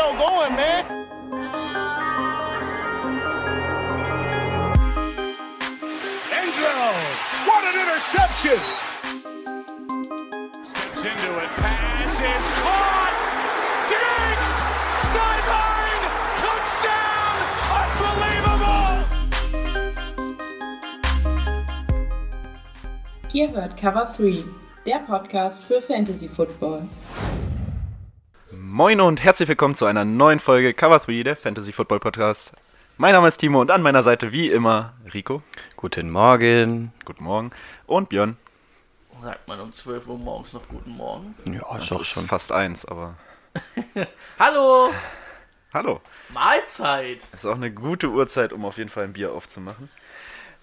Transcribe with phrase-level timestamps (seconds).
[0.00, 0.84] show going, man.
[6.38, 6.74] Enzo,
[7.48, 8.60] what an interception!
[10.70, 13.22] Steps into it, pass is caught!
[13.92, 14.52] Diggs!
[15.12, 16.04] Sideline!
[16.44, 17.36] Touchdown!
[17.82, 18.94] Unbelievable!
[23.34, 24.44] Ihr hört Cover 3,
[24.86, 26.88] der Podcast für Fantasy Football.
[28.72, 32.52] Moin und herzlich willkommen zu einer neuen Folge Cover 3, der Fantasy Football Podcast.
[32.98, 35.42] Mein Name ist Timo und an meiner Seite wie immer Rico.
[35.76, 36.92] Guten Morgen.
[37.04, 37.50] Guten Morgen.
[37.88, 38.36] Und Björn.
[39.20, 41.34] Sagt man um 12 Uhr morgens noch guten Morgen?
[41.52, 42.28] Ja, Das ist auch ist schon.
[42.28, 43.16] fast eins, aber
[44.38, 44.92] Hallo!
[45.74, 46.00] hallo.
[46.28, 47.18] Mahlzeit!
[47.32, 49.88] Es ist auch eine gute Uhrzeit, um auf jeden Fall ein Bier aufzumachen.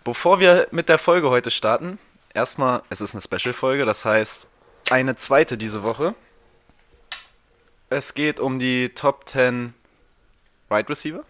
[0.05, 1.99] Bevor wir mit der Folge heute starten,
[2.34, 4.48] erstmal, es ist eine Special-Folge, das heißt
[4.91, 6.15] eine zweite diese Woche.
[7.90, 9.73] Es geht um die Top 10
[10.68, 11.24] Wide Receiver.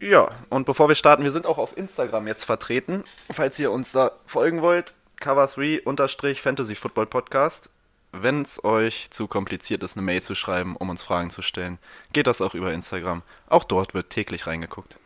[0.00, 3.04] Ja, und bevor wir starten, wir sind auch auf Instagram jetzt vertreten.
[3.30, 7.68] Falls ihr uns da folgen wollt, Cover3-Fantasy Football Podcast.
[8.12, 11.78] Wenn es euch zu kompliziert ist, eine Mail zu schreiben, um uns Fragen zu stellen,
[12.14, 13.22] geht das auch über Instagram.
[13.50, 14.96] Auch dort wird täglich reingeguckt.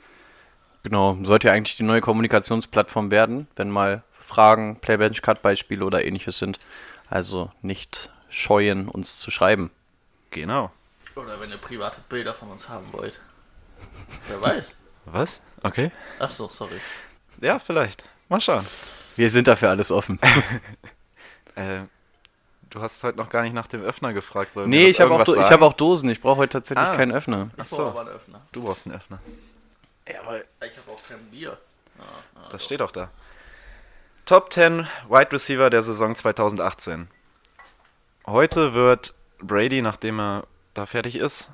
[0.84, 6.60] Genau, sollte ja eigentlich die neue Kommunikationsplattform werden, wenn mal Fragen, Playbench-Cut-Beispiele oder ähnliches sind.
[7.10, 9.70] Also nicht scheuen, uns zu schreiben.
[10.30, 10.70] Genau.
[11.14, 13.20] Oder wenn ihr private Bilder von uns haben wollt.
[14.28, 14.74] Wer weiß.
[15.06, 15.40] Was?
[15.62, 15.90] Okay.
[16.18, 16.80] Ach so, sorry.
[17.40, 18.04] Ja, vielleicht.
[18.28, 18.66] Mal schauen.
[19.16, 20.18] Wir sind dafür alles offen.
[21.54, 21.86] Äh,
[22.68, 24.52] du hast heute noch gar nicht nach dem Öffner gefragt.
[24.52, 26.10] Sollen wir nee, das ich habe auch, Do- ich hab auch Dosen.
[26.10, 26.94] Ich brauche heute tatsächlich Ah.
[26.96, 27.48] keinen Öffner.
[27.56, 27.76] Ich so.
[27.78, 28.42] brauche aber einen Öffner.
[28.52, 29.20] Du brauchst einen Öffner.
[30.06, 31.56] Ja, weil ich habe auch kein Bier.
[31.98, 32.02] Ah,
[32.34, 32.66] ah, Das so.
[32.66, 33.08] steht auch da.
[34.26, 37.08] Top 10 Wide Receiver der Saison 2018.
[38.28, 41.48] Heute wird Brady, nachdem er da fertig ist,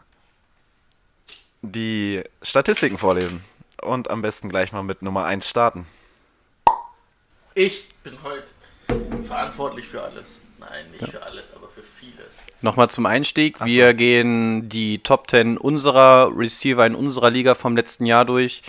[1.61, 3.45] die Statistiken vorlesen.
[3.83, 5.87] Und am besten gleich mal mit Nummer 1 starten.
[7.55, 8.47] Ich bin heute
[9.27, 10.41] verantwortlich für alles.
[10.59, 12.43] Nein, nicht für alles, aber für vieles.
[12.63, 13.63] Nochmal zum Einstieg.
[13.63, 18.63] Wir gehen die Top 10 unserer Receiver in unserer Liga vom letzten Jahr durch.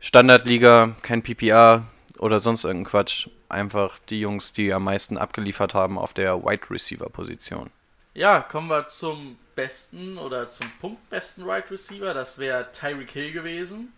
[0.00, 1.84] Standardliga, kein PPA
[2.18, 3.28] oder sonst irgendein Quatsch.
[3.52, 7.70] Einfach die Jungs, die am meisten abgeliefert haben auf der Wide Receiver Position.
[8.14, 12.12] Ja, kommen wir zum besten oder zum punktbesten Wide Receiver.
[12.14, 13.92] Das wäre Tyreek Hill gewesen.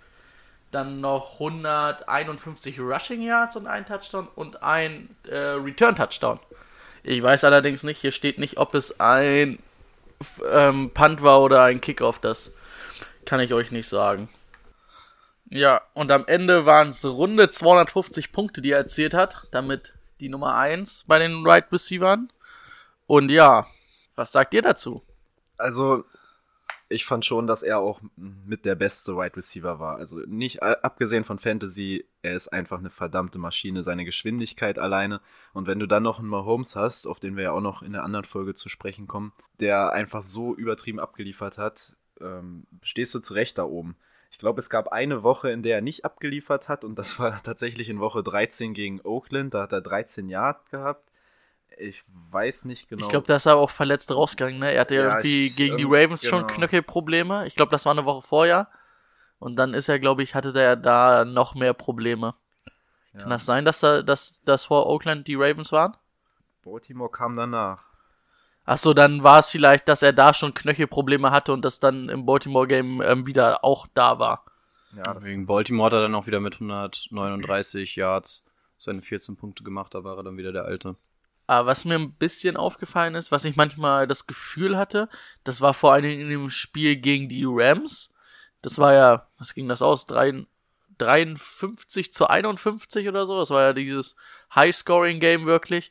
[0.72, 6.40] Dann noch 151 Rushing Yards und ein Touchdown und ein äh, Return Touchdown.
[7.04, 9.60] Ich weiß allerdings nicht, hier steht nicht, ob es ein
[10.50, 12.18] ähm, Punt war oder ein Kickoff.
[12.18, 12.52] Das
[13.24, 14.28] kann ich euch nicht sagen.
[15.48, 19.48] Ja, und am Ende waren es runde 250 Punkte, die er erzielt hat.
[19.52, 22.32] Damit die Nummer 1 bei den Right Receivern.
[23.06, 23.66] Und ja,
[24.16, 25.02] was sagt ihr dazu?
[25.58, 26.04] Also,
[26.88, 29.96] ich fand schon, dass er auch mit der beste Wide Receiver war.
[29.96, 35.20] Also nicht a- abgesehen von Fantasy, er ist einfach eine verdammte Maschine, seine Geschwindigkeit alleine.
[35.52, 37.92] Und wenn du dann noch einen Mahomes hast, auf den wir ja auch noch in
[37.92, 43.18] der anderen Folge zu sprechen kommen, der einfach so übertrieben abgeliefert hat, ähm, stehst du
[43.20, 43.96] zurecht da oben.
[44.30, 47.42] Ich glaube, es gab eine Woche, in der er nicht abgeliefert hat und das war
[47.42, 49.54] tatsächlich in Woche 13 gegen Oakland.
[49.54, 51.10] Da hat er 13 Yard gehabt.
[51.78, 53.04] Ich weiß nicht genau.
[53.04, 54.72] Ich glaube, da ist er auch verletzt rausgegangen, ne?
[54.72, 56.54] Er hatte ja, Ja, irgendwie ich- gegen die ähm, Ravens schon genau.
[56.54, 57.46] Knöchelprobleme.
[57.46, 58.68] Ich glaube, das war eine Woche vorher.
[59.38, 62.34] Und dann ist er, glaube ich, hatte der da noch mehr Probleme.
[63.12, 63.20] Ja.
[63.20, 65.96] Kann das sein, dass da, dass, dass vor Oakland die Ravens waren?
[66.64, 67.84] Baltimore kam danach.
[68.64, 72.26] Achso, dann war es vielleicht, dass er da schon Knöchelprobleme hatte und das dann im
[72.26, 74.44] Baltimore-Game ähm, wieder auch da war.
[74.96, 78.44] Ja, das Wegen Baltimore hat er dann auch wieder mit 139 Yards
[78.78, 79.94] seine 14 Punkte gemacht.
[79.94, 80.96] Da war er dann wieder der Alte.
[81.46, 85.08] Aber was mir ein bisschen aufgefallen ist, was ich manchmal das Gefühl hatte,
[85.44, 88.14] das war vor allem in dem Spiel gegen die Rams.
[88.62, 90.06] Das war ja, was ging das aus?
[90.06, 90.46] Drei-
[90.98, 93.38] 53 zu 51 oder so.
[93.38, 94.16] Das war ja dieses
[94.54, 95.90] High-Scoring-Game wirklich.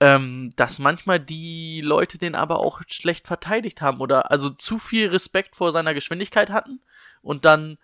[0.00, 5.08] Ähm, dass manchmal die Leute den aber auch schlecht verteidigt haben oder also zu viel
[5.08, 6.80] Respekt vor seiner Geschwindigkeit hatten
[7.22, 7.78] und dann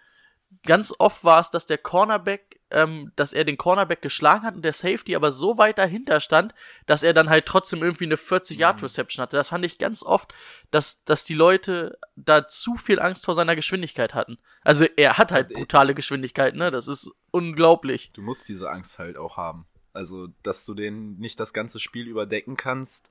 [0.66, 4.62] ganz oft war es, dass der Cornerback, ähm, dass er den Cornerback geschlagen hat und
[4.62, 6.54] der Safety aber so weit dahinter stand,
[6.86, 9.36] dass er dann halt trotzdem irgendwie eine 40-Yard-Reception hatte.
[9.36, 10.34] Das fand ich ganz oft,
[10.70, 14.38] dass, dass die Leute da zu viel Angst vor seiner Geschwindigkeit hatten.
[14.62, 16.70] Also er hat halt brutale Geschwindigkeit, ne?
[16.70, 18.10] Das ist unglaublich.
[18.12, 19.66] Du musst diese Angst halt auch haben.
[19.92, 23.10] Also, dass du den nicht das ganze Spiel überdecken kannst.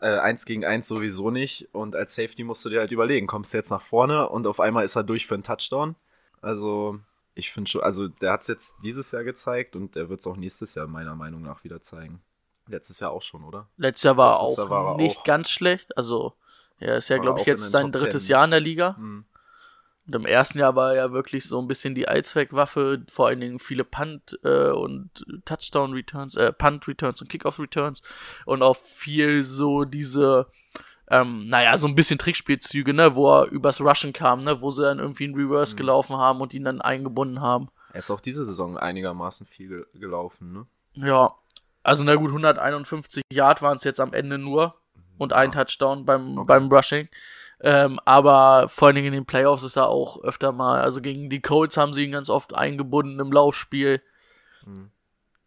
[0.00, 1.68] Äh, eins gegen eins sowieso nicht.
[1.72, 4.60] Und als Safety musst du dir halt überlegen, kommst du jetzt nach vorne und auf
[4.60, 5.96] einmal ist er durch für einen Touchdown.
[6.42, 7.00] Also,
[7.34, 10.26] Ich finde schon, also der hat es jetzt dieses Jahr gezeigt und er wird es
[10.26, 12.20] auch nächstes Jahr meiner Meinung nach wieder zeigen.
[12.68, 13.68] Letztes Jahr auch schon, oder?
[13.76, 15.96] Letztes Jahr war Letztes auch Jahr war er nicht auch- ganz schlecht.
[15.98, 16.34] Also,
[16.78, 18.30] er ist ja, glaube ich, jetzt sein Top drittes 10.
[18.32, 18.96] Jahr in der Liga.
[18.96, 19.24] Hm.
[20.06, 23.40] Und im ersten Jahr war er ja wirklich so ein bisschen die Allzweckwaffe, vor allen
[23.40, 25.10] Dingen viele Punt- äh, und
[25.46, 28.02] Touchdown-Returns, äh, Punt-Returns und Kickoff-Returns
[28.44, 30.46] und auch viel so diese,
[31.10, 34.82] ähm, naja, so ein bisschen Trickspielzüge, ne, wo er übers Rushen kam, ne, wo sie
[34.82, 35.78] dann irgendwie in Reverse Mhm.
[35.78, 37.68] gelaufen haben und ihn dann eingebunden haben.
[37.92, 40.66] Er ist auch diese Saison einigermaßen viel ge gelaufen, ne?
[41.06, 41.34] Ja,
[41.82, 44.74] also na gut, 151 Yard waren es jetzt am Ende nur
[45.18, 46.46] und ein Touchdown beim, Okay.
[46.46, 47.08] beim Rushing.
[47.60, 51.30] Ähm, aber vor allen Dingen in den Playoffs ist er auch öfter mal, also gegen
[51.30, 54.02] die Colts haben sie ihn ganz oft eingebunden im Laufspiel.
[54.66, 54.90] Mhm.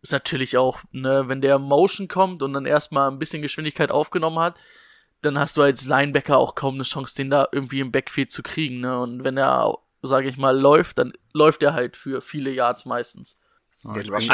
[0.01, 4.39] Ist natürlich auch, ne, wenn der Motion kommt und dann erstmal ein bisschen Geschwindigkeit aufgenommen
[4.39, 4.55] hat,
[5.21, 8.43] dann hast du als Linebacker auch kaum eine Chance, den da irgendwie im Backfield zu
[8.43, 8.99] kriegen, ne?
[8.99, 13.39] Und wenn er, sage ich mal, läuft, dann läuft er halt für viele Yards meistens.
[13.83, 14.29] Den, bin- Rushing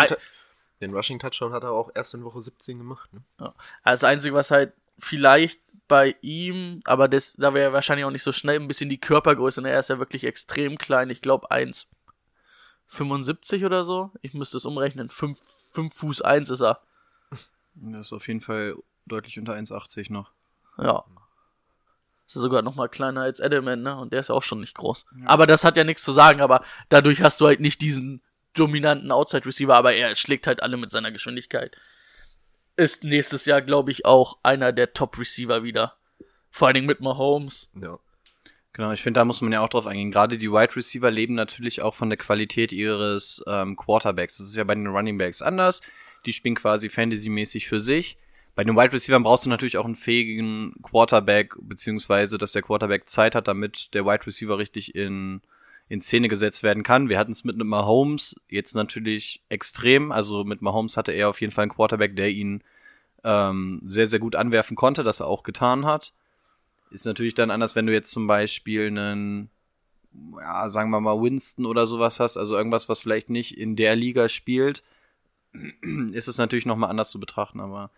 [0.82, 3.22] den Rushing Touchdown hat er auch erst in Woche 17 gemacht, ne?
[3.38, 3.54] Also
[3.84, 8.24] das Einzige, was halt vielleicht bei ihm, aber das, da wäre er wahrscheinlich auch nicht
[8.24, 9.62] so schnell, ein bisschen die Körpergröße.
[9.62, 9.70] Ne?
[9.70, 11.10] Er ist ja wirklich extrem klein.
[11.10, 11.52] Ich glaube
[12.90, 14.12] 1,75 oder so.
[14.22, 15.10] Ich müsste es umrechnen.
[15.10, 15.40] 5,
[15.72, 16.80] 5 Fuß 1 ist er.
[17.76, 18.76] Der ist auf jeden Fall
[19.06, 20.32] deutlich unter 1,80 noch.
[20.78, 21.04] Ja.
[22.28, 23.98] Ist sogar noch mal kleiner als Edelman, ne?
[23.98, 25.06] Und der ist ja auch schon nicht groß.
[25.26, 28.22] Aber das hat ja nichts zu sagen, aber dadurch hast du halt nicht diesen
[28.54, 31.76] dominanten Outside Receiver, aber er schlägt halt alle mit seiner Geschwindigkeit.
[32.76, 35.96] Ist nächstes Jahr, glaube ich, auch einer der Top Receiver wieder.
[36.50, 37.70] Vor allen Dingen mit Mahomes.
[37.80, 38.00] Ja.
[38.74, 40.12] Genau, ich finde, da muss man ja auch drauf eingehen.
[40.12, 44.38] Gerade die Wide Receiver leben natürlich auch von der Qualität ihres ähm, Quarterbacks.
[44.38, 45.82] Das ist ja bei den Running Backs anders.
[46.26, 48.18] Die spielen quasi Fantasy-mäßig für sich.
[48.56, 53.10] Bei den Wide Receivers brauchst du natürlich auch einen fähigen Quarterback, beziehungsweise, dass der Quarterback
[53.10, 55.42] Zeit hat, damit der Wide Receiver richtig in,
[55.90, 57.10] in Szene gesetzt werden kann.
[57.10, 60.12] Wir hatten es mit einem Mahomes jetzt natürlich extrem.
[60.12, 62.64] Also mit Mahomes hatte er auf jeden Fall einen Quarterback, der ihn
[63.24, 66.14] ähm, sehr, sehr gut anwerfen konnte, das er auch getan hat.
[66.92, 69.50] Ist natürlich dann anders, wenn du jetzt zum Beispiel einen,
[70.40, 73.96] ja, sagen wir mal, Winston oder sowas hast, also irgendwas, was vielleicht nicht in der
[73.96, 74.84] Liga spielt,
[76.12, 77.90] ist es natürlich nochmal anders zu betrachten, aber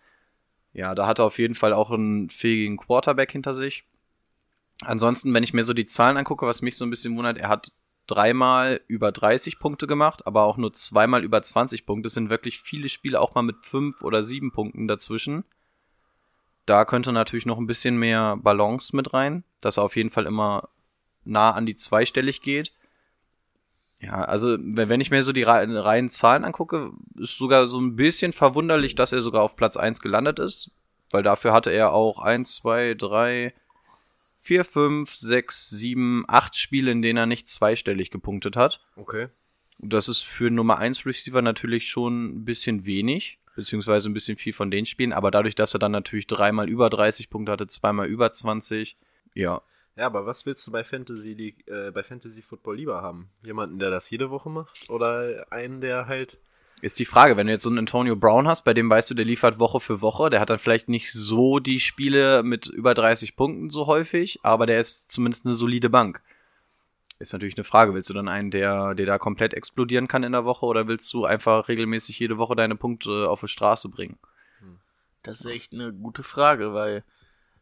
[0.76, 3.84] ja, da hat er auf jeden Fall auch einen fähigen Quarterback hinter sich.
[4.82, 7.48] Ansonsten, wenn ich mir so die Zahlen angucke, was mich so ein bisschen wundert, er
[7.48, 7.72] hat
[8.06, 12.08] dreimal über 30 Punkte gemacht, aber auch nur zweimal über 20 Punkte.
[12.08, 15.44] Es sind wirklich viele Spiele auch mal mit fünf oder sieben Punkten dazwischen.
[16.66, 20.26] Da könnte natürlich noch ein bisschen mehr Balance mit rein, dass er auf jeden Fall
[20.26, 20.68] immer
[21.24, 22.74] nah an die zweistellig geht.
[24.00, 27.96] Ja, also wenn ich mir so die rei- reinen Zahlen angucke, ist sogar so ein
[27.96, 30.70] bisschen verwunderlich, dass er sogar auf Platz 1 gelandet ist,
[31.10, 33.54] weil dafür hatte er auch 1, 2, 3,
[34.42, 38.80] 4, 5, 6, 7, 8 Spiele, in denen er nicht zweistellig gepunktet hat.
[38.96, 39.28] Okay.
[39.78, 44.52] Das ist für Nummer 1 Receiver natürlich schon ein bisschen wenig, beziehungsweise ein bisschen viel
[44.52, 48.06] von den Spielen, aber dadurch, dass er dann natürlich dreimal über 30 Punkte hatte, zweimal
[48.06, 48.96] über 20,
[49.34, 49.62] ja.
[49.96, 53.30] Ja, aber was willst du bei Fantasy League, äh, bei Fantasy Football lieber haben?
[53.42, 54.90] Jemanden, der das jede Woche macht?
[54.90, 56.38] Oder einen, der halt.
[56.82, 59.14] Ist die Frage, wenn du jetzt so einen Antonio Brown hast, bei dem weißt du,
[59.14, 62.92] der liefert Woche für Woche, der hat dann vielleicht nicht so die Spiele mit über
[62.92, 66.20] 30 Punkten so häufig, aber der ist zumindest eine solide Bank.
[67.18, 70.32] Ist natürlich eine Frage, willst du dann einen, der, der da komplett explodieren kann in
[70.32, 74.18] der Woche oder willst du einfach regelmäßig jede Woche deine Punkte auf die Straße bringen?
[75.22, 77.02] Das ist echt eine gute Frage, weil,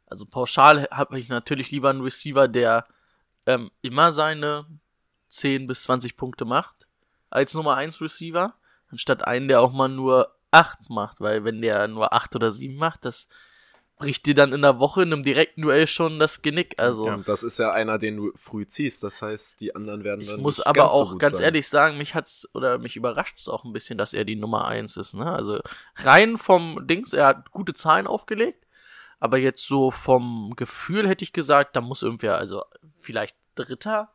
[0.07, 2.87] also pauschal habe ich natürlich lieber einen Receiver, der
[3.47, 4.67] ähm, immer seine
[5.29, 6.87] 10 bis 20 Punkte macht,
[7.31, 8.55] als Nummer 1 Receiver,
[8.91, 12.77] anstatt einen, der auch mal nur 8 macht, weil wenn der nur 8 oder 7
[12.77, 13.29] macht, das
[13.97, 16.75] bricht dir dann in der Woche in einem direkten Duell schon das Genick.
[16.79, 19.05] Also Und das ist ja einer, den du früh ziehst.
[19.05, 20.41] Das heißt, die anderen werden ich dann.
[20.41, 21.45] muss nicht aber so auch gut ganz sein.
[21.45, 24.67] ehrlich sagen, mich hat's oder mich überrascht es auch ein bisschen, dass er die Nummer
[24.67, 25.31] 1 ist, ne?
[25.31, 25.61] Also
[25.97, 28.64] rein vom Dings, er hat gute Zahlen aufgelegt,
[29.25, 32.63] aber jetzt so vom Gefühl hätte ich gesagt, da muss irgendwer, also
[32.97, 34.11] vielleicht Dritter.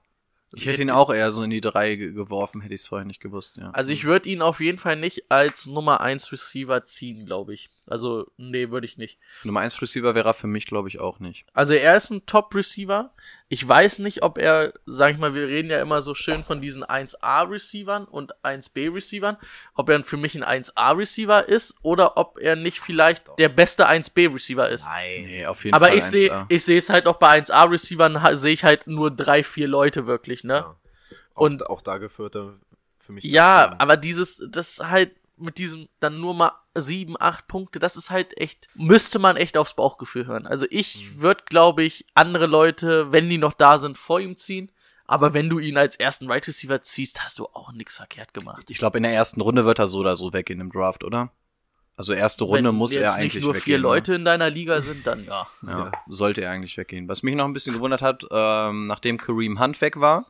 [0.53, 3.05] Ich hätte ihn auch eher so in die drei ge- geworfen, hätte ich es vorher
[3.05, 3.71] nicht gewusst, ja.
[3.71, 7.69] Also ich würde ihn auf jeden Fall nicht als Nummer 1 Receiver ziehen, glaube ich.
[7.87, 9.17] Also, nee, würde ich nicht.
[9.43, 11.45] Nummer 1 Receiver wäre er für mich, glaube ich, auch nicht.
[11.53, 13.11] Also er ist ein Top-Receiver.
[13.51, 16.61] Ich weiß nicht, ob er, sag ich mal, wir reden ja immer so schön von
[16.61, 19.37] diesen 1A-Receivern und 1B-Receivern,
[19.73, 24.69] ob er für mich ein 1A-Receiver ist oder ob er nicht vielleicht der beste 1B-Receiver
[24.69, 24.87] ist.
[25.21, 26.45] Nee, auf jeden Aber Fall ich sehe, 1A.
[26.49, 30.05] ich sehe es halt auch bei 1A-Receivern, ha- sehe ich halt nur drei, vier Leute
[30.05, 30.53] wirklich, ne?
[30.57, 30.75] Ja.
[31.33, 32.53] Auch, Und- auch da geführt er
[32.99, 33.23] für mich.
[33.23, 38.09] Ja, aber dieses, das halt mit diesem dann nur mal sieben, acht Punkte, das ist
[38.09, 40.45] halt echt, müsste man echt aufs Bauchgefühl hören.
[40.47, 41.21] Also ich Mhm.
[41.21, 44.71] würde, glaube ich, andere Leute, wenn die noch da sind, vor ihm ziehen.
[45.05, 48.69] Aber wenn du ihn als ersten Right Receiver ziehst, hast du auch nichts verkehrt gemacht.
[48.69, 51.31] Ich glaube, in der ersten Runde wird er so oder so weggehen im Draft, oder?
[51.97, 53.63] Also erste Runde wenn muss er eigentlich nicht nur weggehen.
[53.63, 53.81] vier ne?
[53.81, 55.47] Leute in deiner Liga sind, dann ja.
[55.63, 55.91] Ja, Ja.
[56.07, 57.09] sollte er eigentlich weggehen.
[57.09, 60.25] Was mich noch ein bisschen gewundert hat, ähm, nachdem Kareem Hunt weg war,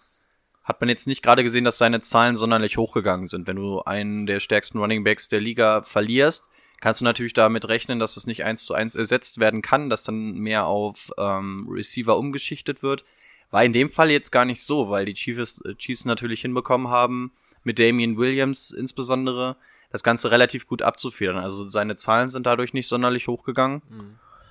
[0.69, 3.47] hat man jetzt nicht gerade gesehen, dass seine Zahlen sonderlich hochgegangen sind.
[3.47, 6.47] Wenn du einen der stärksten Running Backs der Liga verlierst,
[6.79, 10.03] kannst du natürlich damit rechnen, dass es nicht eins zu eins ersetzt werden kann, dass
[10.03, 13.03] dann mehr auf ähm, Receiver umgeschichtet wird.
[13.49, 16.89] War in dem Fall jetzt gar nicht so, weil die Chiefs, äh, Chiefs natürlich hinbekommen
[16.89, 17.31] haben,
[17.63, 19.55] mit Damian Williams insbesondere,
[19.91, 21.37] das Ganze relativ gut abzufedern.
[21.37, 23.81] Also seine Zahlen sind dadurch nicht sonderlich hochgegangen.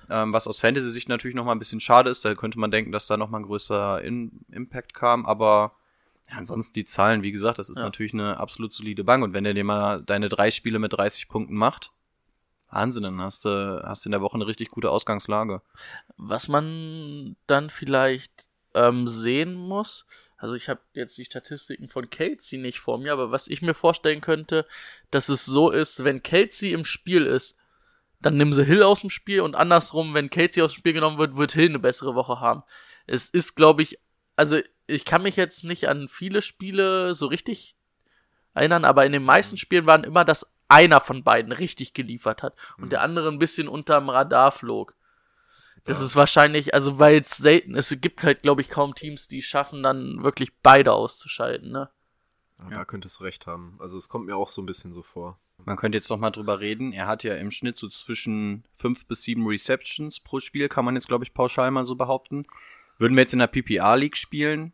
[0.09, 2.25] Ähm, was aus Fantasy-Sicht natürlich nochmal ein bisschen schade ist.
[2.25, 5.25] Da könnte man denken, dass da nochmal ein größer In Impact kam.
[5.25, 5.78] Aber
[6.29, 7.83] ja, ansonsten die Zahlen, wie gesagt, das ist Ja.
[7.83, 9.23] natürlich eine absolut solide Bank.
[9.23, 11.91] Und wenn er dir mal deine drei Spiele mit 30 Punkten macht,
[12.71, 15.61] Wahnsinn, dann hast du, hast du in der Woche eine richtig gute Ausgangslage.
[16.17, 20.05] Was man dann vielleicht ähm, sehen muss,
[20.37, 23.73] also ich habe jetzt die Statistiken von Kelsey nicht vor mir, aber was ich mir
[23.73, 24.65] vorstellen könnte,
[25.11, 27.57] dass es so ist, wenn Kelsey im Spiel ist,
[28.21, 31.17] dann nehmen sie Hill aus dem Spiel und andersrum, wenn Kelsey aus dem Spiel genommen
[31.17, 32.63] wird, wird Hill eine bessere Woche haben.
[33.07, 33.97] Es ist, glaube ich,
[34.35, 34.59] also
[34.89, 37.75] ich kann mich jetzt nicht an viele Spiele so richtig
[38.53, 42.53] erinnern, aber in den meisten Spielen waren immer, dass einer von beiden richtig geliefert hat
[42.77, 44.95] und der andere ein bisschen unterm Radar flog.
[45.85, 46.05] Das Ja.
[46.05, 49.81] ist wahrscheinlich, also weil es selten, es gibt halt, glaube ich, kaum Teams, die schaffen,
[49.81, 51.89] dann wirklich beide auszuschalten, ne?
[52.69, 53.77] Ja, Da könntest du recht haben.
[53.79, 55.39] Also es kommt mir auch so ein bisschen so vor.
[55.65, 56.91] Man könnte jetzt noch mal drüber reden.
[56.93, 60.95] Er hat ja im Schnitt so zwischen fünf bis sieben Receptions pro Spiel, kann man
[60.95, 62.45] jetzt, glaube ich, pauschal mal so behaupten.
[62.97, 64.73] Würden wir jetzt in der PPR-League spielen,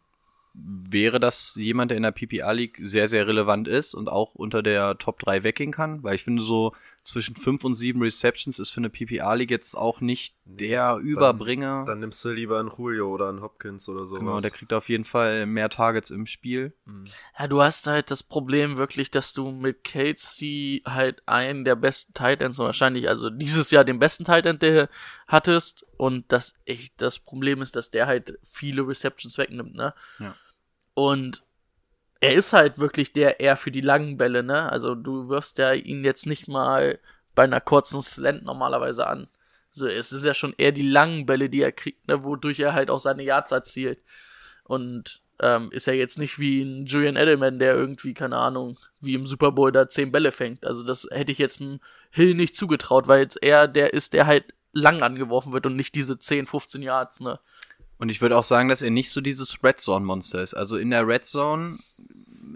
[0.58, 4.98] wäre das jemand, der in der PPR-League sehr, sehr relevant ist und auch unter der
[4.98, 6.04] Top 3 weggehen kann?
[6.04, 10.02] Weil ich finde, so zwischen fünf und sieben Receptions ist für eine PPR-League jetzt auch
[10.02, 11.86] nicht der Überbringer.
[11.86, 14.20] Dann nimmst du lieber einen Julio oder einen Hopkins oder sowas.
[14.20, 16.74] genau, der kriegt auf jeden Fall mehr Targets im Spiel.
[16.86, 17.06] Mhm.
[17.38, 22.14] Ja, du hast halt das Problem wirklich, dass du mit Kelsey halt einen der besten
[22.14, 24.90] Titans wahrscheinlich, also dieses Jahr den besten Titan, der
[25.28, 29.94] hattest und das echt das Problem ist, dass der halt viele Receptions wegnimmt, ne?
[30.20, 30.36] Ja.
[30.96, 31.44] Und
[32.20, 34.72] er ist halt wirklich der eher für die langen Bälle, ne?
[34.72, 36.98] Also du wirfst ja ihn jetzt nicht mal
[37.36, 39.28] bei einer kurzen Slant normalerweise an.
[39.72, 42.24] So, es ist ja schon eher die langen Bälle, die er kriegt, ne?
[42.24, 44.00] Wodurch er halt auch seine Yards erzielt.
[44.64, 49.14] Und ähm, ist ja jetzt nicht wie ein Julian Edelman, der irgendwie, keine Ahnung, wie
[49.14, 50.66] im Super Bowl da zehn Bälle fängt.
[50.66, 51.62] Also das hätte ich jetzt
[52.10, 55.96] Hill nicht zugetraut, weil jetzt er der ist, der halt lang angeworfen wird und nicht
[55.96, 57.40] diese 10, 15 Yards, ne?
[57.98, 60.54] Und ich würde auch sagen, dass er nicht so dieses Red Zone Monster ist.
[60.54, 61.78] Also in der Red Zone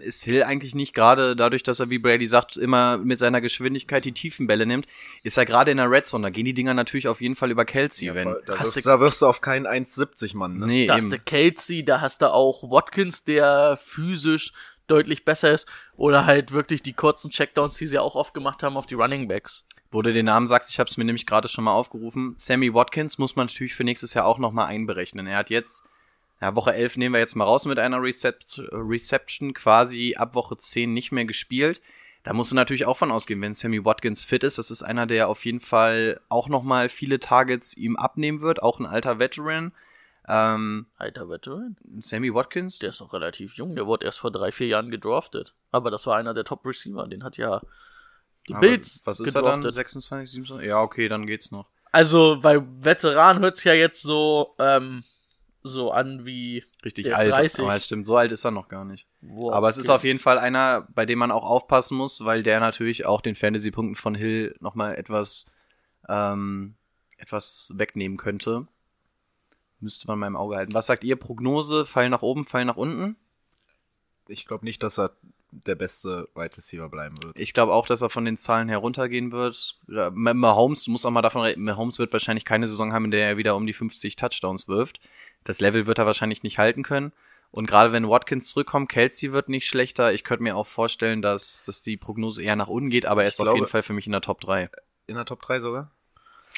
[0.00, 4.02] ist Hill eigentlich nicht gerade dadurch, dass er, wie Brady sagt, immer mit seiner Geschwindigkeit
[4.04, 4.86] die tiefen Bälle nimmt,
[5.22, 6.22] ist er gerade in der Red Zone.
[6.22, 8.06] Da gehen die Dinger natürlich auf jeden Fall über Kelsey.
[8.08, 10.58] Ja, wenn, da, Hast wirst, du- da wirst du auf keinen 1,70 Mann.
[10.58, 10.66] Ne?
[10.66, 11.10] nee, Da hast eben.
[11.12, 14.52] du Kelsey, da hast du auch Watkins, der physisch
[14.90, 15.68] deutlich besser ist.
[15.96, 19.28] Oder halt wirklich die kurzen Checkdowns, die sie auch oft gemacht haben auf die Running
[19.28, 19.64] Backs.
[19.90, 22.34] Wo du den Namen sagst, ich habe es mir nämlich gerade schon mal aufgerufen.
[22.36, 25.26] Sammy Watkins muss man natürlich für nächstes Jahr auch nochmal einberechnen.
[25.26, 25.84] Er hat jetzt,
[26.40, 30.56] ja, Woche 11 nehmen wir jetzt mal raus mit einer Recept Reception, quasi ab Woche
[30.56, 31.80] 10 nicht mehr gespielt.
[32.22, 34.58] Da musst du natürlich auch von ausgehen, wenn Sammy Watkins fit ist.
[34.58, 38.78] Das ist einer, der auf jeden Fall auch nochmal viele Targets ihm abnehmen wird, auch
[38.78, 39.72] ein alter Veteran.
[40.28, 41.76] Ähm, Alter Veteran.
[41.98, 42.78] Sammy Watkins?
[42.78, 45.54] Der ist noch relativ jung, der wurde erst vor drei, vier Jahren gedraftet.
[45.72, 47.60] Aber das war einer der Top-Receiver, den hat ja
[48.48, 49.60] die Aber Bills Was ist er dann?
[49.60, 49.74] gedraftet.
[49.74, 50.68] 26, 27?
[50.68, 51.66] Ja, okay, dann geht's noch.
[51.92, 55.02] Also, weil Veteran hört sich ja jetzt so, ähm,
[55.62, 56.64] so an wie.
[56.84, 57.32] Richtig ist alt.
[57.32, 57.64] 30.
[57.64, 59.06] Aber es stimmt, so alt ist er noch gar nicht.
[59.22, 59.96] Wow, Aber es ist okay.
[59.96, 63.34] auf jeden Fall einer, bei dem man auch aufpassen muss, weil der natürlich auch den
[63.34, 65.46] Fantasy-Punkten von Hill nochmal etwas,
[66.08, 66.74] ähm,
[67.18, 68.66] etwas wegnehmen könnte.
[69.80, 70.74] Müsste man mal im Auge halten.
[70.74, 71.16] Was sagt ihr?
[71.16, 71.86] Prognose?
[71.86, 73.16] Fall nach oben, Fall nach unten?
[74.28, 75.12] Ich glaube nicht, dass er
[75.52, 77.38] der beste Wide Receiver bleiben wird.
[77.38, 79.78] Ich glaube auch, dass er von den Zahlen heruntergehen wird.
[79.88, 83.26] Mahomes, du musst auch mal davon reden, Mahomes wird wahrscheinlich keine Saison haben, in der
[83.26, 85.00] er wieder um die 50 Touchdowns wirft.
[85.42, 87.12] Das Level wird er wahrscheinlich nicht halten können.
[87.50, 90.12] Und gerade wenn Watkins zurückkommt, Kelsey wird nicht schlechter.
[90.12, 93.28] Ich könnte mir auch vorstellen, dass, dass die Prognose eher nach unten geht, aber er
[93.28, 94.70] ist auf glaube- jeden Fall für mich in der Top 3.
[95.08, 95.90] In der Top 3 sogar?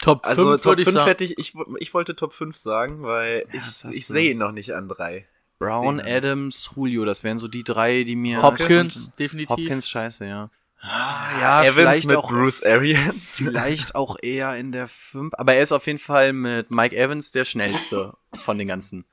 [0.01, 1.09] Top 5 Also Top würde ich 5 sagen.
[1.09, 4.53] hätte ich, ich, ich wollte Top 5 sagen, weil Ja, ich, ich sehe ihn noch
[4.53, 5.27] nicht an 3.
[5.59, 6.01] Brown.
[6.01, 8.43] Adams, Julio, das wären so die drei, die mir.
[8.43, 9.51] Hopkins, definitiv.
[9.51, 10.51] Hopkins, scheiße, ja.
[10.81, 13.37] Ah, ja, Evans vielleicht mit auch- Bruce Arians.
[13.37, 15.33] Vielleicht auch eher in der 5.
[15.37, 19.05] Aber er ist auf jeden Fall mit Mike Evans der schnellste von den ganzen.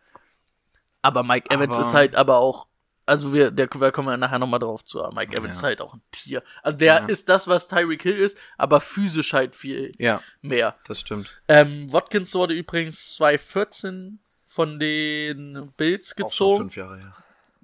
[1.04, 2.68] Aber Mike Evans Aber- ist halt aber auch,
[3.10, 5.60] also wir, der, da kommen wir nachher nochmal drauf zu, aber Mike Evans Ja.
[5.60, 6.44] ist halt auch ein Tier.
[6.64, 7.06] Also der Ja.
[7.08, 10.78] ist das, was Tyreek Hill ist, aber physisch halt viel Ja, mehr.
[10.86, 11.30] das stimmt.
[11.48, 16.58] Ähm, Watkins wurde übrigens 2014 von den Bills Auch schon gezogen.
[16.58, 17.00] fünf Jahre.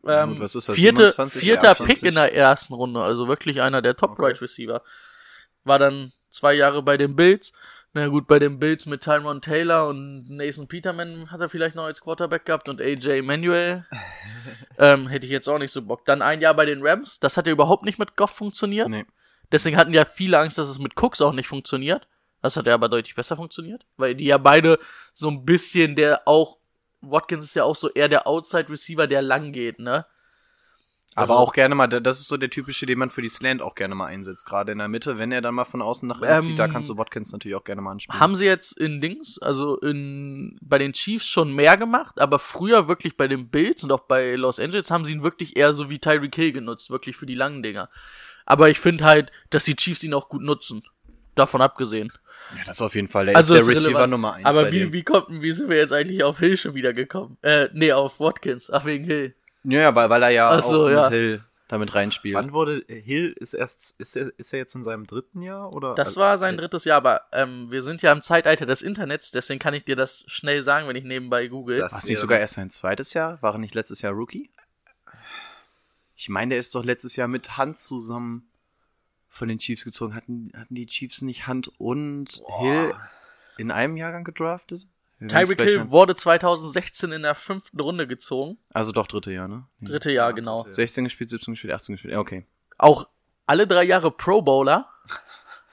[0.04, 2.02] Ja, Ähm, gut, was ist das, vierte, 27, vierter 28?
[2.02, 4.80] Pick in der ersten Runde, also wirklich einer der Top Okay.
[5.64, 7.54] War dann zwei Jahre bei den Bills.
[7.98, 11.86] Na gut, bei den Bills mit Tyron Taylor und Nathan Peterman hat er vielleicht noch
[11.86, 13.86] als Quarterback gehabt und AJ Manuel.
[14.78, 16.04] ähm, hätte ich jetzt auch nicht so Bock.
[16.04, 17.22] Dann ein Jahr bei den Rams.
[17.22, 18.90] Das hat ja überhaupt nicht mit Goff funktioniert.
[18.90, 19.06] Nee.
[19.50, 22.06] Deswegen hatten ja viele Angst, dass es mit Cooks auch nicht funktioniert.
[22.42, 24.78] Das hat ja aber deutlich besser funktioniert, weil die ja beide
[25.14, 26.58] so ein bisschen der auch
[27.00, 30.06] Watkins ist ja auch so eher der Outside Receiver, der lang geht, ne?
[31.18, 33.62] Aber Also- auch gerne mal, das ist so der typische, den man für die Slant
[33.62, 34.46] auch gerne mal einsetzt.
[34.46, 36.68] Gerade in der Mitte, wenn er dann mal von außen nach innen Ähm, zieht, da
[36.68, 38.20] kannst du Watkins natürlich auch gerne mal anspielen.
[38.20, 42.88] Haben sie jetzt in Dings, also in bei den Chiefs schon mehr gemacht, aber früher
[42.90, 45.90] wirklich bei den Bills und auch bei Los Angeles haben sie ihn wirklich eher so
[45.90, 47.90] wie Tyreek Hill genutzt, wirklich für die langen Dinger.
[48.46, 50.84] Aber ich finde halt, dass die Chiefs ihn auch gut nutzen.
[51.36, 52.12] Davon abgesehen.
[52.58, 53.26] ja, das ist auf jeden Fall.
[53.28, 54.12] Der Also ist der Receiver relevant.
[54.12, 54.94] Nummer 1 Aber bei wie, dem.
[54.94, 57.38] wie kommt, wie sind wir jetzt eigentlich auf Hill schon wieder gekommen?
[57.42, 58.70] Äh, nee, auf Watkins.
[58.70, 59.34] Ach, wegen Hill.
[59.66, 61.04] Ja, ja, weil, weil er ja Ach so, auch ja.
[61.04, 62.36] mit Hill damit reinspielt.
[62.36, 65.96] Wann wurde Hill ist erst ist er, ist er jetzt in seinem dritten Jahr oder?
[65.96, 69.32] Das Also, war sein drittes Jahr, aber ähm, wir sind ja im Zeitalter des Internets,
[69.32, 71.80] deswegen kann ich dir das schnell sagen, wenn ich nebenbei google.
[71.80, 73.42] Das War es nicht sogar erst sein zweites Jahr?
[73.42, 74.52] War er nicht letztes Jahr Rookie?
[76.16, 78.48] Ich meine, der ist doch letztes Jahr mit Hunt zusammen
[79.28, 80.16] von den Chiefs gezogen.
[80.16, 82.94] Hatten, hatten die Chiefs nicht Hunt und Hill
[83.58, 84.88] in einem Jahrgang gedraftet?
[85.28, 88.58] Tyreek Hill wurde 2016 in der fünften Runde gezogen.
[88.74, 89.68] Also doch dritte Jahr, ne?
[89.82, 90.64] Dritte Jahr, genau.
[90.64, 90.76] dritte.
[90.76, 92.14] 16 gespielt, 17 gespielt, 18 gespielt.
[92.14, 92.46] Ja, okay.
[92.78, 93.08] Auch
[93.46, 94.90] alle drei Jahre Pro Bowler.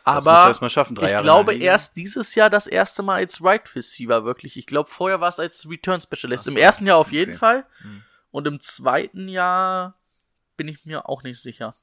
[0.04, 3.02] Das Aber er erst mal schaffen, drei ich Jahre glaube erst dieses Jahr das erste
[3.02, 4.56] Mal als Right Receiver wirklich.
[4.56, 6.44] Ich glaube vorher war es als Return Specialist.
[6.44, 7.38] Ach Im so, ersten Jahr auf jeden okay.
[7.38, 7.64] Fall.
[7.82, 8.02] Hm.
[8.32, 9.94] Und im zweiten Jahr
[10.56, 11.75] bin ich mir auch nicht sicher.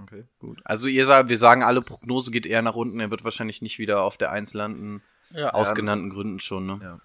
[0.00, 0.24] Okay.
[0.38, 0.60] Gut.
[0.64, 3.00] Also ihr sagt, wir sagen alle, Prognose geht eher nach unten.
[3.00, 5.02] Er wird wahrscheinlich nicht wieder auf der 1 landen.
[5.34, 5.50] Ja.
[5.50, 6.80] Aus genannten Gründen schon, ne?
[6.82, 7.00] Ja.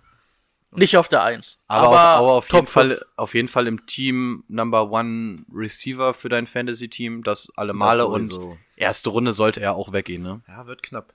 [0.72, 1.64] Nicht auf der Eins.
[1.68, 6.30] Aber, auch, aber auf, jeden Fall, auf jeden Fall im Team Number One Receiver für
[6.30, 10.42] dein Fantasy-Team, das alle Male Das und erste Runde sollte er auch weggehen, ne?
[10.48, 11.14] Ja, wird knapp.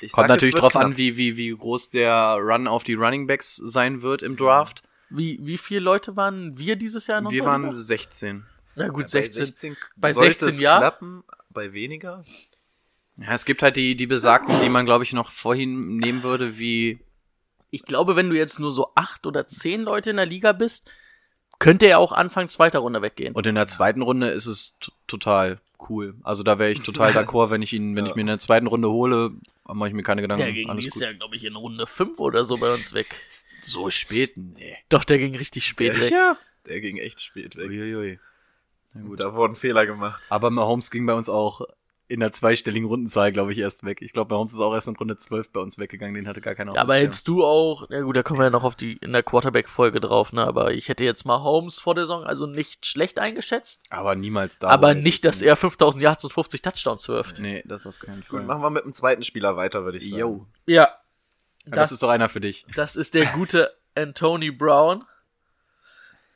[0.00, 0.84] Ich Kommt sag, natürlich drauf knapp.
[0.84, 4.82] an, wie, wie, wie groß der Run auf die Running Backs sein wird im Draft.
[5.10, 7.74] Wie, wie viele Leute waren wir dieses Jahr in Wir waren Liga?
[7.74, 8.46] 16.
[8.74, 9.46] Na Ja, gut, bei 16.
[9.46, 10.78] 16 bei sollte 16 es ja.
[10.78, 12.24] klappen, bei weniger.
[13.24, 16.58] Ja, es gibt halt die, die besagten, die man, glaube ich, noch vorhin nehmen würde,
[16.58, 16.98] wie
[17.70, 20.90] Ich glaube, wenn du jetzt nur so acht oder zehn Leute in der Liga bist,
[21.58, 23.34] könnte er auch Anfang zweiter Runde weggehen.
[23.34, 24.74] Und in der zweiten Runde ist es
[25.06, 26.14] total cool.
[26.22, 28.66] Also da wäre ich total d'accord, wenn ich ihn, wenn ich mir in der zweiten
[28.66, 29.30] Runde hole,
[29.66, 30.42] dann mache ich mir keine Gedanken.
[30.44, 31.02] der ging Alles dieses gut.
[31.02, 33.14] Jahr, glaube ich, in Runde 5 oder so bei uns weg.
[33.62, 34.36] So spät?
[34.36, 34.76] Nee.
[34.88, 36.02] Doch, der ging richtig spät weg.
[36.02, 36.36] Sicher?
[36.66, 37.68] Der ging echt spät weg.
[37.70, 38.18] Uiuiui.
[38.94, 39.20] Na Gut, gut.
[39.20, 40.20] da wurden Fehler gemacht.
[40.28, 41.62] Aber Mahomes ging bei uns auch
[42.08, 44.02] in der zweistelligen Rundenzahl, glaube ich, erst weg.
[44.02, 46.14] Ich glaube, Mahomes ist auch erst in Runde 12 bei uns weggegangen.
[46.14, 48.50] Den hatte gar keiner Ja, aber hättest du auch, ja gut, da kommen wir ja
[48.50, 51.94] noch auf die, in der Quarterback-Folge drauf, ne, aber ich hätte jetzt mal Holmes vor
[51.94, 54.68] der Saison also nicht schlecht eingeschätzt, Aber niemals da.
[54.68, 57.38] aber er nicht, dass er 5000 Yards und 50 Touchdowns wirft.
[57.38, 58.42] Nee, das auf keinen Gut, Fall.
[58.42, 60.20] machen wir mit dem zweiten Spieler weiter, würde ich sagen.
[60.20, 60.46] Yo.
[60.66, 60.74] Ja.
[60.84, 60.90] Ja,
[61.64, 62.66] das, Das, ist doch einer für dich.
[62.74, 65.04] das ist der gute Anthony Brown.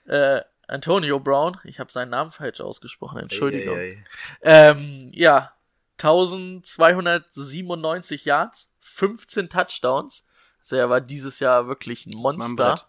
[0.07, 1.59] Äh, Antonio Brown.
[1.64, 3.76] Ich habe seinen Namen falsch ausgesprochen, Entschuldigung.
[3.76, 3.98] Ey, ey,
[4.40, 4.70] ey.
[4.70, 5.52] Ähm, ja,
[5.98, 10.24] 1297 Yards, 15 Touchdowns.
[10.61, 12.87] Also er war dieses Jahr wirklich ein Monster.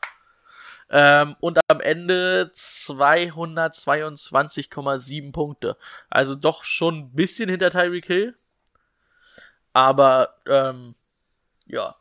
[0.90, 5.76] Ähm, und am Ende 222,7 Punkte.
[6.10, 8.38] Also doch schon ein bisschen hinter Tyreek Hill.
[9.74, 10.96] Aber ähm,
[11.66, 11.98] ja,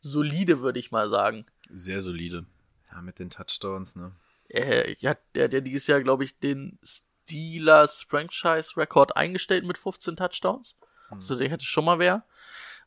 [0.00, 1.46] solide würde ich mal sagen.
[1.68, 2.46] Sehr solide.
[2.90, 4.12] Ja, mit den Touchdowns, ne?
[4.48, 6.78] Äh, ja, der hat ja dieses Jahr, glaube ich, den
[7.24, 10.76] Steelers Franchise-Rekord eingestellt mit 15 Touchdowns.
[11.10, 12.24] Also der hätte schon mal wer.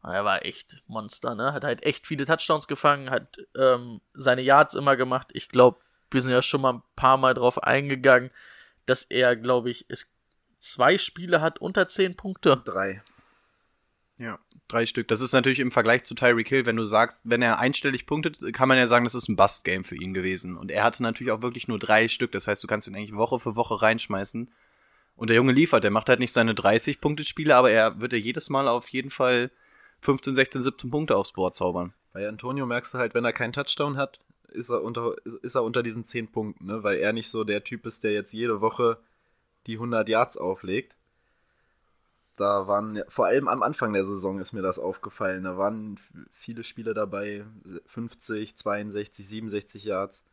[0.03, 1.53] Er war echt Monster, ne?
[1.53, 5.29] Hat halt echt viele Touchdowns gefangen, hat ähm, seine Yards immer gemacht.
[5.33, 5.79] Ich glaube,
[6.11, 8.29] wir sind ja schon mal ein paar Mal drauf eingegangen,
[8.85, 10.07] dass er, glaube ich, es
[10.59, 12.61] zwei Spiele hat unter 10 Punkte.
[12.65, 13.01] Drei.
[14.17, 15.09] Ja, drei Stück.
[15.09, 18.39] Das ist natürlich im Vergleich zu Tyreek Hill, wenn du sagst, wenn er einstellig punktet,
[18.53, 20.55] kann man ja sagen, das ist ein Bust-Game für ihn gewesen.
[20.55, 22.31] Und er hatte natürlich auch wirklich nur drei Stück.
[22.31, 24.49] Das heißt, du kannst ihn eigentlich Woche für Woche reinschmeißen.
[25.17, 25.83] Und der Junge liefert.
[25.83, 29.51] Der macht halt nicht seine 30-Punkte-Spiele, aber er wird ja jedes Mal auf jeden Fall
[30.01, 31.93] 15, 16, 17 Punkte aufs Board zaubern.
[32.13, 35.63] Bei Antonio merkst du halt, wenn er keinen Touchdown hat, ist er unter, ist er
[35.63, 36.83] unter diesen 10 Punkten, ne?
[36.83, 38.97] Weil er nicht so der Typ ist, der jetzt jede Woche
[39.67, 40.95] die 100 Yards auflegt.
[42.37, 45.97] Da waren, vor allem am Anfang der Saison ist mir das aufgefallen, da waren
[46.33, 47.45] viele Spiele dabei,
[47.87, 50.23] 50, 62, 67 Yards.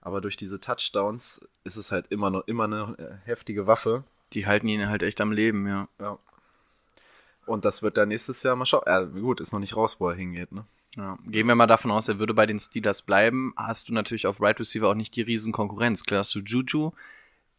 [0.00, 4.04] Aber durch diese Touchdowns ist es halt immer noch immer eine äh, heftige Waffe.
[4.32, 5.88] Die halten ihn halt echt am Leben, ja.
[6.00, 6.18] Ja.
[7.46, 8.84] Und das wird dann nächstes Jahr mal schauen.
[8.86, 10.64] Ja, gut, ist noch nicht raus, wo er hingeht, ne?
[10.96, 11.18] Ja.
[11.26, 14.40] Gehen wir mal davon aus, er würde bei den Steelers bleiben, hast du natürlich auf
[14.40, 16.02] Right Receiver auch nicht die riesen Konkurrenz.
[16.04, 16.92] Klar hast du Juju,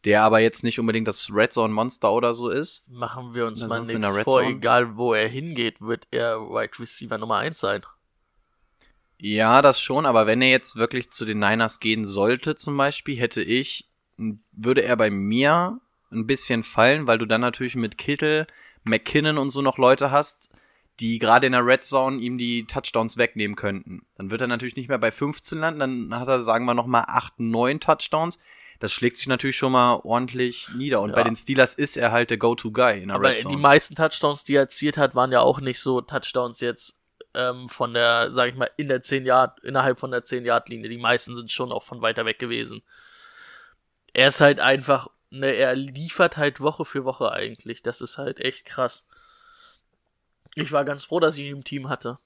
[0.06, 2.84] der aber jetzt nicht unbedingt das Red Zone Monster oder so ist.
[2.88, 4.56] Machen wir uns mal nichts Red vor, Zone.
[4.56, 7.84] egal wo er hingeht, wird er Wide Receiver Nummer 1 sein.
[9.22, 13.18] Ja, das schon, aber wenn er jetzt wirklich zu den Niners gehen sollte, zum Beispiel,
[13.18, 13.90] hätte ich,
[14.54, 15.82] würde er bei mir
[16.12, 18.48] ein bisschen fallen, weil du dann natürlich mit Kittel,
[18.84, 20.50] McKinnon und so noch Leute hast,
[21.02, 24.06] die gerade in der Red Zone ihm die Touchdowns wegnehmen könnten.
[24.16, 27.06] Dann wird er natürlich nicht mehr bei 15 landen, dann hat er, sagen wir, nochmal
[27.08, 28.40] 8, 9 Touchdowns.
[28.80, 31.02] Das schlägt sich natürlich schon mal ordentlich nieder.
[31.02, 31.16] Und Ja.
[31.16, 33.58] bei den Steelers ist er halt der Go-To-Guy in der Aber Red die Zone.
[33.58, 36.98] meisten Touchdowns, die er erzielt hat, waren ja auch nicht so Touchdowns jetzt
[37.36, 40.70] ähm, von der, sag ich mal, in der 10 Yard, innerhalb von der 10 Yard
[40.70, 40.90] Linie.
[40.90, 42.82] Die meisten sind schon auch von weiter weg gewesen.
[44.14, 47.84] Er ist halt einfach, ne, er liefert halt Woche für Woche eigentlich.
[47.84, 49.06] Das ist halt echt krass.
[50.56, 52.18] Ich war ganz froh, dass ich ihn im Team hatte.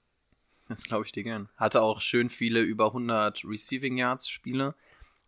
[0.70, 1.50] Das glaube ich dir gern.
[1.58, 4.76] Hatte auch schön viele über 100 Receiving Yards Spiele,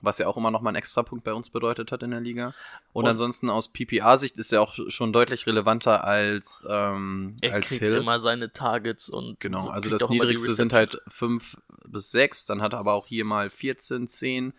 [0.02, 2.54] was ja auch immer nochmal einen Extrapunkt bei uns bedeutet hat in der Liga.
[2.94, 7.68] Und, Und- ansonsten aus PPA-Sicht ist er auch schon deutlich relevanter als, ähm, Er als
[7.68, 7.94] kriegt Hill.
[7.96, 12.62] immer seine Targets und Genau, so also das niedrigste sind halt 5 bis 6, dann
[12.62, 14.54] hat er aber auch hier mal 14, 10,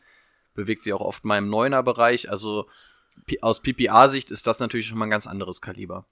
[0.55, 2.66] bewegt sich auch oft mal im 9er Bereich, also
[3.27, 6.05] P aus PPA-Sicht ist das natürlich schon mal ein ganz anderes Kaliber.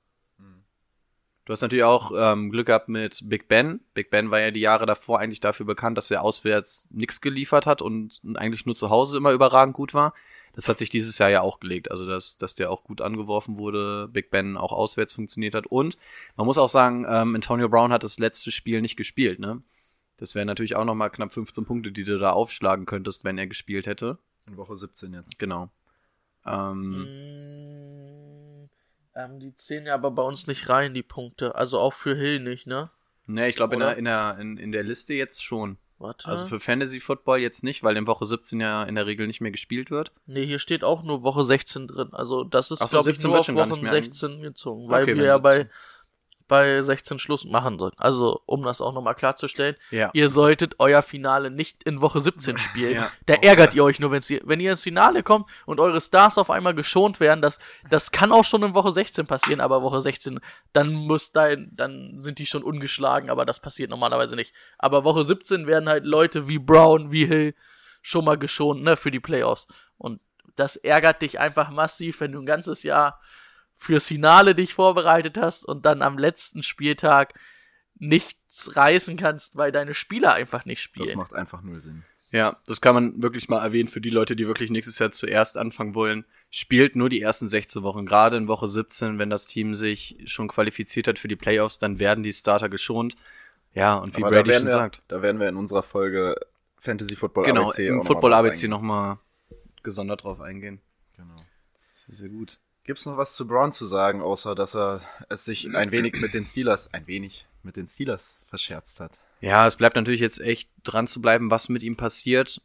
[1.45, 3.81] Du hast natürlich auch ähm, Glück gehabt mit Big Ben.
[3.93, 7.67] Big Ben war ja die Jahre davor eigentlich dafür bekannt, dass er auswärts nichts geliefert
[7.67, 10.15] hat und eigentlich nur zu Hause immer überragend gut war.
[10.55, 11.91] Das hat sich dieses Jahr ja auch gelegt.
[11.91, 15.67] Also, dass, dass der auch gut angeworfen wurde, Big Ben auch auswärts funktioniert hat.
[15.67, 15.99] Und
[16.37, 19.63] man muss auch sagen, ähm, Antonio Brown hat das letzte Spiel nicht gespielt, ne?
[20.17, 23.49] Das wären natürlich auch nochmal knapp 15 Punkte, die du da aufschlagen könntest, wenn er
[23.49, 24.19] gespielt hätte.
[24.47, 25.39] In Woche 17 jetzt.
[25.41, 25.71] Genau.
[26.47, 28.44] Ähm, Mm,
[29.15, 31.55] ähm, die zählen ja aber bei uns nicht rein, die Punkte.
[31.55, 32.91] Also auch für Hill nicht, ne?
[33.27, 35.79] ne, ich glaube in der, in, der, in, in der Liste jetzt schon.
[35.99, 36.29] Warte.
[36.29, 39.41] Also für Fantasy Football jetzt nicht, weil in Woche 17 ja in der Regel nicht
[39.41, 40.13] mehr gespielt wird.
[40.27, 42.09] nee, hier steht auch nur Woche 16 drin.
[42.13, 45.05] Also das ist, so, glaube ich, 17 nur auf Wochen nicht mehr 16 gezogen, weil
[45.05, 45.43] Okay, wir ja 17.
[45.43, 45.71] bei,
[46.47, 47.93] bei 16 Schluss machen sollen.
[47.97, 50.11] Also, um das auch nochmal klarzustellen, Ja.
[50.13, 52.95] ihr solltet euer Finale nicht in Woche 17 spielen.
[52.95, 53.11] Ja.
[53.27, 56.37] Da ärgert ihr euch nur, wenn's ihr, wenn ihr ins Finale kommt und eure Stars
[56.39, 57.41] auf einmal geschont werden.
[57.41, 60.39] Das, das kann auch schon in Woche 16 passieren, aber Woche 16,
[60.73, 64.53] dann muss dein, dann sind die schon ungeschlagen, aber das passiert normalerweise nicht.
[64.79, 67.55] Aber Woche 17 werden halt Leute wie Brown, wie Hill
[68.03, 69.67] schon mal geschont, ne, für die Playoffs.
[69.97, 70.21] Und
[70.57, 73.19] das ärgert dich einfach massiv, wenn du ein ganzes Jahr
[73.77, 77.35] fürs Finale dich vorbereitet hast und dann am letzten Spieltag
[77.97, 81.07] nichts reißen kannst, weil deine Spieler einfach nicht spielen.
[81.07, 82.05] Das macht einfach null Sinn.
[82.31, 85.57] Ja, das kann man wirklich mal erwähnen für die Leute, die wirklich nächstes Jahr zuerst
[85.57, 86.25] anfangen wollen.
[86.51, 88.07] Spielt nur die ersten 16 Wochen.
[88.07, 92.01] Gerade in Woche 17, wenn das Team sich schon qualifiziert hat für die Playoffs, dann
[92.01, 93.15] werden die Starter geschont.
[93.73, 95.03] Ja, und wie Aber Brady schon wir, sagt.
[95.07, 96.35] da werden wir in unserer Folge
[96.79, 99.19] Fantasy Football Genau, ABC im auch noch Football mal ABC nochmal
[99.85, 100.81] gesondert drauf eingehen.
[101.17, 101.41] Genau.
[101.93, 102.59] Sehr, sehr gut.
[102.85, 106.35] Gibt's noch was zu Brown zu sagen, außer dass er es sich ein wenig mit
[106.35, 109.13] den Steelers, ein wenig mit den Steelers verscherzt hat?
[109.41, 112.61] Ja, es bleibt natürlich jetzt echt dran zu bleiben, was mit ihm passiert.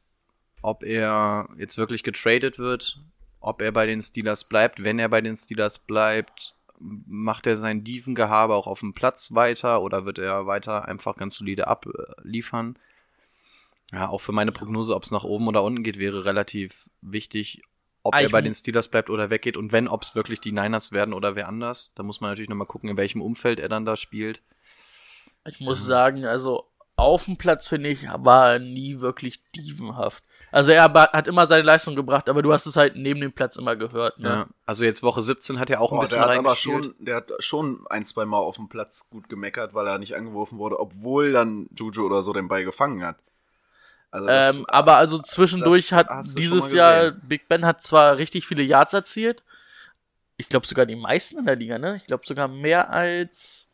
[0.62, 3.00] Ob er jetzt wirklich getradet wird,
[3.40, 4.84] ob er bei den Steelers bleibt.
[4.84, 9.82] Wenn er bei den Steelers bleibt, macht er sein Dievengehabe auch auf dem Platz weiter
[9.82, 12.78] oder wird er weiter einfach ganz solide abliefern?
[13.92, 17.64] Ja, auch für meine Prognose, ob es nach oben oder unten geht, wäre relativ wichtig,
[18.04, 20.52] ob Ah, er bei den Steelers bleibt oder weggeht und wenn, ob es wirklich die
[20.52, 21.92] Niners werden oder wer anders.
[21.96, 24.42] Da muss man natürlich nochmal gucken, in welchem Umfeld er dann da spielt.
[25.46, 30.24] Ich muss sagen, also auf dem Platz, finde ich, war er nie wirklich dievenhaft.
[30.52, 33.56] Also er hat immer seine Leistung gebracht, aber du hast es halt neben dem Platz
[33.56, 34.20] immer gehört.
[34.20, 34.30] Ne?
[34.30, 34.48] Ja.
[34.66, 37.16] Also jetzt Woche 17 hat er auch ein Boah, bisschen der hat aber schon, der
[37.18, 40.80] hat schon ein, zwei Mal auf dem Platz gut gemeckert, weil er nicht angeworfen wurde,
[40.80, 43.18] obwohl dann Juju oder so den Ball gefangen hat.
[44.12, 47.12] Also das- Ähm, aber also zwischendurch hat dieses Jahr.
[47.12, 49.44] Big Ben hat zwar richtig viele Yards erzielt.
[50.38, 51.98] Ich glaube sogar die meisten in der Liga, ne?
[51.98, 53.68] Ich glaube sogar mehr als.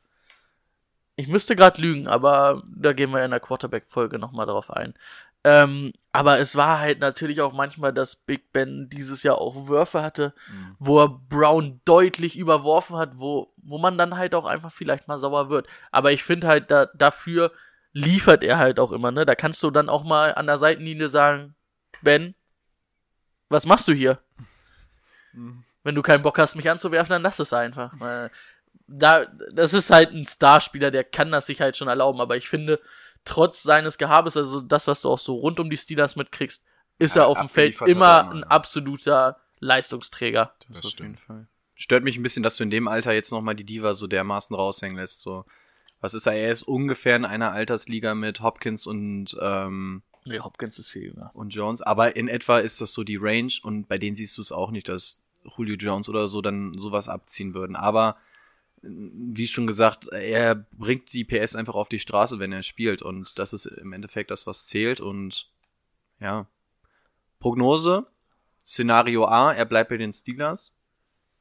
[1.16, 4.94] Ich müsste gerade lügen, aber da gehen wir in der Quarterback-Folge nochmal drauf ein.
[5.46, 10.02] Ähm, aber es war halt natürlich auch manchmal, dass Big Ben dieses Jahr auch Würfe
[10.02, 10.76] hatte, Mhm.
[10.80, 15.20] wo er Brown deutlich überworfen hat, wo, wo man dann halt auch einfach vielleicht mal
[15.20, 15.68] sauer wird.
[15.92, 17.52] Aber ich finde halt, da, dafür
[17.96, 19.26] liefert er halt auch immer, ne?
[19.26, 21.56] Da kannst du dann auch mal an der Seitenlinie sagen,
[22.02, 22.36] Ben,
[23.50, 24.20] was machst du hier?
[25.34, 25.64] Mhm.
[25.84, 27.94] Wenn du keinen Bock hast, mich anzuwerfen, dann lass es einfach.
[28.00, 28.32] Weil
[28.88, 32.50] Da, das ist halt ein Starspieler, der kann das sich halt schon erlauben, aber ich
[32.50, 32.82] finde,
[33.24, 36.62] trotz seines Gehabes, also das, was du auch so rund um die Steelers mitkriegst,
[37.00, 40.54] ist Ja, er auf dem Feld er immer ein absoluter Leistungsträger.
[40.68, 41.48] Das, Das auf jeden Fall.
[41.76, 44.56] Stört mich ein bisschen, dass du in dem Alter jetzt nochmal die Diva so dermaßen
[44.56, 45.22] raushängen lässt.
[45.22, 45.46] So.
[46.06, 46.34] Was ist er?
[46.34, 51.32] Er ist ungefähr in einer Altersliga mit Hopkins und, ähm, Nee, Hopkins ist viel jünger.
[51.34, 54.44] und Jones, aber in etwa ist das so die Range und bei denen siehst du
[54.44, 55.24] es auch nicht, dass
[55.58, 57.76] Julio Jones oder so dann sowas abziehen würden.
[57.76, 58.18] Aber
[58.84, 63.40] wie schon gesagt, er bringt die PS einfach auf die Straße, wenn er spielt und
[63.40, 65.50] das ist im Endeffekt das, was zählt und
[66.20, 66.46] ja.
[67.40, 68.06] Prognose,
[68.64, 70.75] Szenario A, er bleibt bei den Steelers.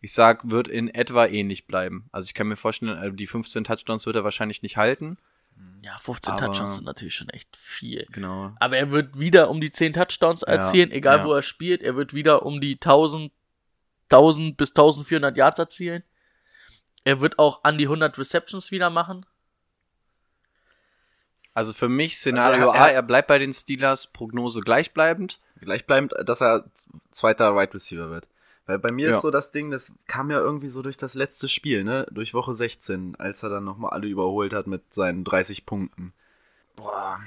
[0.04, 2.10] Ich sag, wird in etwa ähnlich bleiben.
[2.12, 5.16] Also ich kann mir vorstellen, äh, die 15 Touchdowns wird er wahrscheinlich nicht halten.
[5.80, 8.06] Ja, 15 Aber- Touchdowns sind natürlich schon echt viel.
[8.12, 8.52] Genau.
[8.60, 11.24] Aber er wird wieder um die 10 Touchdowns erzielen, egal ja.
[11.24, 11.80] wo er spielt.
[11.82, 13.32] Er wird wieder um die 1000,
[14.10, 16.02] 1000 bis 1400 Yards erzielen.
[17.04, 19.24] Er wird auch an die 100 Receptions wieder machen.
[21.54, 25.40] Also für mich Szenario Also er- A, er- er bleibt bei den Steelers, Prognose gleichbleibend.
[25.60, 26.66] Gleichbleibend, dass er
[27.10, 28.26] zweiter Wide Receiver wird.
[28.66, 29.16] Weil bei mir Ja.
[29.16, 32.06] ist so das Ding, das kam ja irgendwie so durch das letzte Spiel, ne?
[32.10, 36.12] Durch Woche 16, als er dann nochmal alle überholt hat mit seinen 30 Punkten.
[36.76, 37.20] Boah,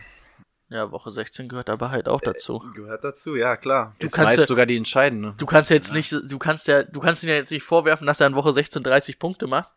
[0.70, 2.62] Ja, Woche 16 gehört aber halt auch dazu.
[2.76, 3.96] gehört dazu, ja klar.
[4.00, 5.34] Du Ist kannst meist ja- sogar die entscheidende.
[5.38, 8.20] Du kannst jetzt nicht, du kannst ja, du kannst ihn ja jetzt nicht vorwerfen, dass
[8.20, 9.74] er in Woche 16 30 Punkte macht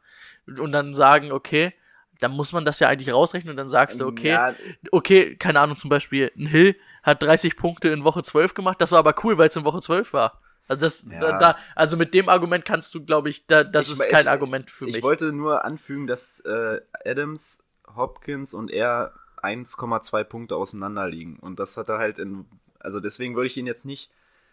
[0.59, 1.73] und dann sagen, okay,
[2.18, 4.55] dann muss man das ja eigentlich rausrechnen und dann sagst du, okay, Ja,
[4.90, 8.90] okay, keine Ahnung, zum Beispiel, ein Hill hat 30 Punkte in Woche 12 gemacht, das
[8.92, 10.40] war aber cool, weil es in Woche 12 war.
[10.70, 11.38] Also das, Ja.
[11.38, 14.30] da, also mit dem Argument kannst du, glaube ich, da, das Ich- ist kein ich-
[14.30, 15.02] Argument für ich mich.
[15.02, 17.62] wollte nur anfügen, dass äh, Adams,
[17.96, 21.38] Hopkins und er 1,2 Punkte auseinander liegen.
[21.40, 22.46] Und das hat er halt in.
[22.78, 24.11] Also deswegen würde ich ihn jetzt nicht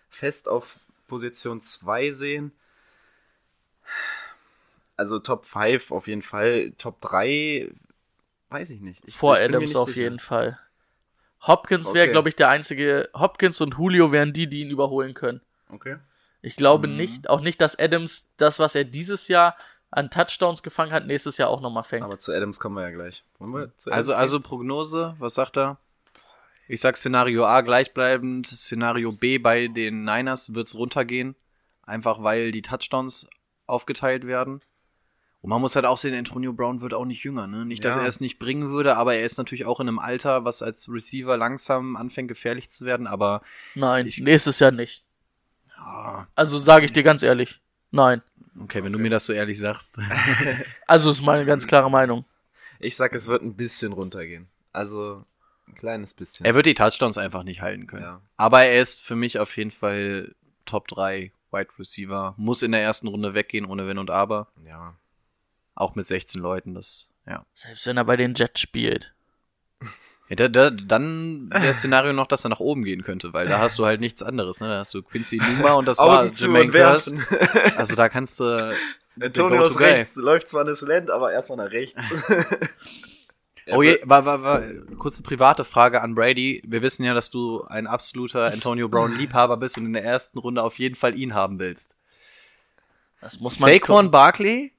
[0.10, 0.78] fest auf
[1.08, 2.52] Position 2 sehen.
[4.96, 6.72] Also Top 5 auf jeden Fall.
[6.78, 7.70] Top 3
[8.50, 9.04] weiß ich nicht.
[9.06, 10.02] Ich, Vor ich Adams nicht auf sicher.
[10.02, 10.58] jeden Fall.
[11.42, 12.12] Hopkins wäre, Okay.
[12.14, 13.10] glaube ich, der einzige.
[13.14, 15.42] Hopkins und Julio wären die, die ihn überholen können.
[15.70, 15.98] Okay.
[16.42, 16.96] Ich glaube Mhm.
[16.98, 19.56] nicht, auch nicht, dass Adams das, was er dieses Jahr
[19.90, 22.04] an Touchdowns gefangen hat, nächstes Jahr auch nochmal fängt.
[22.04, 23.24] Aber zu Adams kommen wir ja gleich.
[23.40, 25.78] Wollen wir zu Also, also Prognose, was sagt er?
[26.68, 31.36] Ich sag Szenario A gleichbleibend, Szenario B bei den Niners wird's runtergehen,
[31.84, 33.30] einfach weil die Touchdowns
[33.66, 34.62] aufgeteilt werden.
[35.42, 37.64] Und man muss halt auch sehen, Antonio Brown wird auch nicht jünger, ne?
[37.66, 38.02] Nicht, dass Ja.
[38.02, 40.90] er es nicht bringen würde, aber er ist natürlich auch in einem Alter, was als
[40.92, 43.42] Receiver langsam anfängt gefährlich zu werden, aber
[43.76, 45.04] Nein, Ich- nächstes Jahr nicht.
[46.36, 47.62] Also sage ich dir ganz ehrlich.
[47.92, 48.22] Nein.
[48.62, 49.98] okay, wenn du mir das so ehrlich sagst.
[50.88, 52.26] Also ist meine ganz klare Meinung.
[52.80, 54.48] Ich sag, es wird ein bisschen runtergehen.
[54.72, 55.26] Also
[55.68, 56.46] ein kleines bisschen.
[56.46, 58.04] er wird die Touchdowns einfach nicht halten können.
[58.04, 58.22] Ja.
[58.38, 60.34] Aber er ist für mich auf jeden Fall
[60.66, 62.36] Top 3 Wide Receiver.
[62.38, 64.48] Muss in der ersten Runde weggehen, ohne Wenn und Aber.
[64.66, 64.96] Ja.
[65.76, 67.46] Auch mit 16 Leuten, das, ja.
[67.56, 69.14] Selbst wenn er bei den Jets spielt.
[70.30, 73.48] Ja da, da, dann wäre das Szenario noch, dass er nach oben gehen könnte, weil
[73.48, 74.68] da hast du halt nichts anderes, ne?
[74.68, 77.18] Da hast du Quincy Numa und das war Jermaine Curse.
[77.76, 78.76] Also da kannst du.
[79.20, 82.00] Antonio ist rechts, läuft zwar eine Slant, aber erstmal nach rechts.
[83.70, 84.62] Oh je, war, war, war,
[84.98, 86.62] kurze private Frage an Brady.
[86.66, 90.40] Wir wissen ja, dass du ein absoluter Antonio Brown Liebhaber bist und in der ersten
[90.40, 91.94] Runde auf jeden Fall ihn haben willst.
[93.22, 94.12] Das muss man Saquon gucken.
[94.12, 94.72] Barkley?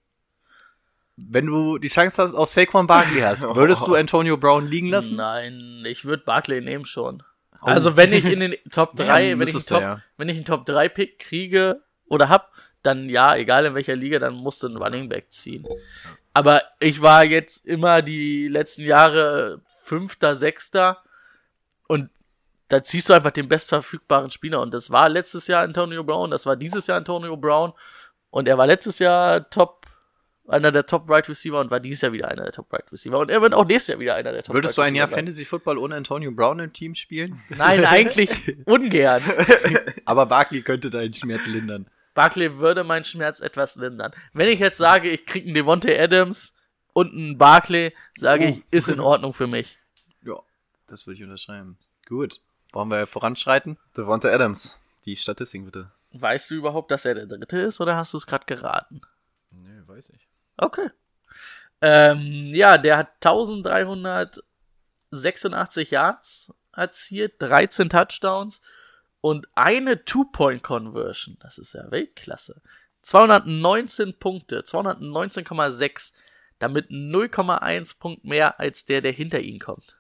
[1.21, 5.17] Wenn du die Chance hast, auf Saquon Barkley hast, würdest du Antonio Brown liegen lassen?
[5.17, 7.23] Nein, ich würde Barclay nehmen schon.
[7.61, 7.67] Oh.
[7.67, 10.01] Also wenn ich in den Top 3, Ja, wenn, ich Top, ja.
[10.17, 12.53] wenn ich einen Top 3 Pick kriege oder hab,
[12.83, 15.67] dann ja, egal in welcher Liga, dann musst du einen Running Back ziehen.
[16.33, 21.03] Aber ich war jetzt immer die letzten Jahre Fünfter, Sechster
[21.89, 22.11] und
[22.69, 26.47] da ziehst du einfach den bestverfügbaren Spieler und das war letztes Jahr Antonio Brown, das
[26.47, 27.73] war dieses Jahr Antonio Brown
[28.31, 29.78] und er war letztes Jahr Top
[30.49, 33.19] einer der Top Right Receiver und war dieses Jahr wieder einer der Top Right Receiver
[33.19, 35.07] und er wird auch nächstes Jahr wieder einer der Top Würdest du Right ein Jahr
[35.07, 35.25] Receiver sein.
[35.27, 37.43] Fantasy Football ohne Antonio Brown im Team spielen?
[37.49, 38.31] Nein, eigentlich
[38.65, 39.23] ungern.
[40.05, 41.87] Aber Barkley könnte deinen Schmerz lindern.
[42.15, 44.13] Barkley würde meinen Schmerz etwas lindern.
[44.33, 46.55] Wenn ich jetzt sage, ich krieg einen Devontae Adams
[46.93, 49.79] und einen Barkley, sage ich, ist in Ordnung für mich.
[50.25, 50.41] Ja,
[50.89, 51.79] das würde ich unterschreiben.
[52.07, 52.41] Gut.
[52.73, 53.79] Wollen wir voranschreiten?
[53.97, 54.79] Devonta Adams.
[55.05, 55.91] Die Statistiken bitte.
[56.13, 59.01] Weißt du überhaupt, dass er der Dritte ist oder hast du es gerade geraten?
[59.51, 60.28] Nee, weiß ich.
[60.59, 60.91] Okay.
[61.81, 68.61] Ähm, ja, der hat 1386 Yards erzielt, 13 Touchdowns
[69.21, 71.37] und eine Two-Point-Conversion.
[71.41, 72.61] Das ist ja Weltklasse.
[73.03, 76.15] 219 Punkte, 219,6.
[76.59, 79.97] Damit 0,1 Punkt mehr als der, der hinter ihm kommt.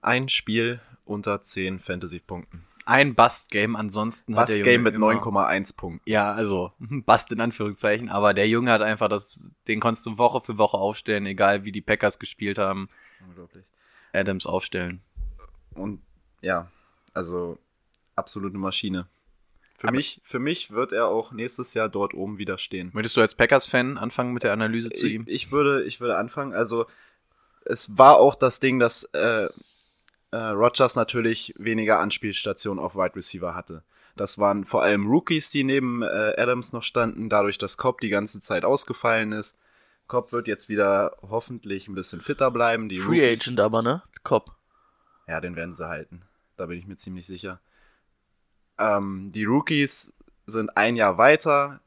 [0.00, 2.66] Ein Spiel unter 10 Fantasy-Punkten.
[2.84, 6.10] Ein Bust-Game, ansonsten hat Was der Junge Game mit immer- 9,1 Punkten.
[6.10, 10.40] Ja, also Bust in Anführungszeichen, aber der Junge hat einfach das, den konntest du Woche
[10.40, 12.88] für Woche aufstellen, egal wie die Packers gespielt haben.
[13.26, 13.64] Unglaublich.
[14.12, 15.00] Adams aufstellen.
[15.74, 16.02] Und
[16.40, 16.70] ja,
[17.14, 17.58] also
[18.16, 19.06] absolute Maschine.
[19.78, 22.90] Für mich, für mich wird er auch nächstes Jahr dort oben wieder stehen.
[22.92, 25.24] Möchtest du als Packers-Fan anfangen mit der Analyse zu ich, ihm?
[25.26, 26.52] Ich würde, ich würde anfangen.
[26.54, 26.86] Also
[27.64, 29.48] es war auch das Ding, dass äh,
[30.32, 33.82] äh, Rogers natürlich weniger Anspielstationen auf Wide Receiver hatte.
[34.16, 38.08] Das waren vor allem Rookies, die neben äh, Adams noch standen, dadurch, dass Cobb die
[38.08, 39.56] ganze Zeit ausgefallen ist.
[40.08, 42.88] Cobb wird jetzt wieder hoffentlich ein bisschen fitter bleiben.
[42.88, 44.02] Die Free Rookies, Agent aber, ne?
[44.24, 44.52] Cop.
[45.26, 46.22] Ja, den werden sie halten.
[46.56, 47.60] Da bin ich mir ziemlich sicher.
[48.78, 50.12] Ähm, die Rookies
[50.46, 51.80] sind ein Jahr weiter.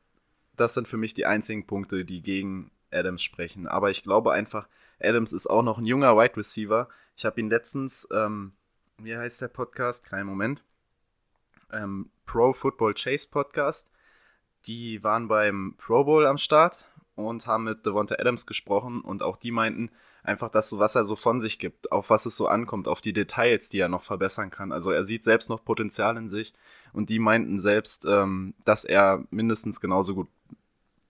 [0.55, 3.67] Das sind für mich die einzigen Punkte, die gegen Adams sprechen.
[3.67, 4.67] Aber ich glaube einfach,
[4.99, 6.87] Adams ist auch noch ein junger Wide Receiver.
[7.17, 8.51] Ich habe ihn letztens, ähm,
[8.97, 10.03] wie heißt der Podcast?
[10.03, 10.63] Kein Moment.
[11.71, 13.89] Ähm, Pro Football Chase Podcast.
[14.67, 16.77] Die waren beim Pro Bowl am Start
[17.15, 19.91] und haben mit Devonta Adams gesprochen und auch die meinten
[20.23, 22.99] einfach, dass so was er so von sich gibt, auf was es so ankommt, auf
[22.99, 24.73] die Details, die er noch verbessern kann.
[24.73, 26.53] Also er sieht selbst noch Potenzial in sich
[26.91, 30.27] und die meinten selbst, ähm, dass er mindestens genauso gut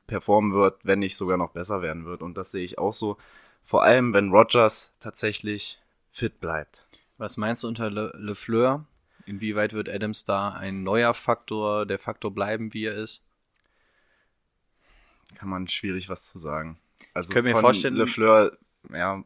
[0.05, 2.21] performen wird, wenn nicht sogar noch besser werden wird.
[2.21, 3.17] Und das sehe ich auch so.
[3.63, 5.81] Vor allem, wenn Rogers tatsächlich
[6.15, 6.87] fit bleibt.
[7.17, 8.85] Was meinst du unter Le LeFleur?
[9.25, 13.25] Inwieweit wird Adams da ein neuer Faktor, der Faktor bleiben, wie er ist?
[15.35, 16.79] Kann man schwierig was zu sagen.
[17.13, 18.57] Also Können wir von vorstellen- LeFleur,
[18.91, 19.23] ja,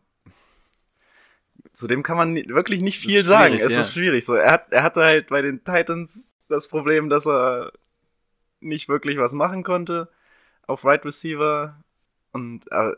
[1.74, 3.56] zu dem kann man wirklich nicht viel sagen.
[3.56, 3.82] Es ja.
[3.82, 4.26] ist schwierig.
[4.26, 7.72] So, er, hat, er hatte halt bei den Titans das Problem, dass er
[8.60, 10.10] nicht wirklich was machen konnte
[10.66, 11.82] auf Right Receiver.
[12.32, 12.94] Und äh,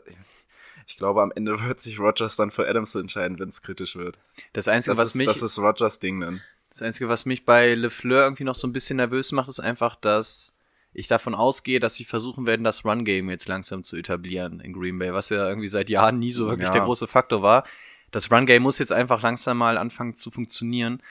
[0.86, 4.18] ich glaube, am Ende wird sich Rogers dann für Adams entscheiden, wenn es kritisch wird.
[4.52, 6.40] Das Einzige, Das, was ist, mich, das ist Rogers Ding dann.
[6.70, 9.94] Das Einzige, was mich bei LeFleur irgendwie noch so ein bisschen nervös macht, ist einfach,
[9.96, 10.56] dass
[10.94, 14.98] ich davon ausgehe, dass sie versuchen werden, das Run-Game jetzt langsam zu etablieren in Green
[14.98, 16.72] Bay, was ja irgendwie seit Jahren nie so wirklich Ja.
[16.72, 17.64] der große Faktor war.
[18.10, 21.02] Das Run-Game muss jetzt einfach langsam mal anfangen zu funktionieren.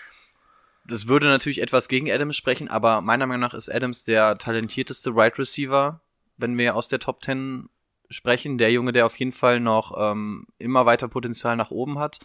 [0.86, 5.12] Das würde natürlich etwas gegen Adams sprechen, aber meiner Meinung nach ist Adams der talentierteste
[5.16, 6.00] Right Receiver,
[6.38, 7.70] wenn wir aus der Top 10
[8.12, 8.58] sprechen.
[8.58, 12.20] Der Junge, der auf jeden Fall noch ähm, immer weiter Potenzial nach oben hat.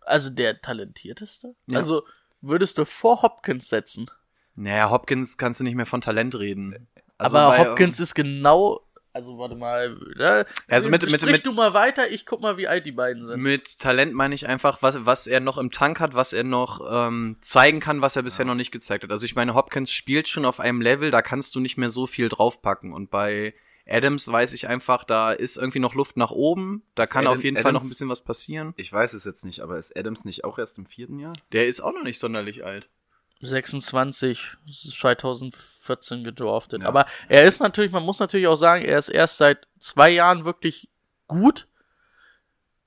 [0.00, 1.54] Also der talentierteste?
[1.66, 1.78] Ja.
[1.78, 2.02] Also
[2.40, 4.10] würdest du vor Hopkins setzen?
[4.56, 6.86] Naja, Hopkins kannst du nicht mehr von Talent reden.
[7.18, 8.80] Also aber bei- Hopkins ist genau.
[9.12, 9.96] Also warte mal.
[10.16, 10.44] Ne?
[10.68, 13.40] Also mit- mit- mit- du mal weiter, ich guck mal, wie alt die beiden sind.
[13.40, 16.80] Mit Talent meine ich einfach, was, was er noch im Tank hat, was er noch
[16.90, 19.12] ähm, zeigen kann, was er bisher noch nicht gezeigt hat.
[19.12, 22.08] Also ich meine, Hopkins spielt schon auf einem Level, da kannst du nicht mehr so
[22.08, 22.92] viel draufpacken.
[22.92, 23.54] Und bei
[23.86, 26.82] Adams weiß ich einfach, da ist irgendwie noch Luft nach oben.
[26.94, 28.72] Da Ist kann Adam- auf jeden Fall noch ein Adams- bisschen was passieren.
[28.76, 31.34] Ich weiß es jetzt nicht, aber ist Adams nicht auch erst im vierten Jahr?
[31.52, 32.88] Der ist auch noch nicht sonderlich alt.
[33.42, 36.82] 26, das ist 2014 gedraftet.
[36.82, 36.88] Ja.
[36.88, 40.44] Aber er ist natürlich, man muss natürlich auch sagen, er ist erst seit zwei Jahren
[40.44, 40.88] wirklich
[41.28, 41.66] gut.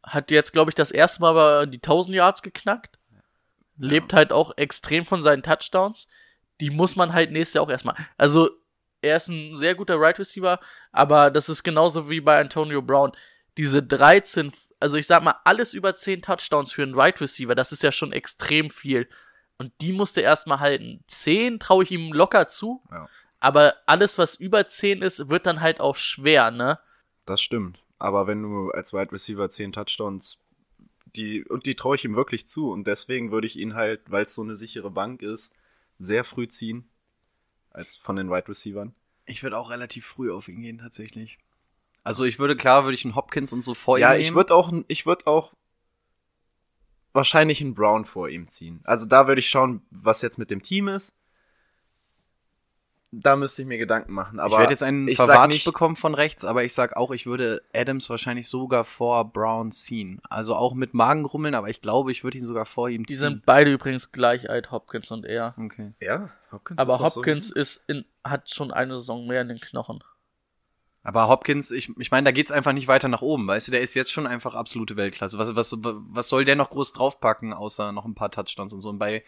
[0.04, 2.98] Hat jetzt, glaube ich, das erste Mal aber die 1000 Yards geknackt.
[3.78, 6.08] Lebt halt auch extrem von seinen Touchdowns.
[6.60, 7.96] Die muss man halt nächstes Jahr auch erstmal.
[8.18, 8.50] Also,
[9.02, 10.60] er ist ein sehr guter Right Receiver,
[10.92, 13.12] aber das ist genauso wie bei Antonio Brown.
[13.58, 17.72] Diese 13, also ich sag mal, alles über 10 Touchdowns für einen Right Receiver, das
[17.72, 19.08] ist ja schon extrem viel.
[19.58, 21.04] Und die musste erstmal halten.
[21.08, 23.08] 10 traue ich ihm locker zu, Ja.
[23.40, 26.80] aber alles, was über 10 ist, wird dann halt auch schwer, ne?
[27.26, 27.80] Das stimmt.
[28.00, 30.40] Aber wenn du als Wide Receiver 10 Touchdowns,
[31.16, 32.70] die, und die traue ich ihm wirklich zu.
[32.72, 35.54] Und deswegen würde ich ihn halt, weil es so eine sichere Bank ist,
[35.98, 36.88] sehr früh ziehen.
[37.78, 38.96] Als von den Wide Receivern.
[39.26, 41.38] Ich würde auch relativ früh auf ihn gehen, tatsächlich.
[42.04, 44.38] Also ich würde, klar, würde ich einen Hopkins und so vor ja, ihm ich nehmen.
[44.38, 45.54] würde auch, ich würde auch
[47.14, 48.82] wahrscheinlich einen Brown vor ihm ziehen.
[48.84, 51.16] Also da würde ich schauen, was jetzt mit dem Team ist.
[53.12, 54.38] Da müsste ich mir Gedanken machen.
[54.40, 57.26] Aber ich werde jetzt einen Verwatsch nicht- bekommen von rechts, aber ich sag auch, ich
[57.26, 60.20] würde Adams wahrscheinlich sogar vor Brown ziehen.
[60.30, 63.20] Also auch mit Magengrummeln, aber ich glaube, ich würde ihn sogar vor ihm Die ziehen.
[63.20, 65.56] sind beide übrigens gleich alt, Hopkins und er.
[65.58, 65.94] okay.
[66.02, 69.48] Ja, Hopkins Aber ist noch so- Hopkins ist in, hat schon eine Saison mehr in
[69.48, 70.04] den Knochen.
[71.04, 73.80] Aber Hopkins, ich, ich meine, da geht's einfach nicht weiter nach oben, weißt du, der
[73.80, 75.38] ist jetzt schon einfach absolute Weltklasse.
[75.38, 78.90] Was, was, was soll der noch groß draufpacken, außer noch ein paar Touchdowns und so.
[78.90, 79.24] Und bei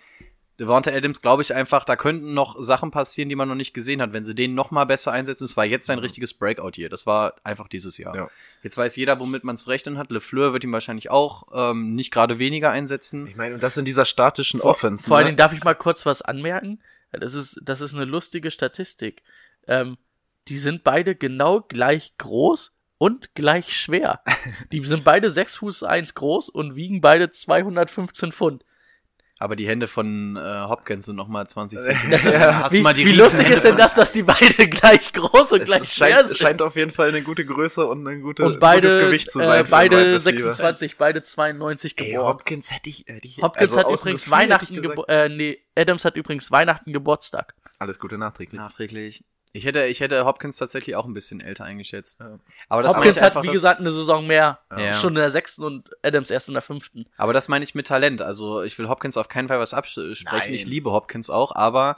[0.60, 4.02] Devonta Adams glaube ich einfach, da könnten noch Sachen passieren, die man noch nicht gesehen
[4.02, 4.12] hat.
[4.12, 6.89] Wenn sie den noch mal besser einsetzen, es war jetzt sein richtiges Breakout hier.
[6.89, 8.15] Das war einfach dieses Jahr.
[8.15, 8.30] Ja.
[8.62, 10.12] Jetzt weiß jeder, womit man zu rechnen hat.
[10.12, 13.26] LeFleur wird ihn wahrscheinlich auch ähm, nicht gerade weniger einsetzen.
[13.28, 15.08] Ich meine, und das in dieser statischen Vor, Offense.
[15.08, 15.29] vor allen ne?
[15.29, 16.79] Dingen darf ich mal kurz was anmerken.
[17.12, 19.23] Das ist, das ist eine lustige Statistik.
[19.65, 19.98] Ähm,
[20.50, 24.21] die sind beide genau gleich groß und gleich schwer.
[24.71, 28.65] Die sind beide 6 Fuß 1 groß und wiegen beide 215 Pfund.
[29.42, 32.12] Aber die Hände von äh, Hopkins sind noch mal 20 Das Zentimeter.
[32.12, 34.23] Das ist, Ja, Hast wie, mal die wie lustig Hände ist denn das, dass die
[34.23, 36.37] beide gleich groß und es gleich schwer scheint, sind?
[36.37, 39.40] scheint auf jeden Fall eine gute Größe und ein gute, und beide, gutes Gewicht zu
[39.40, 39.48] sein.
[39.48, 40.19] äh, einen Wide beide Receiver.
[40.19, 42.27] 26, beide 92 Ey, geboren.
[42.27, 43.06] Hopkins hätte ich.
[43.08, 47.56] Hätte ich Hopkins also hat übrigens Weihnachten äh, nee, Adams hat übrigens Weihnachten Geburtstag.
[47.77, 48.60] Alles Gute nachträglich.
[48.60, 49.23] Nachträglich.
[49.52, 52.19] Ich hätte, ich hätte Hopkins tatsächlich auch ein bisschen älter eingeschätzt.
[52.67, 54.60] Aber das Hopkins hat, einfach, wie gesagt, eine Saison mehr.
[54.75, 54.93] Ja.
[54.93, 57.08] Schon in der sechsten und Adams erst in der fünften.
[57.17, 58.21] Aber das meine ich mit Talent.
[58.21, 60.25] Also ich will Hopkins auf keinen Fall was absprechen.
[60.25, 60.54] Nein.
[60.54, 61.97] Ich liebe Hopkins auch, aber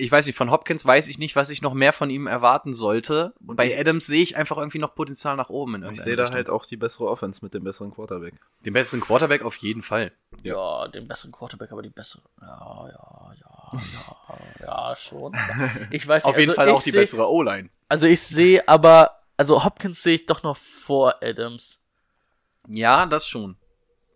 [0.00, 2.72] ich weiß nicht, von Hopkins weiß ich nicht, was ich noch mehr von ihm erwarten
[2.72, 3.34] sollte.
[3.44, 5.74] Und Bei ich- Adams sehe ich einfach irgendwie noch Potenzial nach oben.
[5.74, 6.36] In Ich irgendeiner sehe da Richtung.
[6.36, 8.34] halt auch die bessere Offense mit dem besseren Quarterback.
[8.64, 10.12] den besseren Quarterback auf jeden Fall.
[10.42, 10.86] Ja.
[10.88, 12.22] den besseren Quarterback, aber die bessere.
[12.40, 14.56] Ja, ja, ja, ja,
[14.90, 15.34] ja, schon.
[15.90, 17.68] Ich weiß nicht, Auf jeden also Fall ich auch die seh- bessere O-Line.
[17.88, 21.80] Also ich sehe aber, also Hopkins sehe ich doch noch vor Adams.
[22.68, 23.56] Ja, das schon.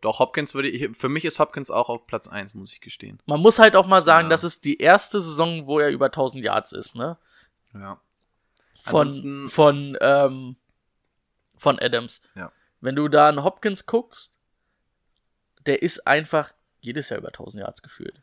[0.03, 3.19] Doch, Hopkins würde ich, für mich ist Hopkins auch auf Platz 1, muss ich gestehen.
[3.25, 4.31] Man muss halt auch mal sagen, Ja.
[4.31, 7.17] das ist die erste Saison, wo er über 1000 Yards ist, ne?
[7.73, 7.99] Ja.
[8.83, 10.57] Von, Ansonsten- von, ähm,
[11.57, 12.21] von Adams.
[12.35, 12.53] Ja.
[12.81, 14.33] Wenn du da an Hopkins guckst,
[15.67, 18.21] der ist einfach jedes Jahr über 1000 Yards gefühlt.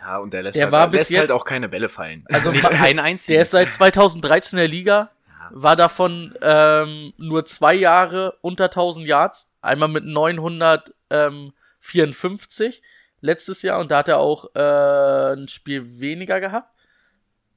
[0.00, 2.24] Ja, und der lässt, Der halt, war bis lässt halt jetzt- auch keine Bälle fallen.
[2.32, 3.34] Also Nicht ein einziger.
[3.36, 5.10] der ist seit 2013 in der Liga.
[5.50, 12.82] War davon ähm, nur zwei Jahre unter 1000 Yards, einmal mit 954
[13.20, 16.74] letztes Jahr und da hat er auch äh, ein Spiel weniger gehabt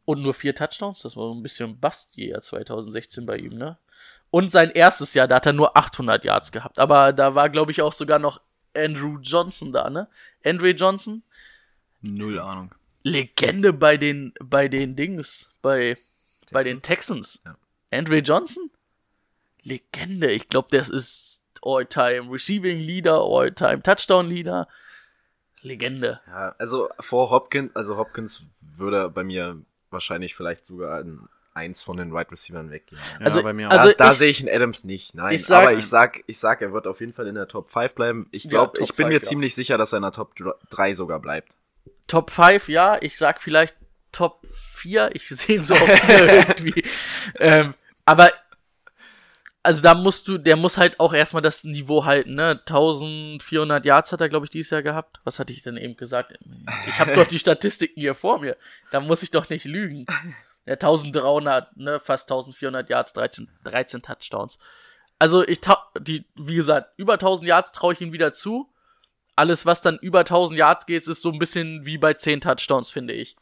[0.06, 3.78] und nur vier Touchdowns, das war so ein bisschen Bast-Jahr 2016 bei ihm, ne?
[4.30, 7.72] Und sein erstes Jahr, da hat er nur 800 Yards gehabt, aber da war glaube
[7.72, 8.42] ich auch sogar noch
[8.76, 10.10] Andrew Johnson da, ne?
[10.44, 11.24] Andre Johnson,
[12.04, 12.76] Null Ahnung.
[13.04, 15.98] Legende bei den bei den Dings, bei
[16.52, 17.42] bei den Texans.
[17.46, 17.56] Ja.
[17.94, 18.70] Andre Johnson?
[19.64, 20.32] Legende.
[20.32, 24.68] Ich glaube, das ist All-Time Receiving Leader, All-Time Touchdown Leader.
[25.62, 26.20] Legende.
[26.28, 28.44] Ja, also vor Hopkins, also Hopkins
[28.76, 29.58] würde bei mir
[29.92, 33.00] wahrscheinlich vielleicht sogar an eins von den Wide Receivers weggehen.
[33.20, 33.94] Ja, Also- bei mir also- auch.
[33.94, 35.14] da, da ich- sehe ich einen Adams nicht.
[35.16, 37.48] Nein, Ich sag- aber ich sag, ich sag, er wird auf jeden Fall in der
[37.48, 38.28] Top 5 bleiben.
[38.32, 39.30] Ich Ja, glaube, Top ich bin mir 5, ja.
[39.30, 40.34] ziemlich sicher, dass er in der Top
[40.72, 41.54] 3 sogar bleibt.
[42.08, 42.98] Top 5, ja.
[43.02, 43.76] Ich sag vielleicht
[44.12, 45.12] Top 4.
[45.14, 46.84] Ich sehe ihn so auf 4 irgendwie.
[47.40, 47.74] Ähm,
[48.06, 48.32] aber
[49.66, 52.60] also da musst du, der muss halt auch erstmal das Niveau halten, ne?
[52.60, 55.22] 1400 Yards hat er, glaube ich, dieses Jahr gehabt.
[55.24, 56.38] Was hatte ich denn eben gesagt?
[56.88, 58.58] Ich habe doch die Statistiken hier vor mir.
[58.92, 60.06] Da muss ich doch nicht lügen.
[60.66, 62.02] Ja, 1300, ne?
[62.02, 64.60] Fast 1400 Yards, 13, 13 Touchdowns.
[65.18, 65.62] Also ich
[66.02, 68.70] die, wie gesagt, über 1000 Yards traue ich ihm wieder zu.
[69.38, 72.90] Alles, was dann über 1000 Yards geht, ist so ein bisschen wie bei 10 Touchdowns,
[72.90, 73.38] finde ich.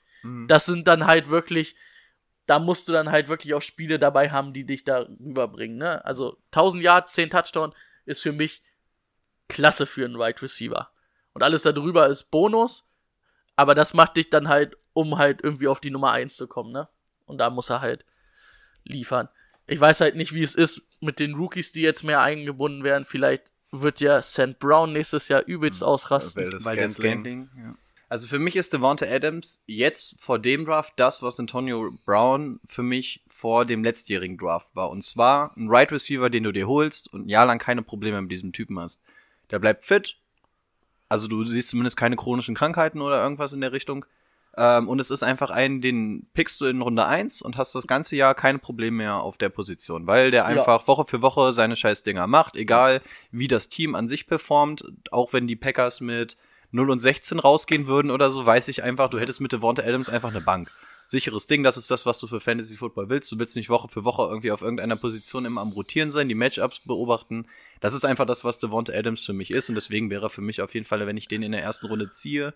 [0.47, 1.75] Das sind dann halt wirklich,
[2.47, 5.77] da musst du dann halt wirklich auch Spiele dabei haben, die dich da rüberbringen.
[5.77, 6.03] Ne?
[6.05, 7.73] Also 1000 Yards, 10 Touchdown
[8.05, 8.61] ist für mich
[9.47, 10.89] klasse für einen Wide Receiver.
[11.33, 12.85] Und alles darüber ist Bonus,
[13.55, 16.71] aber das macht dich dann halt, um halt irgendwie auf die Nummer 1 zu kommen.
[16.71, 16.89] Ne?
[17.25, 18.05] Und da muss er halt
[18.83, 19.29] liefern.
[19.67, 23.05] Ich weiß halt nicht, wie es ist mit den Rookies, die jetzt mehr eingebunden werden.
[23.05, 24.59] Vielleicht wird ja St.
[24.59, 26.43] Brown nächstes Jahr übelst ausrasten.
[26.43, 26.63] Weil das
[26.93, 27.75] Scantling- Scantling, ja.
[28.11, 32.83] Also für mich ist Devonta Adams jetzt vor dem Draft das, was Antonio Brown für
[32.83, 34.89] mich vor dem letztjährigen Draft war.
[34.89, 38.21] Und zwar ein Right Receiver, den du dir holst und ein Jahr lang keine Probleme
[38.21, 39.01] mit diesem Typen hast.
[39.49, 40.17] Der bleibt fit.
[41.07, 44.05] Also du siehst zumindest keine chronischen Krankheiten oder irgendwas in der Richtung.
[44.57, 47.87] Ähm, und es ist einfach ein, den pickst du in Runde 1 und hast das
[47.87, 51.77] ganze Jahr keine Probleme mehr auf der Position, weil der einfach Woche für Woche seine
[51.77, 53.01] scheiß Dinger macht, egal
[53.31, 56.35] wie das Team an sich performt, auch wenn die Packers mit
[56.71, 60.09] 0 und 16 rausgehen würden oder so, weiß ich einfach, du hättest mit Devonta Adams
[60.09, 60.71] einfach eine Bank.
[61.07, 63.29] Sicheres Ding, das ist das, was du für Fantasy Football willst.
[63.31, 66.35] Du willst nicht Woche für Woche irgendwie auf irgendeiner Position immer am Rotieren sein, die
[66.35, 67.47] Matchups beobachten.
[67.81, 70.41] Das ist einfach das, was Devonta Adams für mich ist und deswegen wäre er für
[70.41, 72.53] mich auf jeden Fall, wenn ich den in der ersten Runde ziehe,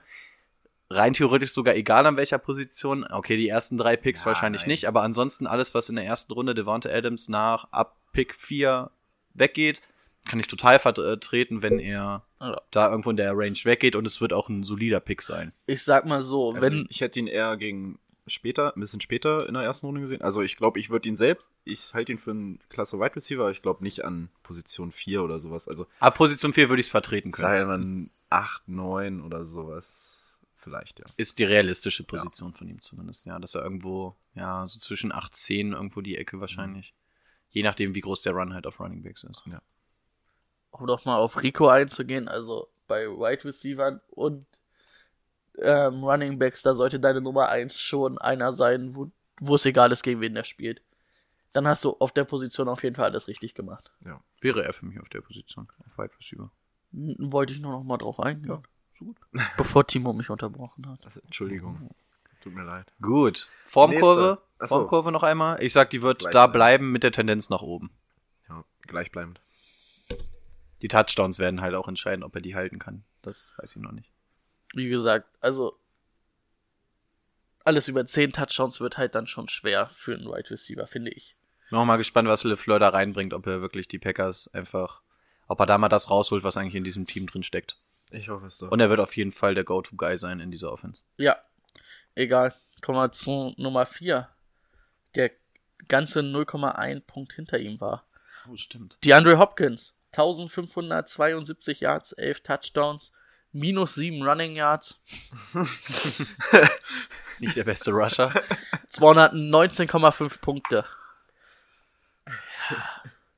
[0.90, 3.06] rein theoretisch sogar egal an welcher Position.
[3.10, 4.70] Okay, die ersten drei Picks Ja, wahrscheinlich nein.
[4.70, 8.90] nicht, aber ansonsten alles, was in der ersten Runde Devonta Adams nach ab Pick 4
[9.34, 9.82] weggeht,
[10.26, 12.62] kann ich total vertreten, wenn er Ja.
[12.72, 15.54] da irgendwo in der Range weggeht und es wird auch ein solider Pick sein.
[15.68, 19.48] Ich sag mal so, Also wenn, ich hätte ihn eher gegen später, ein bisschen später
[19.48, 20.22] in der ersten Runde gesehen.
[20.22, 23.44] Also ich glaube, ich würde ihn selbst, ich halte ihn für einen klasse Wide Receiver,
[23.44, 25.68] aber ich glaube nicht an Position 4 oder sowas.
[25.68, 27.54] Also Ab Position 4 würde ich es vertreten können.
[27.56, 30.40] ja dann 8, 9 oder sowas.
[30.58, 31.06] Vielleicht, ja.
[31.18, 33.38] Ist die realistische Position von ihm zumindest, ja.
[33.38, 36.96] Dass er irgendwo, ja, so zwischen 8, 10 irgendwo die Ecke wahrscheinlich.
[37.50, 39.44] Je nachdem, wie groß der Run halt auf Running Backs ist.
[39.46, 39.62] Ja.
[40.80, 44.46] Um doch mal auf Rico einzugehen, also bei Wide Receivern und
[45.58, 49.10] ähm, Running Backs, da sollte deine Nummer 1 schon einer sein, wo,
[49.40, 50.82] wo es egal ist, gegen wen der spielt.
[51.54, 53.90] Dann hast du auf der Position auf jeden Fall alles richtig gemacht.
[54.42, 56.52] Wäre er für mich auf der Position, auf Wide Receiver.
[56.94, 58.52] N- Wollte ich nur noch mal drauf eingehen.
[58.52, 58.62] Ja.
[59.00, 59.18] So gut.
[59.58, 61.04] Bevor Timo mich unterbrochen hat.
[61.06, 61.90] Also, Entschuldigung.
[62.42, 62.92] Tut mir leid.
[63.02, 63.50] Gut.
[63.68, 64.42] Formkurve.
[64.62, 65.64] Formkurve noch einmal.
[65.64, 66.54] Ich sag, die wird Gleich da bleiben.
[66.54, 67.90] bleiben mit der Tendenz nach oben.
[68.50, 69.40] Ja, gleichbleibend.
[70.82, 73.04] Die Touchdowns werden halt auch entscheiden, ob er die halten kann.
[73.22, 74.12] Das weiß ich noch nicht.
[74.74, 75.80] Wie gesagt, also
[77.64, 81.36] alles über 10 Touchdowns wird halt dann schon schwer für einen Wide Receiver, finde ich.
[81.70, 85.02] Bin auch mal gespannt, was LeFleur da reinbringt, ob er wirklich die Packers einfach,
[85.48, 87.78] ob er da mal das rausholt, was eigentlich in diesem Team drin steckt.
[88.12, 88.70] Ich hoffe es doch.
[88.70, 91.02] Und er wird auf jeden Fall der Go-To-Guy sein in dieser Offense.
[91.18, 91.38] Ja,
[92.14, 92.54] egal.
[92.82, 94.30] Kommen wir zu Nummer 4,
[95.16, 95.32] der
[95.88, 98.06] ganze 0,1 Punkt hinter ihm war.
[98.48, 99.00] Oh, stimmt.
[99.04, 103.12] DeAndre Hopkins, 1572 Yards, 11 Touchdowns,
[103.52, 105.00] minus 7 Running Yards,
[107.40, 108.34] Nicht der beste Rusher.
[108.90, 110.86] 219,5 Punkte.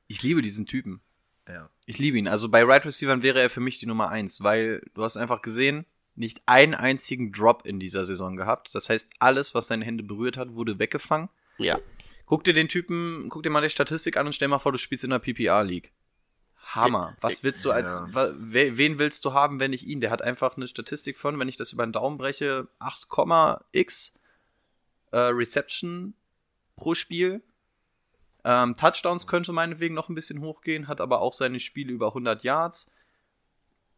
[0.06, 1.00] Ich liebe diesen Typen.
[1.48, 1.68] ja.
[1.86, 2.28] Ich liebe ihn.
[2.28, 5.42] Also bei Right Receivern wäre er für mich die Nummer eins, weil du hast einfach
[5.42, 8.74] gesehen, nicht einen einzigen Drop in dieser Saison gehabt.
[8.74, 11.28] Das heißt, alles, was seine Hände berührt hat, wurde weggefangen.
[11.56, 11.78] Ja.
[12.26, 14.78] Guck dir den Typen, guck dir mal die Statistik an und stell mal vor, du
[14.78, 15.92] spielst in der PPR League.
[16.74, 17.16] Hammer.
[17.20, 18.34] Was willst du als, Ja.
[18.38, 20.00] wen willst du haben, wenn nicht ihn?
[20.00, 24.12] Der hat einfach eine Statistik von, wenn ich das über den Daumen breche, 8,x
[25.12, 26.14] äh, Reception
[26.76, 27.42] pro Spiel.
[28.44, 32.44] Ähm, Touchdowns könnte meinetwegen noch ein bisschen hochgehen, hat aber auch seine Spiele über 100
[32.44, 32.90] Yards.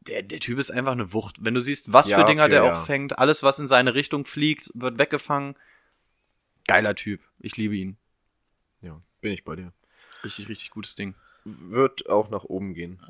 [0.03, 1.45] Der, der Typ ist einfach eine Wucht.
[1.45, 2.73] Wenn du siehst, was Ja, für Dinger für- der ja.
[2.81, 5.57] auch fängt, alles, was in seine Richtung fliegt, wird weggefangen.
[6.67, 7.21] Geiler Typ.
[7.39, 7.97] Ich liebe ihn.
[8.81, 9.73] ja, bin ich bei dir.
[10.25, 11.15] Richtig, richtig gutes Ding.
[11.45, 13.01] Wird auch nach oben gehen.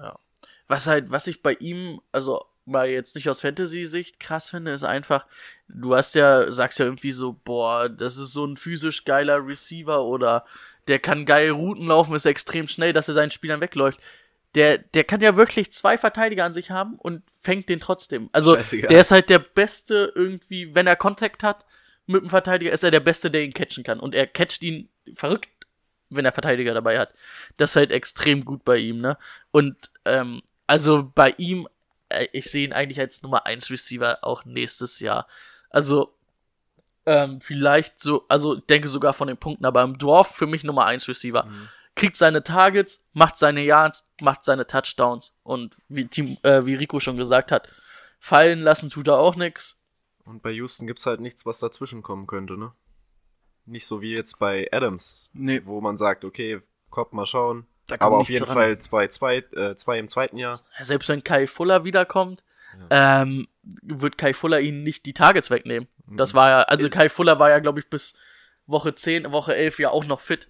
[0.68, 4.84] Was halt, was ich bei ihm, also mal jetzt nicht aus Fantasy-Sicht krass finde, ist
[4.84, 5.26] einfach,
[5.68, 10.04] du hast ja, sagst ja irgendwie so, boah, das ist so ein physisch geiler Receiver
[10.04, 10.44] oder
[10.88, 14.00] der kann geil Routen laufen, ist extrem schnell, dass er seinen Spielern wegläuft.
[14.54, 18.28] Der, der kann ja wirklich zwei Verteidiger an sich haben und fängt den trotzdem.
[18.32, 18.88] Also, Scheißegal.
[18.88, 21.64] der ist halt der Beste irgendwie, wenn er Kontakt hat
[22.06, 24.00] mit dem Verteidiger, ist er der Beste, der ihn catchen kann.
[24.00, 25.48] Und er catcht ihn verrückt,
[26.10, 27.14] wenn er Verteidiger dabei hat.
[27.56, 29.16] Das ist halt extrem gut bei ihm, ne?
[29.50, 31.68] Und, ähm, also bei ihm,
[32.08, 35.26] äh, ich sehe ihn eigentlich als Nummer 1 Receiver auch nächstes Jahr.
[35.70, 36.14] Also,
[37.06, 40.64] ähm, vielleicht so, also ich denke sogar von den Punkten, aber im Dwarf für mich
[40.64, 41.48] Nummer 1 Receiver.
[41.96, 47.00] Kriegt seine Targets, macht seine Yards, macht seine Touchdowns und wie, Team, äh, wie Rico
[47.00, 47.68] schon gesagt hat,
[48.20, 49.76] fallen lassen tut er auch nix.
[50.24, 52.72] Und bei Houston gibt's halt nichts, was dazwischen kommen könnte, ne?
[53.66, 55.62] Nicht so wie jetzt bei Adams, Nee.
[55.64, 57.66] wo man sagt, okay, Kopf mal schauen.
[57.86, 58.54] Da kommt Aber auf jeden ran.
[58.54, 60.60] Fall zwei, zwei, äh, zwei im zweiten Jahr.
[60.80, 62.42] Selbst wenn Kai Fuller wiederkommt,
[62.90, 63.48] ähm,
[63.82, 65.88] wird Kai Fuller ihnen nicht die Targets wegnehmen.
[66.08, 68.16] Das war ja, also Ist- Kai Fuller war ja, glaube ich, bis
[68.66, 70.48] Woche 10, Woche 11 ja auch noch fit.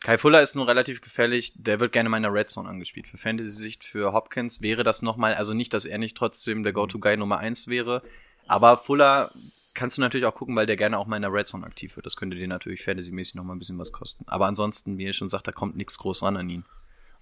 [0.00, 1.52] Kai Fuller ist nur relativ gefährlich.
[1.56, 3.06] Der wird gerne mal in der Red Zone angespielt.
[3.06, 7.16] Für Fantasy-Sicht für Hopkins wäre das nochmal, also nicht, dass er nicht trotzdem der Go-To-Guy
[7.16, 8.02] Nummer 1 wäre.
[8.48, 9.30] Aber Fuller
[9.74, 11.96] kannst du natürlich auch gucken, weil der gerne auch mal in der Red Zone aktiv
[11.96, 12.06] wird.
[12.06, 14.24] Das könnte dir natürlich Fantasy-mäßig nochmal ein bisschen was kosten.
[14.26, 16.64] Aber ansonsten, wie ihr schon sagt, da kommt nichts groß ran an ihn.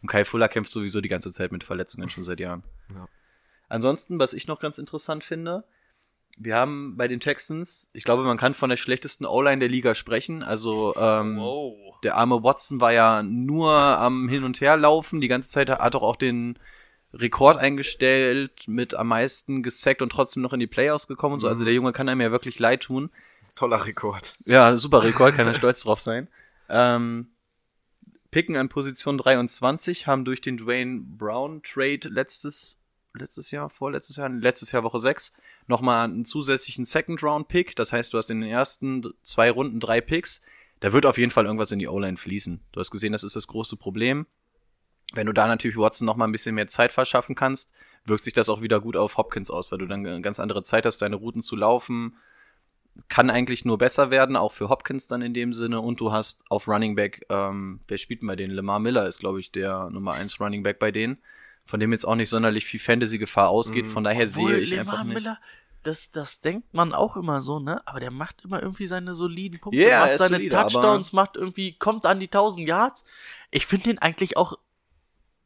[0.02, 2.62] Und Kai Fuller kämpft sowieso die ganze Zeit mit Verletzungen schon seit Jahren.
[2.94, 3.06] Ja.
[3.68, 5.64] Ansonsten, was ich noch ganz interessant finde,
[6.38, 9.94] wir haben bei den Texans, ich glaube, man kann von der schlechtesten O-Line der Liga
[9.94, 10.42] sprechen.
[10.42, 11.98] Also, ähm, Wow.
[12.02, 15.20] der arme Watson war ja nur am Hin- und Herlaufen.
[15.20, 16.58] Die ganze Zeit hat er auch den
[17.12, 21.48] Rekord eingestellt, mit am meisten gesackt und trotzdem noch in die Playoffs gekommen und so.
[21.48, 23.10] Also der Junge kann einem ja wirklich leid tun.
[23.56, 24.36] Toller Rekord.
[24.44, 26.28] Ja, super Rekord, kann er stolz drauf sein.
[26.68, 27.28] Ähm,
[28.30, 32.80] picken an Position 23, haben durch den Dwayne Brown Trade letztes,
[33.14, 35.32] letztes Jahr, vorletztes Jahr, letztes Jahr Woche 6,
[35.66, 37.74] nochmal einen zusätzlichen Second Round Pick.
[37.74, 40.42] Das heißt, du hast in den ersten zwei Runden drei Picks.
[40.78, 42.60] Da wird auf jeden Fall irgendwas in die O-Line fließen.
[42.72, 44.26] Du hast gesehen, das ist das große Problem.
[45.14, 47.72] Wenn du da natürlich Watson nochmal ein bisschen mehr Zeit verschaffen kannst,
[48.04, 50.62] wirkt sich das auch wieder gut auf Hopkins aus, weil du dann eine ganz andere
[50.62, 52.16] Zeit hast, deine Routen zu laufen.
[53.08, 55.80] Kann eigentlich nur besser werden, auch für Hopkins dann in dem Sinne.
[55.80, 58.54] Und du hast auf Running Back, ähm, wer spielt denn bei denen?
[58.54, 61.18] Lamar Miller ist, glaube ich, der Nummer 1 Running Back bei denen.
[61.64, 63.86] Von dem jetzt auch nicht sonderlich viel Fantasy-Gefahr ausgeht.
[63.86, 63.90] Mhm.
[63.90, 65.14] Von daher Obwohl, sehe ich Lemar einfach nicht.
[65.14, 65.38] Miller,
[65.82, 67.80] das, das denkt man auch immer so, ne?
[67.86, 71.72] Aber der macht immer irgendwie seine soliden Punkte, er macht seine solide, Touchdowns, macht irgendwie,
[71.74, 73.04] kommt an die 1000 Yards.
[73.50, 74.58] Ich finde den eigentlich auch,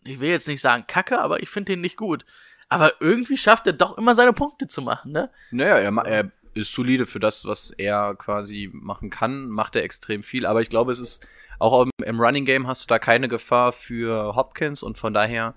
[0.05, 2.25] ich will jetzt nicht sagen kacke, aber ich finde den nicht gut.
[2.69, 5.31] Aber irgendwie schafft er doch immer seine Punkte zu machen, ne?
[5.51, 10.23] Naja, er, er ist solide für das, was er quasi machen kann, macht er extrem
[10.23, 10.47] viel.
[10.47, 11.27] Aber ich glaube, es ist
[11.59, 15.55] auch im, im Running Game hast du da keine Gefahr für Hopkins und von daher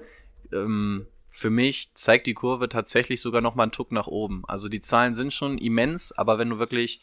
[0.51, 4.43] ähm, für mich zeigt die Kurve tatsächlich sogar noch mal einen Tuck nach oben.
[4.47, 7.01] Also die Zahlen sind schon immens, aber wenn du wirklich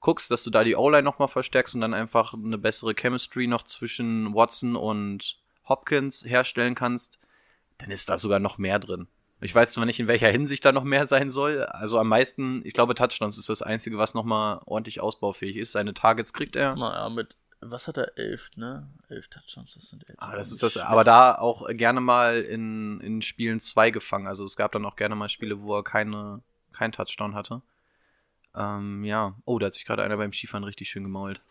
[0.00, 3.46] guckst, dass du da die O-Line noch mal verstärkst und dann einfach eine bessere Chemistry
[3.46, 5.38] noch zwischen Watson und
[5.68, 7.18] Hopkins herstellen kannst,
[7.78, 9.06] dann ist da sogar noch mehr drin.
[9.40, 11.64] Ich weiß zwar nicht, in welcher Hinsicht da noch mehr sein soll.
[11.64, 15.72] Also am meisten, ich glaube, Touchdowns ist das Einzige, was nochmal ordentlich ausbaufähig ist.
[15.72, 16.74] Seine Targets kriegt er.
[16.76, 18.16] Naja, mit, was hat er?
[18.16, 18.88] Elf, ne?
[19.08, 20.16] Elf Touchdowns, das sind elf.
[20.18, 24.26] Ah, das ist das, aber da auch gerne mal in, in Spielen zwei gefangen.
[24.26, 26.40] Also es gab dann auch gerne mal Spiele, wo er keine,
[26.72, 27.60] kein Touchdown hatte.
[28.54, 29.34] Ähm, ja.
[29.44, 31.42] Oh, da hat sich gerade einer beim Skifahren richtig schön gemault.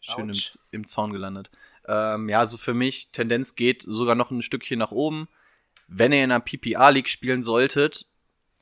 [0.00, 0.38] Schön im,
[0.70, 1.50] im Zaun gelandet.
[1.86, 5.28] Ähm, ja, also für mich, Tendenz geht sogar noch ein Stückchen nach oben.
[5.86, 8.06] Wenn ihr in einer PPA-League spielen solltet,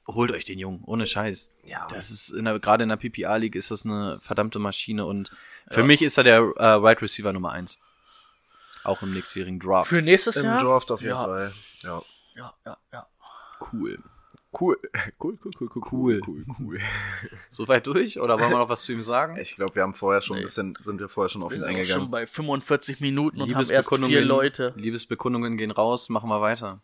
[0.08, 1.52] holt euch den Jungen, ohne Scheiß.
[1.64, 1.86] Ja.
[1.88, 5.30] Das ist in der, gerade in der PPA-League ist das eine verdammte Maschine und
[5.70, 5.86] für Ja.
[5.86, 7.78] mich ist er der äh, Wide Receiver Nummer 1.
[8.84, 9.88] Auch im nächstjährigen Draft.
[9.88, 10.62] Für nächstes Im Jahr?
[10.62, 11.24] Draft auf jeden ja.
[11.24, 11.52] Fall.
[11.82, 12.02] Ja.
[12.34, 13.06] Ja, ja, ja.
[13.72, 13.98] cool.
[14.60, 14.76] Cool.
[15.18, 16.20] Cool, cool, cool, cool, Cool.
[16.26, 16.78] cool, cool.
[17.48, 19.38] Soweit durch oder wollen wir noch was zu ihm sagen?
[19.38, 20.42] Ich glaube, wir haben vorher schon Nee.
[20.42, 22.02] ein bisschen, sind wir vorher schon auf Wir ihn sind auch eingegangen.
[22.04, 24.72] schon bei 45 Minuten und haben erst Liebesbekundungen, vier Leute.
[24.76, 26.82] Liebesbekundungen gehen raus, machen wir weiter.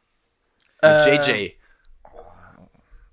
[0.81, 1.53] Äh, Mit JJ.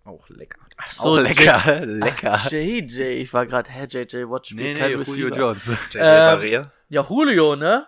[0.05, 0.59] Auch lecker.
[0.77, 2.37] Ach so, Auch lecker, lecker.
[2.49, 5.03] JJ, ich war gerade, hä, JJ Watt spielt Nee, nee.
[5.03, 5.65] Julio Jones.
[5.91, 6.65] JJ Ähm.
[6.89, 7.87] Ja, Julio, ne?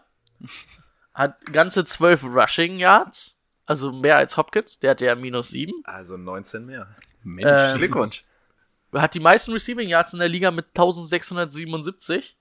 [1.13, 3.36] Hat ganze 12 Rushing Yards.
[3.67, 4.79] Also mehr als Hopkins.
[4.79, 5.73] Der hat ja minus 7.
[5.83, 6.87] Also 19 mehr.
[7.21, 8.23] Mensch, Ähm, Glückwunsch.
[8.93, 12.37] Hat die meisten Receiving Yards in der Liga mit 1677.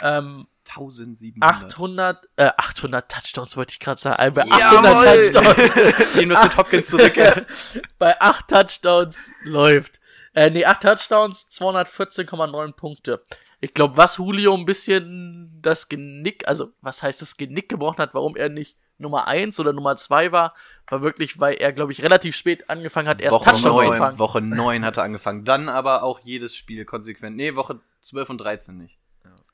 [0.00, 1.64] Ähm, 1700.
[1.72, 4.22] 800, äh, 800 Touchdowns wollte ich gerade sagen.
[4.22, 4.86] Äh, bei Jawohl!
[5.08, 5.74] 800 Touchdowns.
[6.14, 7.14] Gehen wir mit Hopkins zurück.
[7.98, 10.00] bei 8 Touchdowns läuft.
[10.34, 13.22] Äh, nee, 8 Touchdowns, 214,9 Punkte.
[13.60, 18.14] Ich glaube, was Julio ein bisschen das Genick, also was heißt das Genick gebrochen hat,
[18.14, 20.54] warum er nicht Nummer 1 oder Nummer 2 war,
[20.86, 23.98] war wirklich, weil er, glaube ich, relativ spät angefangen hat, erst Woche Touchdowns zu 9,
[23.98, 24.18] fangen.
[24.18, 25.44] Woche 9 hat er angefangen.
[25.44, 27.36] Dann aber auch jedes Spiel konsequent.
[27.36, 28.98] Nee, Woche 12 und 13 nicht.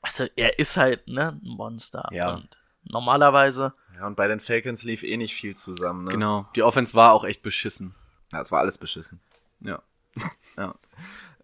[0.03, 2.09] Also, er ist halt, ne, ein Monster.
[2.11, 2.33] Ja.
[2.33, 6.05] Und normalerweise, Ja, und bei den Falcons lief eh nicht viel zusammen.
[6.05, 6.11] Ne?
[6.11, 6.47] Genau.
[6.55, 7.93] Die Offense war auch echt beschissen.
[8.31, 9.19] Ja, es war alles beschissen.
[9.59, 9.81] Ja.
[10.57, 10.75] Ja.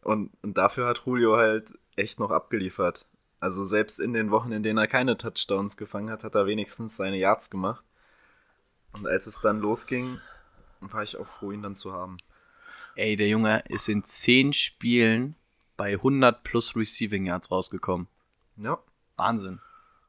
[0.02, 3.06] Und, und dafür hat Julio halt echt noch abgeliefert.
[3.39, 6.97] Also selbst in den Wochen, in denen er keine Touchdowns gefangen hat, hat er wenigstens
[6.97, 7.83] seine Yards gemacht.
[8.93, 10.19] Und als es dann losging,
[10.79, 12.17] war ich auch froh, ihn dann zu haben.
[12.95, 15.35] Ey, der Junge ist in 10 Spielen
[15.75, 18.07] bei 100 plus Receiving Yards rausgekommen.
[18.57, 18.79] Ja.
[19.17, 19.59] Wahnsinn.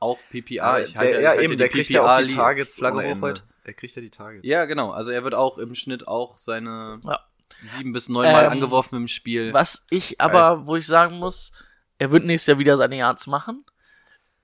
[0.00, 0.62] Auch PPA.
[0.62, 2.36] Aber ich der, halte, ja, ich halte eben, der die kriegt ja auch die PPA
[2.42, 3.20] Targets hoch Ende.
[3.20, 3.42] heute.
[3.64, 4.46] Er kriegt ja die Targets.
[4.46, 4.90] Ja, genau.
[4.92, 7.20] Also er wird auch im Schnitt auch seine Ja.
[7.62, 9.52] sieben bis neun Mal Ähm, angeworfen im Spiel.
[9.52, 11.52] was ich aber, wo ich sagen muss,
[11.98, 13.64] er wird nächstes Jahr wieder seine Yards machen.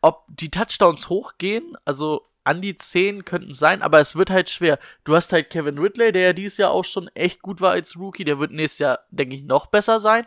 [0.01, 4.79] Ob die Touchdowns hochgehen, also an die 10 könnten sein, aber es wird halt schwer.
[5.05, 7.99] Du hast halt Kevin Ridley, der ja dieses Jahr auch schon echt gut war als
[7.99, 10.27] Rookie, der wird nächstes Jahr, denke ich, noch besser sein.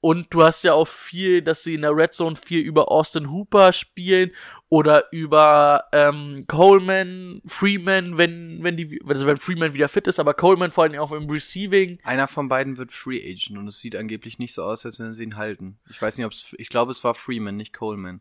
[0.00, 3.32] Und du hast ja auch viel, dass sie in der Red Zone viel über Austin
[3.32, 4.30] Hooper spielen
[4.68, 10.34] oder über ähm, Coleman, Freeman, wenn, wenn die, also wenn Freeman wieder fit ist, aber
[10.34, 11.98] Coleman vor allem auch im Receiving.
[12.04, 15.12] Einer von beiden wird Free Agent und es sieht angeblich nicht so aus, als wenn
[15.12, 15.78] sie ihn halten.
[15.90, 18.20] Ich weiß nicht, ob es, ich glaube, es war Freeman, nicht Coleman.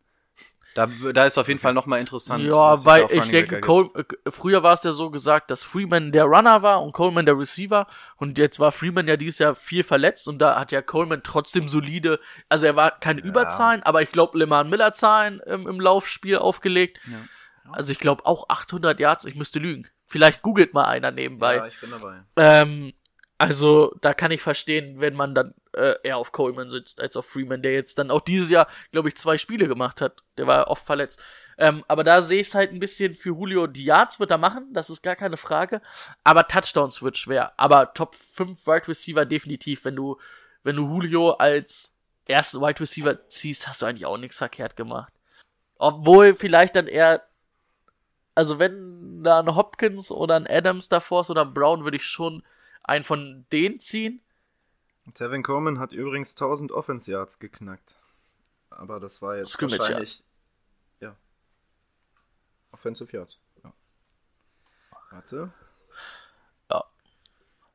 [0.77, 2.43] Da, da ist auf jeden Fall nochmal interessant.
[2.43, 6.25] Ja, weil ich denke, Cole, äh, früher war es ja so gesagt, dass Freeman der
[6.25, 7.87] Runner war und Coleman der Receiver.
[8.17, 11.67] Und jetzt war Freeman ja dieses Jahr viel verletzt und da hat ja Coleman trotzdem
[11.67, 16.37] solide, also er war keine Überzahlen, aber ich glaube, Leman Miller Zahlen ähm, im Laufspiel
[16.37, 16.99] aufgelegt.
[17.07, 17.17] Ja.
[17.71, 19.87] Also ich glaube auch 800 Yards, ich müsste lügen.
[20.05, 21.55] Vielleicht googelt mal einer nebenbei.
[21.55, 22.21] Ja, ich bin dabei.
[22.35, 22.93] Ähm,
[23.39, 27.25] also da kann ich verstehen, wenn man dann äh, eher auf Coleman sitzt als auf
[27.25, 30.23] Freeman, der jetzt dann auch dieses Jahr, glaube ich, zwei Spiele gemacht hat.
[30.37, 31.21] Der war oft verletzt.
[31.57, 33.67] Ähm, aber da sehe ich es halt ein bisschen für Julio.
[33.67, 35.81] Die Yards wird er machen, das ist gar keine Frage.
[36.23, 37.53] Aber Touchdowns wird schwer.
[37.57, 39.85] Aber Top 5 Wide Receiver definitiv.
[39.85, 40.17] Wenn du,
[40.63, 45.13] wenn du Julio als ersten Wide Receiver ziehst, hast du eigentlich auch nichts verkehrt gemacht.
[45.77, 47.23] Obwohl vielleicht dann eher
[48.37, 52.05] also wenn da ein Hopkins oder ein Adams davor ist oder ein Brown, würde ich
[52.05, 52.43] schon
[52.83, 54.21] einen von denen ziehen.
[55.13, 57.95] Tevin Coleman hat übrigens 1000 Offense Yards geknackt.
[58.69, 60.23] Aber das war jetzt Scrimmage wahrscheinlich...
[60.99, 61.15] Ja.
[62.71, 63.37] Offensive Yards.
[63.63, 63.73] Ja.
[65.11, 65.51] Warte.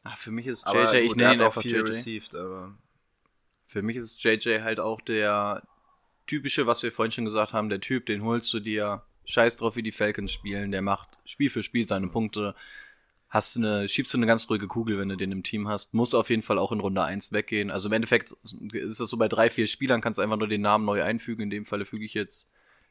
[0.04, 1.80] Ah, für mich ist Aber JJ, ich gut, der nenne ihn auch einfach viel JJ.
[1.82, 2.74] received, aber...
[3.66, 5.62] Für mich ist JJ halt auch der
[6.26, 9.76] typische, was wir vorhin schon gesagt haben, der Typ, den holst du dir, scheiß drauf,
[9.76, 12.54] wie die Falcons spielen, der macht Spiel für Spiel seine Punkte.
[13.32, 15.94] Hast du eine, schiebst du eine ganz ruhige Kugel, wenn du den im Team hast.
[15.94, 17.70] Muss auf jeden Fall auch in Runde 1 weggehen.
[17.70, 18.36] Also im Endeffekt
[18.72, 21.40] ist das so bei drei, vier Spielern, kannst du einfach nur den Namen neu einfügen.
[21.44, 22.46] In dem Falle füge ich jetzt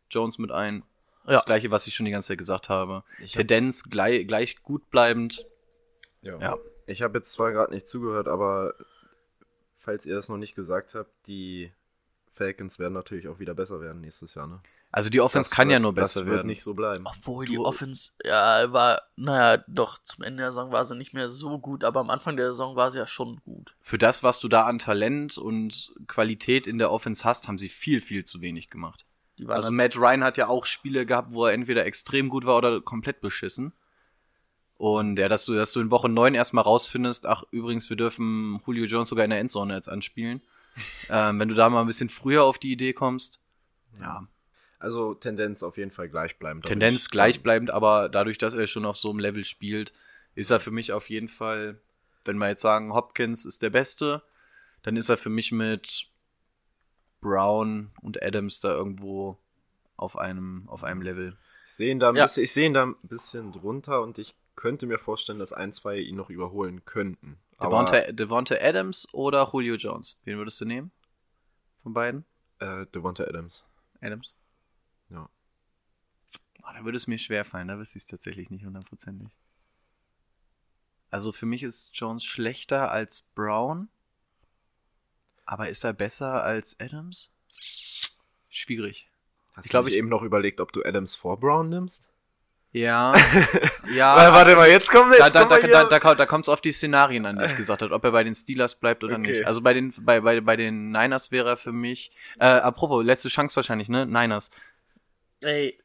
[0.10, 0.82] Jones mit ein.
[1.28, 1.34] Ja.
[1.34, 3.04] Das gleiche, was ich schon die ganze Zeit gesagt habe.
[3.20, 5.46] Ich hab- Tendenz gleich, gleich gut bleibend.
[6.24, 6.40] Ja.
[6.40, 6.58] Ja.
[6.88, 8.74] Ich habe jetzt zwar gerade nicht zugehört, aber
[9.78, 11.72] falls ihr das noch nicht gesagt habt, die
[12.34, 14.60] Falcons werden natürlich auch wieder besser werden nächstes Jahr, ne?
[14.94, 16.48] Also die Offense Das kann ja wird- nur besser Das wird werden.
[16.48, 17.06] nicht so bleiben.
[17.08, 21.14] Obwohl die Du- Offense, ja, war, naja, doch, zum Ende der Saison war sie nicht
[21.14, 23.74] mehr so gut, aber am Anfang der Saison war sie ja schon gut.
[23.80, 27.70] für das, was du da an Talent und Qualität in der Offense hast, haben sie
[27.70, 29.06] viel, viel zu wenig gemacht.
[29.38, 32.46] Die waren Also Matt Ryan hat ja auch Spiele gehabt, wo er entweder extrem gut
[32.46, 33.72] war oder komplett beschissen.
[34.78, 38.60] Und ja, dass du, dass du in Woche 9 erstmal rausfindest, ach, übrigens, wir dürfen
[38.66, 40.42] Julio Jones sogar in der Endzone jetzt anspielen.
[41.10, 43.42] Ähm, wenn du da mal ein bisschen früher auf die Idee kommst.
[44.00, 44.26] Ja,
[44.82, 46.66] Also Tendenz auf jeden Fall gleichbleibend.
[46.66, 49.94] Tendenz gleichbleibend, aber dadurch, dass er schon auf so einem Level spielt,
[50.34, 51.80] ist er für mich auf jeden Fall,
[52.26, 54.24] wenn wir jetzt sagen, Hopkins ist der Beste,
[54.82, 56.08] dann ist er für mich mit
[57.22, 59.38] Brown und Adams da irgendwo
[59.98, 61.38] auf einem, auf einem Level.
[61.68, 62.24] Ich sehe ihn, da ein Ja.
[62.24, 65.72] bisschen- ich sehe ihn da ein bisschen drunter und ich könnte mir vorstellen, dass ein,
[65.74, 67.38] zwei ihn noch überholen könnten.
[67.62, 70.20] Devonta, Devonta Adams oder Julio Jones?
[70.26, 70.92] Wen würdest du nehmen?
[71.84, 72.26] Von beiden?
[72.60, 73.64] äh, Devonta Adams.
[74.02, 74.34] Adams?
[76.64, 79.30] Oh, da würde es mir schwer fallen, da wüsste ich es tatsächlich nicht hundertprozentig.
[81.10, 83.90] Also für mich ist Jones schlechter als Brown,
[85.46, 87.30] aber ist er besser als Adams?
[88.50, 89.10] Schwierig.
[89.54, 92.08] Hast Ich ich glaub, glaube, ich- eben noch überlegt, ob du Adams vor Brown nimmst.
[92.74, 93.14] Ja,
[93.92, 94.32] ja.
[94.32, 96.50] Warte mal, jetzt kommt Da, jetzt da, kommt da, da, hier- da, da kommt es
[96.50, 99.16] auf die Szenarien an, die ich gesagt habe, ob er bei den Steelers bleibt oder
[99.16, 99.32] Okay.
[99.32, 99.46] nicht.
[99.46, 102.12] Also bei den, bei, bei, bei den Niners wäre er für mich.
[102.40, 104.06] Äh, apropos, letzte Chance wahrscheinlich, ne?
[104.06, 104.50] Niners.
[105.42, 105.78] Ey,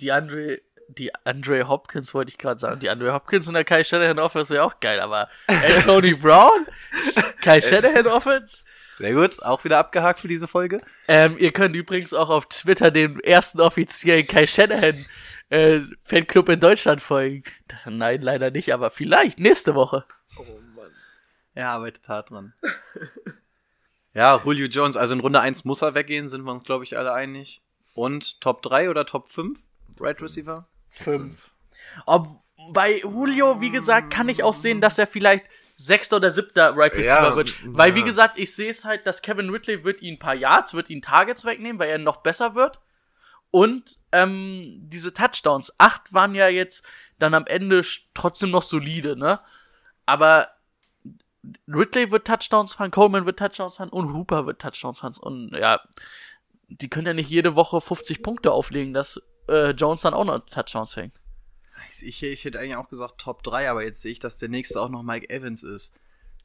[0.00, 2.80] die Andre, die Andre Hopkins wollte ich gerade sagen.
[2.80, 6.66] Die Andre Hopkins und der Kai Shanahan Offense wäre auch geil, aber Anthony Brown,
[7.42, 8.64] Kai Shanahan Offense.
[8.96, 10.80] Sehr gut, auch wieder abgehakt für diese Folge.
[11.06, 15.06] Ähm, ihr könnt übrigens auch auf Twitter den ersten offiziellen Kai Shanahan
[15.50, 17.44] äh, Fanclub in Deutschland folgen.
[17.86, 20.04] Nein, leider nicht, aber vielleicht nächste Woche.
[21.54, 22.54] Er arbeitet hart dran.
[24.14, 26.96] ja, Julio Jones, also in Runde 1 muss er weggehen, sind wir uns, glaube ich,
[26.96, 27.62] alle einig.
[27.94, 29.58] Und Top 3 oder Top 5?
[30.00, 30.66] Right Receiver?
[30.90, 31.50] Fünf.
[32.06, 32.28] Ob,
[32.72, 35.44] bei Julio, wie gesagt, kann ich auch sehen, dass er vielleicht
[35.76, 37.56] sechster oder siebter Right Receiver Ja, wird.
[37.64, 38.04] Weil, wie ja.
[38.04, 41.02] gesagt, ich sehe es halt, dass Kevin Ridley wird ihn ein paar Yards, wird ihn
[41.02, 42.80] Targets wegnehmen, weil er noch besser wird.
[43.50, 46.84] Und ähm, diese Touchdowns, acht waren ja jetzt
[47.18, 47.82] dann am Ende
[48.12, 49.40] trotzdem noch solide, ne?
[50.04, 50.48] Aber
[51.66, 55.14] Ridley wird Touchdowns fahren, Coleman wird Touchdowns fahren und Hooper wird Touchdowns fahren.
[55.20, 55.80] Und ja,
[56.68, 60.40] die können ja nicht jede Woche 50 Punkte auflegen, dass äh, Jones dann auch noch
[60.46, 61.14] Touchdowns fängt.
[62.00, 64.80] Ich, ich hätte eigentlich auch gesagt Top 3, aber jetzt sehe ich, dass der nächste
[64.80, 65.98] auch noch Mike Evans ist.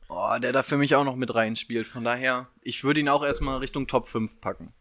[0.10, 1.88] Oh, der da für mich auch noch mit reinspielt.
[1.88, 4.74] Von daher, ich würde ihn auch erstmal Richtung Top 5 packen.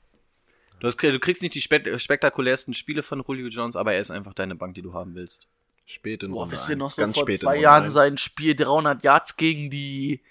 [0.81, 4.11] Du, hast, du kriegst nicht die spek spektakulärsten Spiele von Julio Jones, aber er ist
[4.11, 5.47] einfach deine Bank, die du haben willst.
[5.87, 9.03] Spät in Boah, Runde wisst ihr noch so ganz vor zwei Jahren sein Spiel 300
[9.05, 10.23] Yards gegen die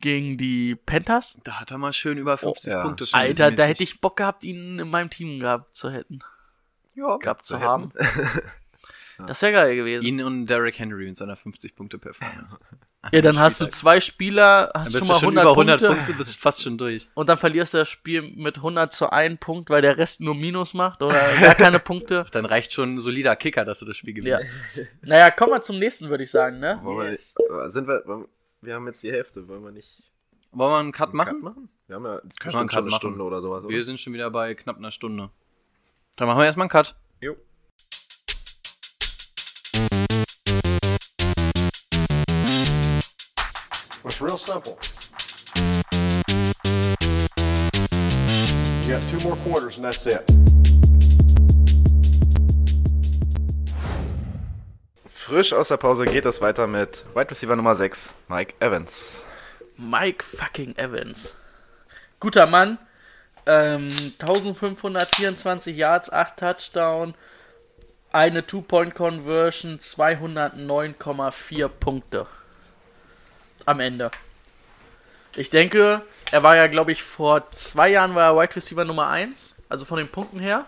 [0.00, 1.38] gegen die Panthers?
[1.44, 2.82] Da hat er mal schön über 50 ja.
[2.82, 3.06] Punkte.
[3.12, 6.20] Alter, da hätte ich Bock gehabt, ihn in meinem Team gehabt zu hätten,
[6.94, 7.92] ja, gehabt zu haben.
[9.26, 10.04] Das wäre geil gewesen.
[10.04, 12.58] ihn und Derrick Henry mit seiner 50-Punkte-Performance.
[13.12, 15.50] ja, dann hast du zwei Spieler, Dann hast bist schon du mal schon 100, über
[15.52, 17.08] 100 Punkte, Punkte, bist fast schon durch.
[17.14, 20.34] und dann verlierst du das Spiel mit 100 zu 1 Punkt, weil der Rest nur
[20.34, 22.26] Minus macht oder gar keine Punkte.
[22.32, 24.38] Dann reicht schon ein solider Kicker, dass du das Spiel Ja.
[24.38, 24.52] gewinnst.
[25.02, 26.80] Naja, kommen wir zum nächsten, würde ich sagen, ne?
[26.82, 28.02] Wollen wir, sind wir,
[28.62, 30.02] wir haben jetzt die Hälfte, wollen wir nicht
[30.50, 31.32] Wollen wir einen Cut einen machen?
[31.34, 31.68] Cut machen?
[31.86, 33.00] Wir haben ja jetzt Können wir einen Cut schon eine machen.
[33.00, 33.62] Stunde oder sowas.
[33.68, 33.84] Wir Oder?
[33.84, 35.30] sind schon wieder bei knapp einer Stunde.
[36.16, 36.94] Dann machen wir erstmal einen Cut.
[37.20, 37.34] Jo.
[44.04, 44.78] It's real simple.
[48.84, 50.22] You got two more quarters and that's it.
[55.08, 59.24] Frisch aus der Pause geht es weiter mit Wide Receiver Nummer 6, Mike Evans.
[59.76, 61.34] Mike fucking Evans.
[62.20, 62.78] Guter Mann.
[63.46, 63.88] Ähm,
[64.18, 67.14] 1524 Yards, 8 Touchdown,
[68.12, 72.26] eine Two-Point-Conversion, 209,4 Punkte.
[73.66, 74.10] Am Ende.
[75.36, 79.08] Ich denke, er war ja, glaube ich, vor zwei Jahren war er Wide Receiver Nummer
[79.08, 80.66] 1, also von den Punkten her.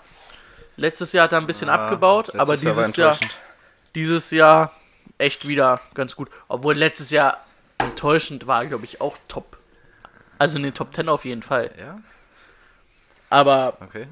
[0.77, 3.19] Letztes Jahr hat er ein bisschen abgebaut, aber Letztes Jahr war dieses Jahr,
[3.95, 4.73] dieses Jahr
[5.19, 6.31] echt wieder ganz gut.
[6.49, 7.45] Obwohl letztes Jahr
[7.79, 9.57] enttäuschend war, glaube ich, auch top.
[10.39, 11.71] Also in den Top 10 auf jeden Fall.
[11.79, 11.99] Ja,
[13.29, 14.07] Aber, okay.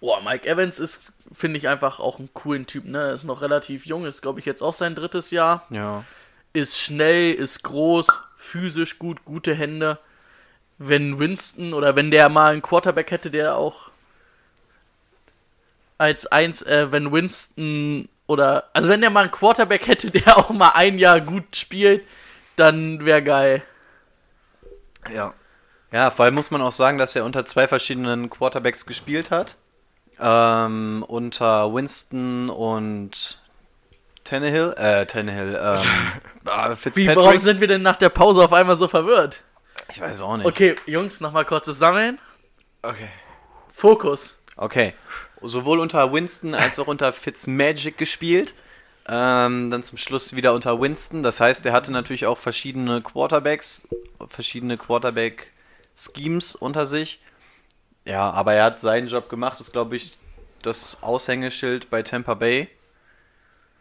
[0.00, 3.10] boah, Mike Evans ist, finde ich, einfach auch ein coolen Typ, ne?
[3.12, 5.66] Ist noch relativ jung, ist, glaube ich, jetzt auch sein drittes Jahr.
[5.70, 6.04] Ja.
[6.52, 8.06] Ist schnell, ist groß,
[8.36, 9.98] physisch gut, gute Hände.
[10.78, 13.90] Wenn Winston oder wenn der mal einen Quarterback hätte, der auch
[15.98, 20.50] als eins, äh, wenn Winston oder, also wenn der mal einen Quarterback hätte, der auch
[20.50, 22.06] mal ein Jahr gut spielt,
[22.56, 23.62] dann wäre geil.
[25.12, 25.34] Ja.
[25.92, 29.56] Ja, vor allem muss man auch sagen, dass er unter zwei verschiedenen Quarterbacks gespielt hat.
[30.20, 33.40] Ähm, unter Winston und
[34.24, 36.12] Tannehill, äh, Tannehill, ähm,
[36.46, 37.42] ah, Wie, warum Fitzpatrick.
[37.42, 39.40] sind wir denn nach der Pause auf einmal so verwirrt?
[39.90, 40.46] Ich weiß auch nicht.
[40.46, 42.18] Okay, Jungs, nochmal kurzes Sammeln.
[42.82, 43.08] Okay.
[43.72, 44.36] Fokus.
[44.56, 44.92] Okay.
[45.40, 48.54] Sowohl unter Winston als auch unter Fitzmagic gespielt.
[49.06, 51.22] Ähm, dann zum Schluss wieder unter Winston.
[51.22, 53.88] Das heißt, er hatte natürlich auch verschiedene Quarterbacks,
[54.28, 54.76] verschiedene
[55.98, 57.20] Schemes unter sich.
[58.04, 60.16] Ja, aber er hat seinen Job gemacht, ist, glaube ich,
[60.62, 62.68] das Aushängeschild bei Tampa Bay.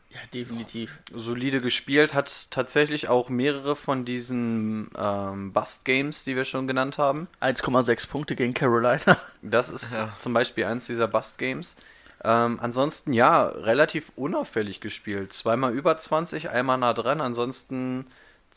[0.09, 0.97] Ja, definitiv.
[1.13, 7.27] Solide gespielt, hat tatsächlich auch mehrere von diesen ähm, Bust-Games, die wir schon genannt haben.
[7.41, 9.17] 1,6 Punkte gegen Carolina.
[9.41, 10.13] Das ist Ja.
[10.17, 11.75] zum Beispiel eins dieser Bust-Games.
[12.23, 15.33] Ähm, ansonsten, ja, relativ unauffällig gespielt.
[15.33, 17.21] Zweimal über 20, einmal nah dran.
[17.21, 18.07] Ansonsten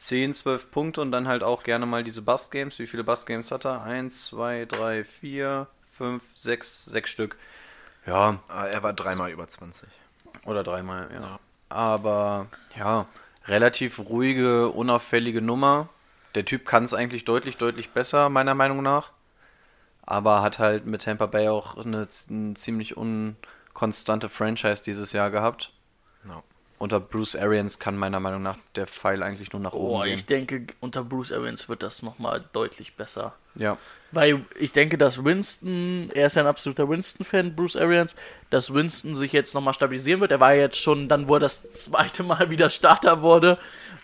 [0.00, 2.78] 10, 12 Punkte und dann halt auch gerne mal diese Bust-Games.
[2.78, 3.82] Wie viele Bust-Games hat er?
[3.82, 5.66] 1, 2, 3, 4,
[5.98, 7.36] 5, 6, 6 Stück.
[8.06, 9.88] Ja, Ah, Er war dreimal über 20.
[10.46, 11.38] oder dreimal, ja.
[11.68, 12.46] Aber
[12.76, 13.06] ja,
[13.46, 15.88] relativ ruhige, unauffällige Nummer.
[16.34, 19.10] Der Typ kann es eigentlich deutlich, deutlich besser, meiner Meinung nach.
[20.02, 25.72] Aber hat halt mit Tampa Bay auch eine, eine ziemlich unkonstante Franchise dieses Jahr gehabt.
[26.26, 26.42] Ja.
[26.80, 30.26] Unter Bruce Arians kann meiner Meinung nach der Pfeil eigentlich nur nach Oh, oben ich
[30.26, 30.46] gehen.
[30.48, 33.34] denke, unter Bruce Arians wird das nochmal deutlich besser.
[33.54, 33.76] Ja,
[34.12, 38.16] Weil ich denke, dass Winston, er ist ja ein absoluter Winston-Fan, Bruce Arians,
[38.48, 40.30] dass Winston sich jetzt nochmal stabilisieren wird.
[40.30, 43.58] Er war jetzt schon, dann wo er das zweite Mal wieder Starter wurde,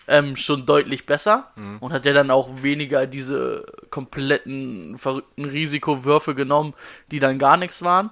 [0.07, 6.75] ähm, schon deutlich besser und hat ja dann auch weniger diese kompletten verrückten Risikowürfe genommen,
[7.11, 8.11] die dann gar nichts waren.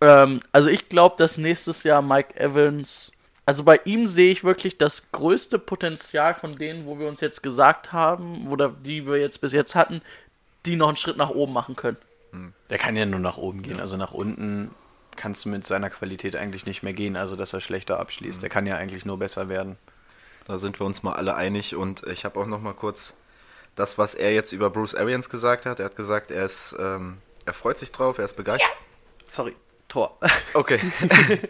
[0.00, 3.12] Ähm, also ich glaube, dass nächstes Jahr Mike Evans,
[3.44, 7.42] also bei ihm sehe ich wirklich das größte Potenzial von denen, wo wir uns jetzt
[7.42, 10.00] gesagt haben, oder die wir jetzt bis jetzt hatten,
[10.64, 11.96] die noch einen Schritt nach oben machen können.
[12.70, 13.80] der kann ja nur nach oben gehen.
[13.80, 14.70] Also nach unten
[15.16, 17.16] kannst du mit seiner Qualität eigentlich nicht mehr gehen.
[17.16, 18.42] Also dass er schlechter abschließt.
[18.42, 19.76] Der kann ja eigentlich nur besser werden.
[20.46, 23.16] Da sind wir uns mal alle einig und ich habe auch noch mal kurz
[23.76, 25.80] das, was er jetzt über Bruce Arians gesagt hat.
[25.80, 28.70] Er hat gesagt, er ist, ähm, er freut sich drauf, er ist begeistert.
[29.26, 29.54] Sorry,
[29.88, 30.18] Tor.
[30.54, 30.80] Okay.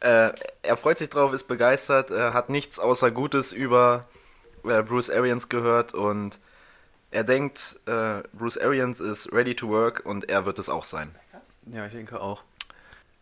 [0.00, 0.32] äh,
[0.62, 4.02] er freut sich drauf, ist begeistert, er hat nichts außer Gutes über
[4.64, 6.38] äh, Bruce Arians gehört und
[7.10, 11.14] er denkt, äh, Bruce Arians ist ready to work und er wird es auch sein.
[11.66, 12.42] Ja, ich denke auch.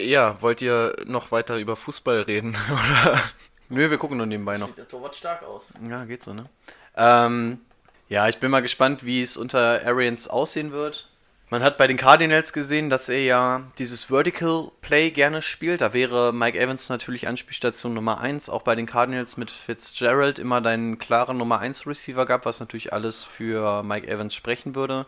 [0.00, 2.56] Ja, wollt ihr noch weiter über Fußball reden?
[2.70, 3.20] Oder?
[3.68, 4.74] Nö, wir gucken nur nebenbei noch.
[4.74, 5.72] Der Torwart stark aus.
[5.88, 6.48] Ja, geht so, ne?
[6.96, 7.60] Ähm,
[8.08, 11.08] ja, ich bin mal gespannt, wie es unter Arians aussehen wird.
[11.50, 15.80] Man hat bei den Cardinals gesehen, dass er ja dieses Vertical Play gerne spielt.
[15.80, 18.50] Da wäre Mike Evans natürlich Anspielstation Nummer 1.
[18.50, 22.92] Auch bei den Cardinals mit Fitzgerald immer deinen klaren Nummer 1 Receiver gab, was natürlich
[22.92, 25.06] alles für Mike Evans sprechen würde.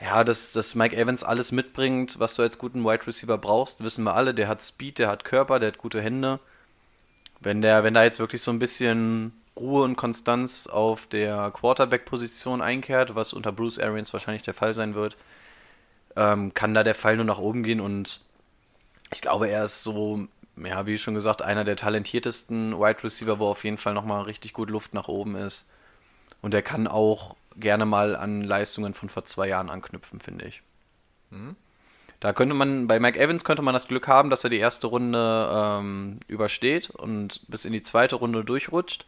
[0.00, 4.04] Ja, dass, dass Mike Evans alles mitbringt, was du als guten Wide Receiver brauchst, wissen
[4.04, 4.34] wir alle.
[4.34, 6.38] Der hat Speed, der hat Körper, der hat gute Hände.
[7.40, 12.62] Wenn der, wenn da jetzt wirklich so ein bisschen Ruhe und Konstanz auf der Quarterback-Position
[12.62, 15.16] einkehrt, was unter Bruce Arians wahrscheinlich der Fall sein wird,
[16.16, 18.20] ähm, kann da der Fall nur nach oben gehen und
[19.12, 23.48] ich glaube, er ist so, ja, wie schon gesagt, einer der talentiertesten Wide Receiver, wo
[23.48, 25.66] auf jeden Fall nochmal richtig gut Luft nach oben ist.
[26.42, 30.62] Und er kann auch gerne mal an Leistungen von vor zwei Jahren anknüpfen, finde ich.
[32.20, 34.86] Da könnte man, bei Mike Evans könnte man das Glück haben, dass er die erste
[34.86, 39.06] Runde ähm, übersteht und bis in die zweite Runde durchrutscht.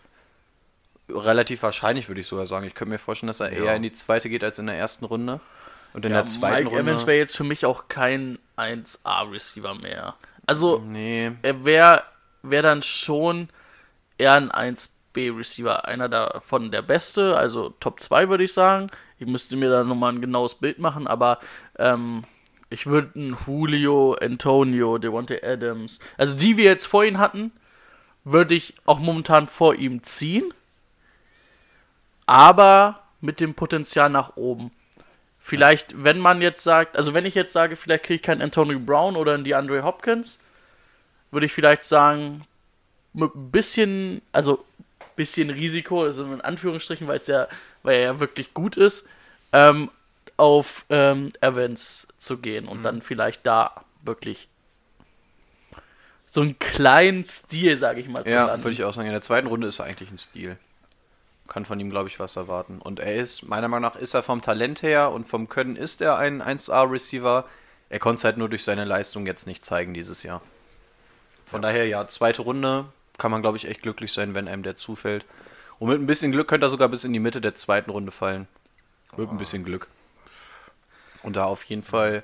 [1.09, 2.66] Relativ wahrscheinlich würde ich sogar sagen.
[2.66, 3.64] Ich könnte mir vorstellen, dass er Ja.
[3.64, 5.40] eher in die zweite geht als in der ersten Runde.
[5.95, 6.90] Und in Ja, der zweiten Mike Runde.
[6.93, 10.14] Evans wäre jetzt für mich auch kein 1A-Receiver mehr.
[10.47, 12.03] Also, nee, er wäre
[12.43, 13.49] wär dann schon
[14.18, 15.86] eher ein 1B-Receiver.
[15.86, 18.90] Einer davon der beste, also Top 2 würde ich sagen.
[19.18, 21.38] Ich müsste mir da nochmal ein genaues Bild machen, aber
[21.78, 22.24] ähm,
[22.70, 27.53] ich würde einen Julio, Antonio, Devontae Adams, also die wir jetzt vor ihm hatten,
[28.24, 30.53] würde ich auch momentan vor ihm ziehen.
[32.26, 34.72] Aber mit dem Potenzial nach oben.
[35.43, 38.78] Vielleicht, wenn man jetzt sagt, also wenn ich jetzt sage, vielleicht kriege ich keinen Antonio
[38.78, 40.40] Brown oder einen DeAndre Hopkins,
[41.30, 42.47] würde ich vielleicht sagen,
[43.12, 44.64] mit ein bisschen, also
[45.16, 47.49] bisschen Risiko, also in Anführungsstrichen, weil es ja,
[47.82, 49.07] weil er ja wirklich gut ist,
[49.53, 49.90] ähm,
[50.36, 54.49] auf ähm, Evans zu gehen und dann vielleicht da wirklich
[56.26, 58.64] so einen kleinen Stil, sage ich mal, zu ja, landen.
[58.64, 59.07] würde ich auch sagen.
[59.07, 60.57] In der zweiten Runde ist er eigentlich ein Stil.
[61.49, 62.78] Kann von ihm, glaube ich, was erwarten.
[62.78, 66.01] Und er ist, meiner Meinung nach, ist er vom Talent her und vom Können ist
[66.01, 67.45] er ein 1A-Receiver.
[67.90, 70.40] Er konnte es halt nur durch seine Leistung jetzt nicht zeigen dieses Jahr.
[71.45, 72.86] Von daher, ja, zweite Runde
[73.18, 75.26] kann man, glaube ich, echt glücklich sein, wenn einem der zufällt.
[75.78, 78.12] Und mit ein bisschen Glück könnte er sogar bis in die Mitte der zweiten Runde
[78.12, 78.47] fallen.
[79.16, 79.88] Mit ein bisschen Glück.
[81.22, 82.22] Und da auf jeden Fall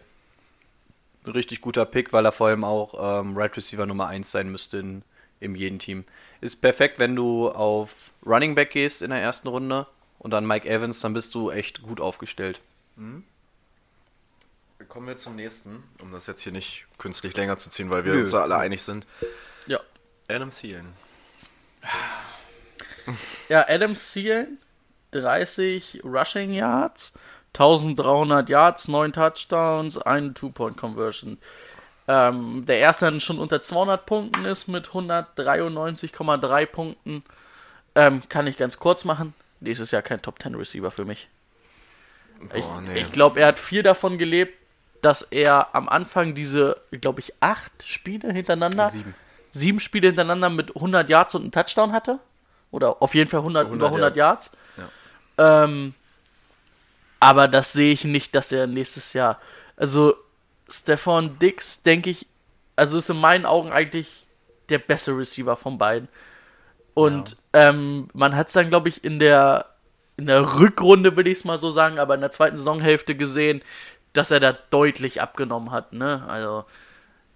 [1.25, 4.51] ein richtig guter Pick, weil er vor allem auch ähm, Right Receiver Nummer 1 sein
[4.51, 5.03] müsste in,
[5.41, 6.05] in jedem Team.
[6.41, 9.86] Ist perfekt, wenn du auf Running Back gehst in der ersten Runde
[10.18, 12.61] und dann Mike Evans, dann bist du echt gut aufgestellt.
[14.89, 18.12] Kommen wir zum nächsten, um das jetzt hier nicht künstlich länger zu ziehen, weil wir
[18.14, 18.20] Nö.
[18.20, 19.07] uns da alle einig sind.
[19.66, 19.80] Ja.
[20.28, 20.93] Adam Thielen.
[23.49, 24.59] Ja, Adam Thielen,
[25.12, 27.14] 30 Rushing Yards,
[27.55, 31.39] 1300 Yards, 9 Touchdowns, eine Two-Point-Conversion.
[32.09, 37.23] Ähm, der erste dann schon unter 200 Punkten ist mit 193,3 Punkten.
[37.95, 39.35] Ähm, kann ich ganz kurz machen.
[39.61, 41.29] Nächstes Jahr kein Top 10 Receiver für mich.
[42.55, 43.01] Ich, Boah, nee.
[43.01, 44.55] ich glaube, er hat viel davon gelebt,
[45.03, 49.15] dass er am Anfang diese, glaube ich, acht Spiele hintereinander, Sieben.
[49.53, 52.21] sieben Spiele hintereinander mit 100 Yards und einem Touchdown hatte.
[52.71, 54.51] Oder auf jeden Fall 100, 100 über 100 Yards.
[55.37, 55.65] Ja.
[55.65, 55.95] Ähm,
[57.21, 59.41] aber das sehe ich nicht, dass er nächstes Jahr.
[59.77, 60.17] Also,
[60.69, 62.27] Stefan Dix, denke ich,
[62.77, 64.27] also ist in meinen Augen eigentlich
[64.69, 66.09] der bessere Receiver von beiden.
[66.95, 69.66] Und ähm, man hat es dann, glaube ich, in der,
[70.16, 73.62] in der Rückrunde, will ich es mal so sagen, aber in der zweiten Saisonhälfte gesehen,
[74.12, 75.93] dass er da deutlich abgenommen hat.
[75.93, 76.25] Ne?
[76.29, 76.64] Also,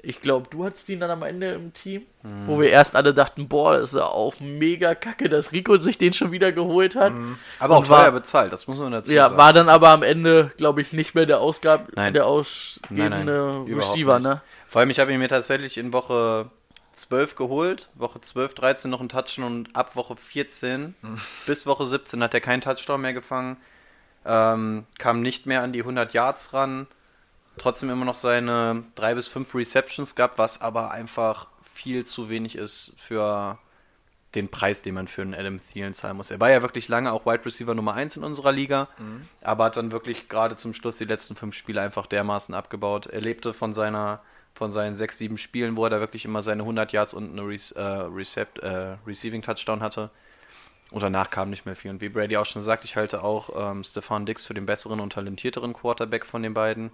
[0.05, 2.03] ich glaube, du hattest ihn dann am Ende im Team,
[2.47, 5.97] wo wir erst alle dachten, boah, das ist ja auch mega kacke, dass Rico sich
[5.97, 7.13] den schon wieder geholt hat.
[7.61, 9.37] Aber auch war- teuer bezahlt, das muss man dazu Ja, sagen.
[9.39, 12.15] war dann aber am Ende, glaube ich, nicht mehr der Ausgab, Nein.
[12.15, 14.41] der ausgebende Receiver, ne?
[14.69, 16.51] Vor allem, ich habe ihn mir tatsächlich in Woche
[16.95, 20.95] 12 geholt, Woche 12, 13 noch einen Touchdown und ab Woche 14
[21.47, 23.57] bis Woche 17 hat er keinen Touchdown mehr gefangen,
[24.27, 26.87] ähm, kam nicht mehr an die 100 Yards ran,
[27.59, 32.57] trotzdem immer noch seine drei bis fünf Receptions gehabt, was aber einfach viel zu wenig
[32.57, 33.59] ist für
[34.35, 36.31] den Preis, den man für einen Adam Thielen zahlen muss.
[36.31, 38.89] Er war ja wirklich lange auch Wide Receiver Nummer 1 in unserer Liga,
[39.43, 43.07] aber hat dann wirklich gerade zum Schluss die letzten fünf Spiele einfach dermaßen abgebaut.
[43.07, 44.21] Er lebte von seiner
[44.55, 47.43] von seinen sechs, sieben Spielen, wo er da wirklich immer seine 100 Yards und eine
[47.43, 50.11] Re äh, Recept, äh, Receiving Touchdown hatte.
[50.91, 51.91] Und danach kam nicht mehr viel.
[51.91, 55.01] Und wie Brady auch schon sagt, ich halte auch ähm, Stefan Dix für den besseren
[55.01, 56.91] und talentierteren Quarterback von den beiden.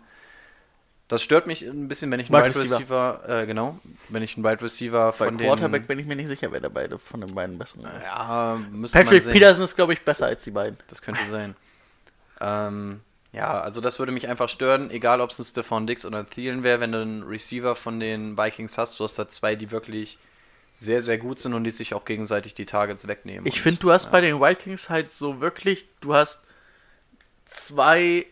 [1.09, 3.79] Das stört mich ein bisschen, wenn ich einen Wide Wide Receiver, äh, genau,
[4.11, 6.61] wenn ich einen Wide Receiver Bei von Quarterback den, bin ich mir nicht sicher, wer
[6.61, 8.05] der beide von den beiden besten ist.
[8.05, 9.33] ja, müsste man Patrick sehen.
[9.33, 10.79] Peterson ist, glaube ich, besser als die beiden.
[10.89, 11.57] Das könnte sein.
[12.43, 13.01] ähm,
[13.33, 16.31] ja, also das würde mich einfach stören, egal ob es ein Stefan Dix oder ein
[16.31, 19.71] Thielen wäre, wenn du einen Receiver von den Vikings hast, du hast da zwei, die
[19.71, 20.19] wirklich
[20.73, 23.47] sehr, sehr gut sind und die sich auch gegenseitig die Targets wegnehmen.
[23.47, 24.11] Ich finde, du hast ja.
[24.11, 26.45] bei den Vikings halt so wirklich, du hast
[27.47, 28.27] zwei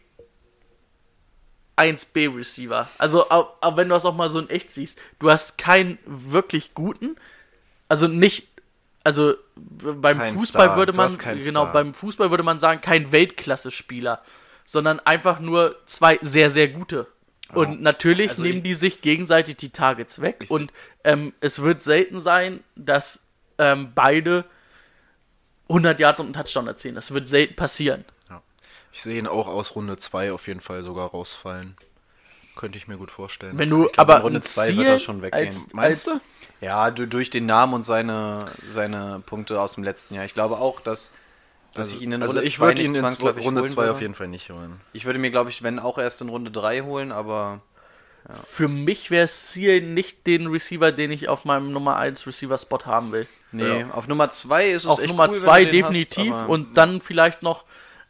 [1.76, 2.88] 1B-Receiver.
[2.98, 5.98] Also, auch, auch wenn du das auch mal so in echt siehst, du hast keinen
[6.06, 7.16] wirklich guten,
[7.88, 8.48] also nicht,
[9.04, 11.72] also beim Kein Fußball Star, würde man, genau, Star.
[11.72, 14.22] beim Fußball würde man sagen, kein Weltklasse-Spieler,
[14.64, 17.06] sondern einfach nur zwei sehr, sehr gute.
[17.54, 20.46] Und natürlich Also nehmen ich- die sich gegenseitig die Targets weg.
[20.48, 20.72] Und
[21.04, 24.44] ähm, es wird selten sein, dass ähm, beide
[25.68, 26.96] 100 Yards und einen Touchdown erzielen.
[26.96, 28.04] Das wird selten passieren.
[28.96, 31.76] Ich sehe ihn auch aus Runde 2 auf jeden Fall sogar rausfallen.
[32.56, 33.58] Könnte ich mir gut vorstellen.
[33.58, 35.46] Wenn du Ich glaub, aber in Runde ein zwei Ziel wird er schon weggehen.
[35.48, 36.20] Als, Meinst als,
[36.62, 40.24] Ja, du, durch den Namen und seine, seine Punkte aus dem letzten Jahr.
[40.24, 41.12] Ich glaube auch, dass,
[41.74, 44.14] dass ich ihn in also Runde ich zwei würde ihn in Runde 2 auf jeden
[44.14, 44.80] Fall nicht holen.
[44.94, 47.60] Ich würde mir, glaube ich, wenn auch erst in Runde 3 holen, aber
[48.44, 53.12] Für mich wäre Ziel nicht den Receiver, den ich auf meinem Nummer 1 Receiver-Spot haben
[53.12, 53.26] will.
[53.52, 55.90] nee, auf Nummer 2 ist es Auf echt Nummer cool, wenn 2 du den hast,
[55.92, 57.64] definitiv aber- und dann vielleicht noch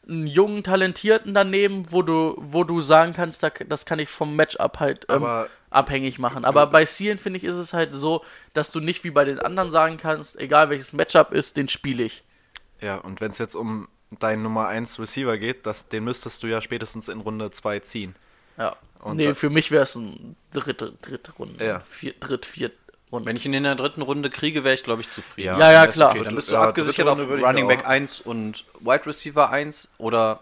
[0.09, 4.37] einen jungen, talentierten daneben, wo du, wo du sagen kannst, da, das kann ich vom
[4.37, 5.27] Matchup halt ähm,
[5.71, 6.45] abhängig machen.
[6.45, 9.41] Aber bei Zielen finde ich, ist es halt so, dass du nicht wie bei den
[9.41, 12.23] anderen sagen kannst, egal welches Matchup ist, den spiele ich.
[12.81, 16.47] Ja, und wenn es jetzt um deinen Nummer 1 Receiver geht, das, den müsstest du
[16.47, 18.15] ja spätestens in Runde 2 ziehen.
[18.59, 18.77] Ja.
[19.03, 21.65] Und nee, für mich wäre es ein dritte, dritte Runde.
[21.65, 21.81] Ja.
[21.81, 22.73] Vier, dritt, viert
[23.13, 23.27] Runde.
[23.29, 25.59] Wenn ich ihn in der dritten Runde kriege, wäre ich, glaube ich, zufrieden.
[25.59, 25.59] Ja.
[25.59, 26.11] Ja, ja, klar.
[26.11, 26.25] Okay.
[26.25, 30.41] Dann bist du Ja, abgesichert auf Running Back auch- 1 und Wide Receiver 1 oder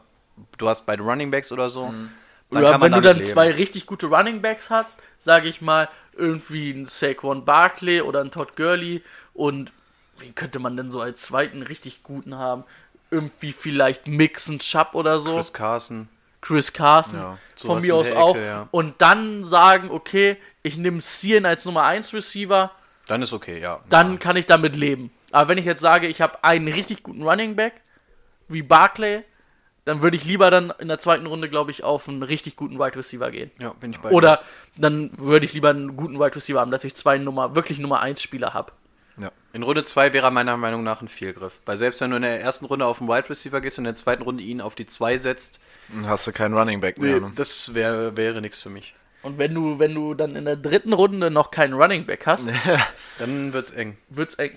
[0.58, 1.88] du hast beide Running Backs oder so.
[1.88, 2.10] Mhm.
[2.50, 3.28] Dann Oder kann man wenn du dann leben.
[3.28, 8.30] zwei richtig gute Running Backs hast, sage ich mal, irgendwie ein Saquon Barkley oder ein
[8.30, 9.02] Todd Gurley
[9.34, 9.72] und
[10.18, 12.64] wie könnte man denn so als zweiten richtig guten haben?
[13.10, 15.34] Irgendwie vielleicht Mixon Chubb oder so.
[15.36, 16.08] Chris Carson.
[16.40, 18.36] Chris Carson Ja, von mir aus der auch.
[18.36, 18.68] Ecke, ja.
[18.70, 22.72] Und dann sagen, okay, ich nehme Cien als Nummer 1 Receiver,
[23.06, 23.80] Dann ist okay, ja.
[23.90, 25.12] dann kann ich damit leben.
[25.30, 27.74] Aber wenn ich jetzt sage, ich habe einen richtig guten Running Back,
[28.48, 29.22] wie Barkley,
[29.84, 32.78] dann würde ich lieber dann in der zweiten Runde, glaube ich, auf einen richtig guten
[32.78, 33.50] Wide Receiver gehen.
[33.58, 34.14] Ja, bin ich bei dir.
[34.14, 34.40] Oder
[34.76, 38.00] dann würde ich lieber einen guten Wide Receiver haben, dass ich zwei Nummer, wirklich Nummer
[38.00, 38.72] 1 Spieler habe.
[39.20, 39.30] Ja.
[39.52, 41.60] In Runde 2 wäre er meiner Meinung nach ein Fehlgriff.
[41.66, 43.90] Weil selbst wenn du in der ersten Runde auf den Wide Receiver gehst und in
[43.92, 47.20] der zweiten Runde ihn auf die 2 setzt, Dann hast du keinen Running Back mehr.
[47.20, 47.32] ne?
[47.36, 48.94] das wär, wäre nichts für mich.
[49.24, 52.48] Und wenn du, wenn du dann in der dritten Runde noch keinen Running Back hast,
[53.18, 53.96] Dann wird's eng.
[54.10, 54.56] wird's eng.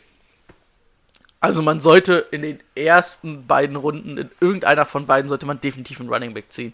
[1.39, 5.99] Also man sollte in den ersten beiden Runden, in irgendeiner von beiden, sollte man definitiv
[5.99, 6.74] einen Running Back ziehen.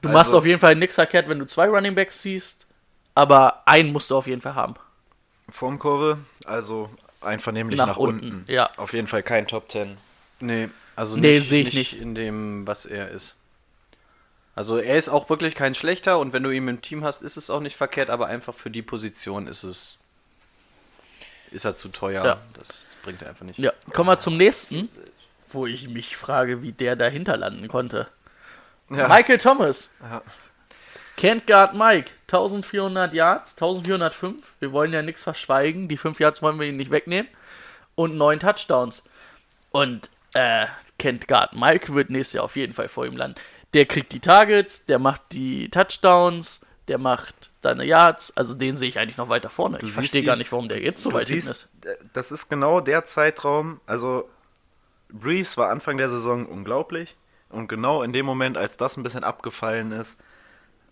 [0.00, 2.66] Du Also- machst auf jeden Fall nichts verkehrt, wenn du zwei Running Backs ziehst,
[3.14, 4.74] aber einen musst du auf jeden Fall haben.
[5.48, 6.88] Formkurve, also
[7.20, 8.44] einvernehmlich Nach nach, unten, unten.
[8.52, 8.70] ja.
[8.78, 9.96] Auf jeden Fall kein Top 10.
[10.40, 12.00] Nee, Also Nee, nicht, nicht nicht.
[12.00, 13.36] in dem, was er ist.
[14.54, 17.36] Also er ist auch wirklich kein schlechter und wenn du ihn im Team hast, ist
[17.36, 19.98] es auch nicht verkehrt, aber einfach für die Position ist es
[21.52, 22.24] ist er zu teuer.
[22.24, 22.38] Ja.
[22.54, 23.58] Das bringt er einfach nicht.
[23.58, 24.88] Ja, kommen wir zum nächsten,
[25.50, 28.08] wo ich mich frage, wie der dahinter landen konnte.
[28.90, 29.08] Ja.
[29.08, 29.90] Michael Thomas.
[30.02, 30.22] Ja.
[31.18, 32.10] Can't guard Mike.
[32.22, 34.42] 1400 Yards, 1405.
[34.60, 35.88] Wir wollen ja nichts verschweigen.
[35.88, 37.30] Die 5 Yards wollen wir ihn nicht wegnehmen.
[37.94, 39.04] Und 9 Touchdowns.
[39.70, 40.66] Und äh,
[40.98, 43.38] Can't guard Mike wird nächstes Jahr auf jeden Fall vor ihm landen.
[43.74, 48.36] Der kriegt die Targets, der macht die Touchdowns, der macht seine Yards.
[48.36, 49.76] Also den sehe ich eigentlich noch weiter vorne.
[49.78, 51.86] ich siehst verstehe ihn- gar nicht, warum der jetzt so Du weit hinten siehst, ist.
[51.86, 54.28] äh, das ist genau der Zeitraum, also
[55.10, 57.16] Breeze war Anfang der Saison unglaublich
[57.50, 60.18] und genau in dem Moment, als das ein bisschen abgefallen ist,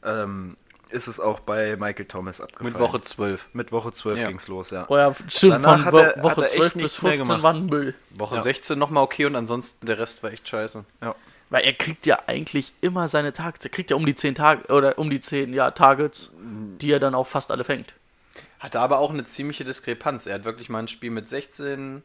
[0.04, 0.56] ähm,
[0.90, 2.72] ist es auch bei Michael Thomas abgefallen.
[2.72, 3.48] Mit Woche 12.
[3.52, 4.28] Mit Woche 12 Ja.
[4.28, 4.86] ging's los, ja.
[4.88, 7.28] Oh ja, stimmt, Danach von er- hat Woche er echt 12 bis nichts mehr 15
[7.28, 7.42] gemacht.
[7.44, 7.94] war ein Müll.
[8.10, 8.42] Woche Ja.
[8.42, 10.84] 16 nochmal okay und ansonsten der Rest war echt scheiße.
[11.02, 11.14] ja.
[11.50, 13.64] Weil er kriegt ja eigentlich immer seine Targets.
[13.64, 17.00] Er kriegt ja um die 10 Tage oder um die 10 ja, Targets, die er
[17.00, 17.94] dann auch fast alle fängt.
[18.60, 20.26] Hatte aber auch eine ziemliche Diskrepanz.
[20.26, 22.04] Er hat wirklich mal ein Spiel mit 16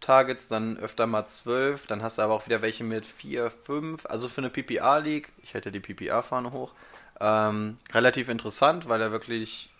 [0.00, 4.06] Targets, dann öfter mal 12, dann hast du aber auch wieder welche mit 4, 5.
[4.06, 6.72] Also für eine PPA-League, ich hätte die PPA-Fahne hoch,
[7.20, 9.70] ähm, relativ interessant, weil er wirklich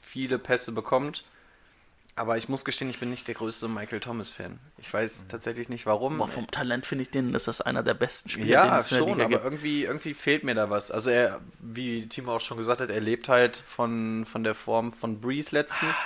[0.00, 1.24] viele Pässe bekommt.
[2.16, 4.58] Aber ich muss gestehen, ich bin nicht der größte Michael Thomas-Fan.
[4.78, 6.18] Ich weiß tatsächlich nicht warum.
[6.18, 8.90] Boah, vom Talent finde ich den, ist das einer der besten Spieler, den Ja, es
[8.90, 9.44] in der schon, Liga aber gibt.
[9.44, 10.90] irgendwie, irgendwie fehlt mir da was.
[10.90, 14.92] Also er, wie Timo auch schon gesagt hat, er lebt halt von, von der Form
[14.92, 15.96] von Breeze letztens.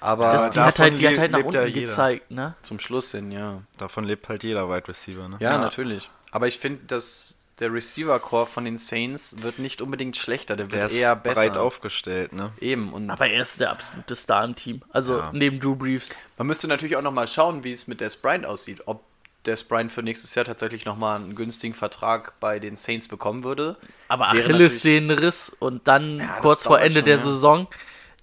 [0.00, 2.54] Aber Das, die hat halt, die hat halt nach unten ja gezeigt, ne?
[2.62, 3.62] zum Schluss hin, ja.
[3.78, 5.36] Davon lebt halt jeder Wide Receiver, ne?
[5.40, 5.58] Ja, Ja.
[5.58, 6.10] natürlich.
[6.30, 10.80] Aber ich finde, dass der Receiver-Core von den Saints wird nicht unbedingt schlechter, der wird
[10.80, 11.34] Der ist eher besser.
[11.42, 12.52] breit aufgestellt, ne?
[12.60, 12.92] Eben.
[12.92, 14.82] Und Aber er ist der absolute Star im Team.
[14.90, 15.30] Also Ja.
[15.32, 16.14] neben Drew Brees.
[16.36, 18.82] man müsste natürlich auch nochmal schauen, wie es mit Des Bryant aussieht.
[18.86, 19.02] Ob
[19.46, 23.76] Des Bryant für nächstes Jahr tatsächlich nochmal einen günstigen Vertrag bei den Saints bekommen würde.
[24.08, 27.22] Aber Achillessehnenriss und dann Ja, kurz vor Ende schon, der ja.
[27.22, 27.66] Saison.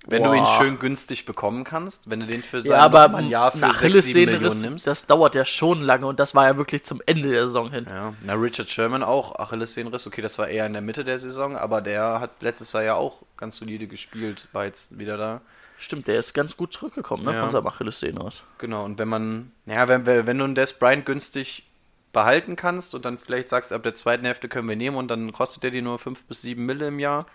[0.08, 0.62] Wenn du ihn Boah.
[0.62, 3.74] schön günstig bekommen kannst, wenn du den für sein Ja, aber ein Jahr für ein
[3.74, 4.88] 6, 7 Millionen nimmst.
[4.88, 7.86] das dauert ja schon lange und das war ja wirklich zum Ende der Saison hin.
[7.90, 11.58] Ja, na Richard Sherman auch, Achillessehnenriss, okay, das war eher in der Mitte der Saison,
[11.58, 15.42] aber der hat letztes Jahr ja auch ganz solide gespielt, war jetzt wieder da.
[15.78, 17.42] Stimmt, der ist ganz gut zurückgekommen ne, Ja.
[17.42, 18.44] von seinem Achillessehnenriss.
[18.58, 21.66] Genau, und wenn man, ja, wenn, wenn wenn du einen Des Bryant günstig
[22.14, 25.32] behalten kannst und dann vielleicht sagst, ab der zweiten Hälfte können wir nehmen und dann
[25.32, 27.28] kostet der dir nur 5 bis 7 Mille im Jahr,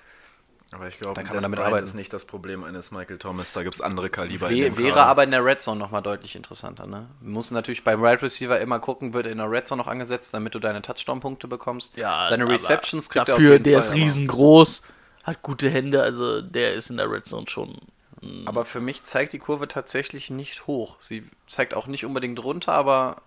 [0.74, 1.86] Aber ich glaube, Da kann man damit Bryant arbeiten.
[1.86, 3.52] ist nicht das Problem eines Michael Thomas.
[3.52, 4.50] Da gibt es andere Kaliber.
[4.50, 5.06] in wär, dem wäre Kader.
[5.06, 6.86] aber in der Red Zone nochmal deutlich interessanter.
[6.86, 7.06] Ne?
[7.20, 9.88] Man muss natürlich beim Wide Receiver immer gucken, wird er in der Red Zone noch
[9.88, 11.96] angesetzt, damit du deine Touchdown-Punkte bekommst.
[11.96, 13.90] Ja, Seine Receptions kriegt er auf Dafür, jeden der Fall.
[13.90, 14.82] ist riesengroß,
[15.22, 17.76] hat gute Hände, also der ist in der Red Zone schon.
[18.22, 20.96] Aber, aber für mich zeigt die Kurve tatsächlich nicht hoch.
[20.98, 23.18] Sie zeigt auch nicht unbedingt runter, aber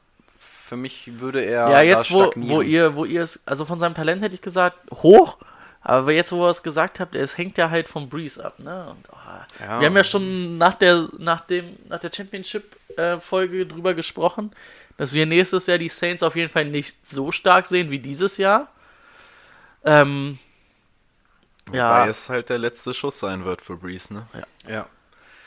[0.66, 1.70] für mich würde er.
[1.70, 4.42] Ja, jetzt da wo, wo ihr, wo ihr es, also von seinem Talent hätte ich
[4.42, 5.38] gesagt, hoch,
[5.88, 8.88] aber jetzt, wo ihr es gesagt habt, es hängt ja halt vom Breeze ab, ne?
[8.90, 9.16] Und, oh,
[9.64, 9.80] Ja.
[9.80, 14.52] Wir haben ja schon nach der, nach dem, nach der Championship-Folge drüber gesprochen,
[14.98, 18.38] dass wir nächstes Jahr die Saints auf jeden Fall nicht so stark sehen wie dieses
[18.38, 18.68] Jahr.
[19.86, 20.40] Ähm,
[21.68, 24.26] Wobei ja, es halt der letzte Schuss sein wird für Breeze, ne?
[24.68, 24.88] Ja.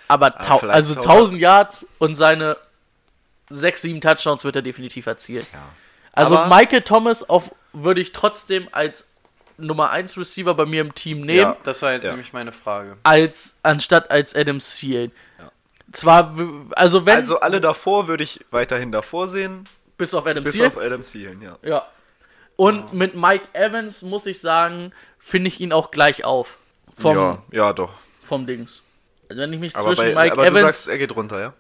[0.09, 2.57] aber tau vielleicht also tausend- 1000 Yards und seine
[3.51, 5.47] 6, 7 Touchdowns wird er definitiv erzielen.
[5.53, 5.62] Ja.
[6.12, 9.10] Also Aber- Michael Thomas auf würde ich trotzdem als
[9.61, 11.57] Nummer 1 Receiver bei mir im Team nehmen, Ja.
[11.65, 12.11] Das war jetzt Ja.
[12.13, 12.97] nämlich meine Frage.
[13.03, 15.13] als anstatt als Adam Thielen.
[15.39, 15.51] Ja.
[15.93, 16.35] Zwar,
[16.73, 19.69] also wenn Also alle davor würde ich weiterhin davor sehen,
[19.99, 20.69] bis auf Adam bis Thielen.
[20.73, 21.59] auf Adam Thielen, ja.
[21.62, 21.87] Ja.
[22.57, 26.59] Und mit Mike Evans muss ich sagen, finde ich ihn auch gleich auf
[26.99, 27.93] vom ja, ja, doch.
[28.24, 28.82] vom Dings.
[29.28, 31.41] Also wenn ich mich Aber, zwischen bei, Mike aber du Evans sagst, er geht runter,
[31.41, 31.53] ja?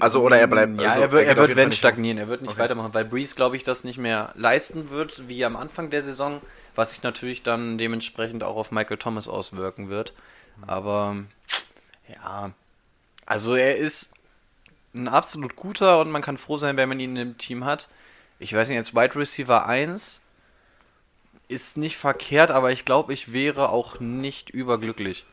[0.00, 0.80] Also, oder er bleibt.
[0.80, 2.60] Ja, also, er wird, er wird wenn stagnieren, er wird nicht Okay.
[2.60, 6.40] weitermachen, weil Breeze, glaube ich, das nicht mehr leisten wird, wie am Anfang der Saison,
[6.76, 10.12] was sich natürlich dann dementsprechend auch auf Michael Thomas auswirken wird.
[10.66, 11.16] Aber
[12.08, 12.52] ja,
[13.24, 14.14] also er ist
[14.94, 17.88] ein absolut guter und man kann froh sein, wenn man ihn im Team hat.
[18.38, 20.22] Ich weiß nicht, als Wide Receiver 1
[21.48, 25.24] ist nicht verkehrt, aber ich glaube, ich wäre auch nicht überglücklich.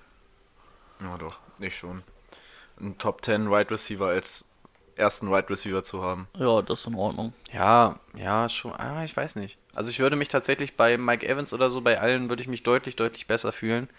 [1.01, 2.03] Ja, doch, ich schon.
[2.79, 4.45] Ein Top 10 Wide Receiver als
[4.95, 6.27] ersten Wide Receiver zu haben.
[6.37, 7.33] Ja, das ist in Ordnung.
[7.51, 8.73] Ja, ja, schon.
[8.73, 9.57] Ah, ich weiß nicht.
[9.73, 12.63] Also ich würde mich tatsächlich bei Mike Evans oder so, bei allen würde ich mich
[12.63, 13.89] deutlich, deutlich besser fühlen.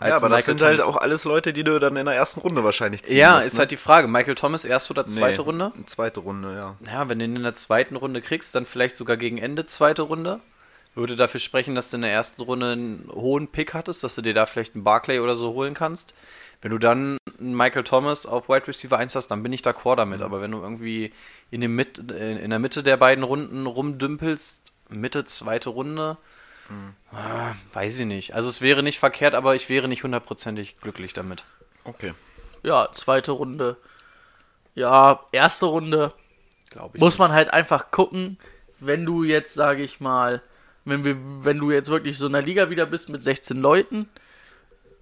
[0.00, 0.96] ja, aber das Michael sind halt Thomas.
[0.96, 3.54] auch alles Leute, die du dann in der ersten Runde wahrscheinlich ziehen Ja, musst, ist
[3.54, 3.60] ne?
[3.60, 4.08] halt die Frage.
[4.08, 5.72] Michael Thomas, erste oder zweite Nee, Runde?
[5.86, 6.76] Zweite Runde, ja.
[6.92, 10.02] Ja, wenn du ihn in der zweiten Runde kriegst, dann vielleicht sogar gegen Ende zweite
[10.02, 10.40] Runde.
[10.94, 14.22] Würde dafür sprechen, dass du in der ersten Runde einen hohen Pick hattest, dass du
[14.22, 16.12] dir da vielleicht einen Barclay oder so holen kannst.
[16.60, 19.96] Wenn du dann einen Michael Thomas auf Wide Receiver 1 hast, dann bin ich d'accord
[19.96, 20.18] damit.
[20.20, 20.24] Mhm.
[20.26, 21.12] Aber wenn du irgendwie
[21.50, 24.61] in, dem Mit in der Mitte der beiden Runden rumdümpelst,
[24.92, 26.16] Mitte, zweite Runde,
[26.68, 26.94] Mhm.
[27.12, 28.34] ah, weiß ich nicht.
[28.34, 31.44] Also es wäre nicht verkehrt, aber ich wäre nicht hundertprozentig glücklich damit.
[31.84, 32.14] Okay.
[32.62, 33.76] Ja, zweite Runde.
[34.74, 36.12] Ja, erste Runde
[36.70, 37.00] Glaube ich.
[37.00, 37.18] muss nicht.
[37.18, 38.38] man halt einfach gucken,
[38.78, 40.40] wenn du jetzt, sage ich mal,
[40.84, 44.08] wenn wir, wenn du jetzt wirklich so in der Liga wieder bist mit 16 Leuten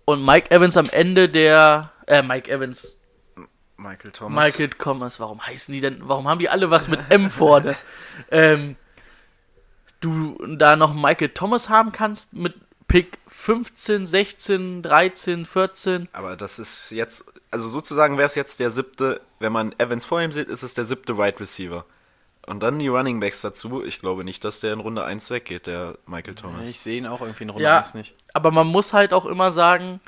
[0.07, 2.97] und Mike Evans am Ende der, äh, Mike Evans,
[3.77, 4.45] Michael Thomas.
[4.45, 7.77] Michael Thomas, warum heißen die denn, warum haben die alle was mit M vorne?
[8.31, 8.77] ähm,
[10.01, 12.55] du da noch Michael Thomas haben kannst mit
[12.89, 16.09] Pick 15, 16, 13, 14.
[16.13, 20.21] Aber das ist jetzt, also sozusagen wäre es jetzt der siebte, wenn man Evans vor
[20.21, 21.85] ihm sieht, ist es der siebte Wide Receiver.
[22.47, 23.85] Und dann die Running Backs dazu.
[23.85, 26.69] Ich glaube nicht, dass der in Runde 1 weggeht, der Michael Thomas.
[26.69, 28.15] Ich sehe ihn auch irgendwie in Runde Ja, 1 nicht.
[28.33, 30.01] aber man muss halt auch immer sagen,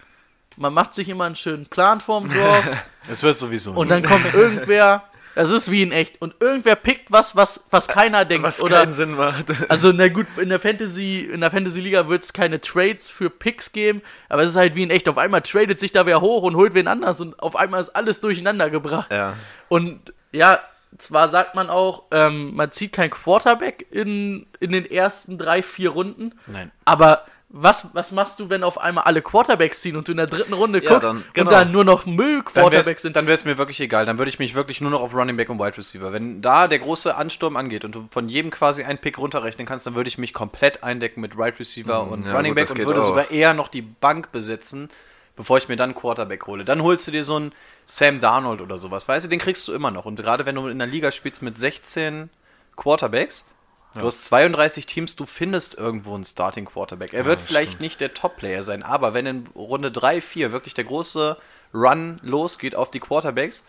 [0.56, 2.69] man macht sich immer einen schönen Plan vorm Draft
[3.10, 3.73] Es wird sowieso.
[3.73, 7.88] und dann kommt irgendwer, das ist wie in echt, und irgendwer pickt was, was, was
[7.88, 8.46] keiner denkt.
[8.46, 9.46] Was oder, keinen Sinn macht.
[9.68, 13.30] also na gut, in der Fantasy, in der Fantasy Liga wird es keine Trades für
[13.30, 15.09] Picks geben, aber es ist halt wie in echt.
[15.09, 17.90] Auf einmal tradet sich da wer hoch und holt wen anders und auf einmal ist
[17.90, 19.10] alles durcheinander gebracht.
[19.10, 19.34] ja.
[19.68, 20.60] Und ja,
[20.98, 25.90] zwar sagt man auch, ähm, man zieht kein Quarterback in, in den ersten drei, vier
[25.90, 26.70] Runden, Nein.
[26.84, 27.24] aber
[27.55, 30.55] was, was machst du, wenn auf einmal alle Quarterbacks ziehen und du in der dritten
[30.55, 31.51] Runde Ja, guckst dann- genau.
[31.51, 33.15] und da nur noch Dann Müll-Quarterbacks wäre sind?
[33.16, 34.07] dann wär's mir wirklich egal.
[34.07, 36.12] Dann würde ich mich wirklich nur noch auf Running Back und Wide Receiver.
[36.12, 39.87] Wenn da der große Ansturm angeht und du von jedem quasi einen Pick runterrechnen kannst,
[39.87, 42.27] dann würde ich mich komplett eindecken mit Wide Receiver und Mhm.
[42.27, 43.05] ja, Running gut, Back und würde auch.
[43.07, 44.89] sogar eher noch die Bank besetzen,
[45.37, 46.65] bevor ich mir dann Quarterback hole.
[46.65, 47.53] Dann holst du dir so einen
[47.85, 49.09] Sam Darnold oder sowas.
[49.09, 50.07] Weißt du, den kriegst du immer noch.
[50.07, 52.31] Und gerade wenn du in der Liga spielst mit 16
[52.77, 53.47] Quarterbacks,
[53.94, 57.12] Du hast 32 Teams, du findest irgendwo einen Starting Quarterback.
[57.12, 60.85] Er wird vielleicht nicht der Top-Player sein, aber wenn in Runde 3, 4 wirklich der
[60.85, 61.36] große
[61.74, 63.66] Run losgeht auf die Quarterbacks,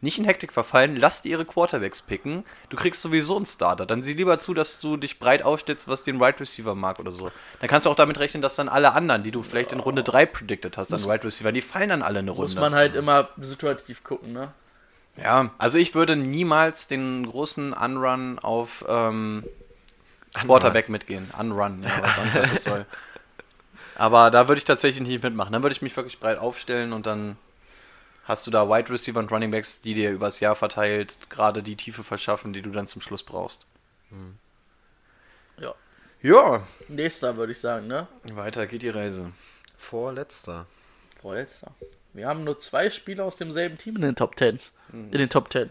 [0.00, 2.44] nicht in Hektik verfallen, lass die ihre Quarterbacks picken.
[2.68, 3.84] Du kriegst sowieso einen Starter.
[3.84, 7.10] Dann sieh lieber zu, dass du dich breit aufstellst, was den Wide Receiver mag oder
[7.10, 7.32] so.
[7.60, 10.04] Dann kannst du auch damit rechnen, dass dann alle anderen, die du vielleicht in Runde
[10.04, 12.52] 3 predicted hast, an Wide Receiver, die fallen dann alle eine Runde.
[12.52, 14.52] Muss man halt immer situativ gucken, ne?
[15.20, 19.44] Ja, also ich würde niemals den großen Unrun auf ähm,
[20.34, 21.30] Quarterback mitgehen.
[21.38, 22.86] Unrun, ja, was anderes es soll.
[23.96, 25.52] Aber da würde ich tatsächlich nicht mitmachen.
[25.52, 27.36] Dann würde ich mich wirklich breit aufstellen und dann
[28.24, 31.74] hast du da Wide Receiver und Running Backs, die dir übers Jahr verteilt gerade die
[31.74, 33.66] Tiefe verschaffen, die du dann zum Schluss brauchst.
[35.58, 35.74] Ja.
[36.22, 38.06] Ja, Nächster würde ich sagen, ne?
[38.24, 39.32] weiter geht die Reise.
[39.76, 40.66] Vorletzter.
[41.20, 41.72] Vorletzter.
[42.12, 44.72] Wir haben nur zwei Spieler aus demselben Team in den Top Tens.
[44.92, 45.70] In den Top Ten.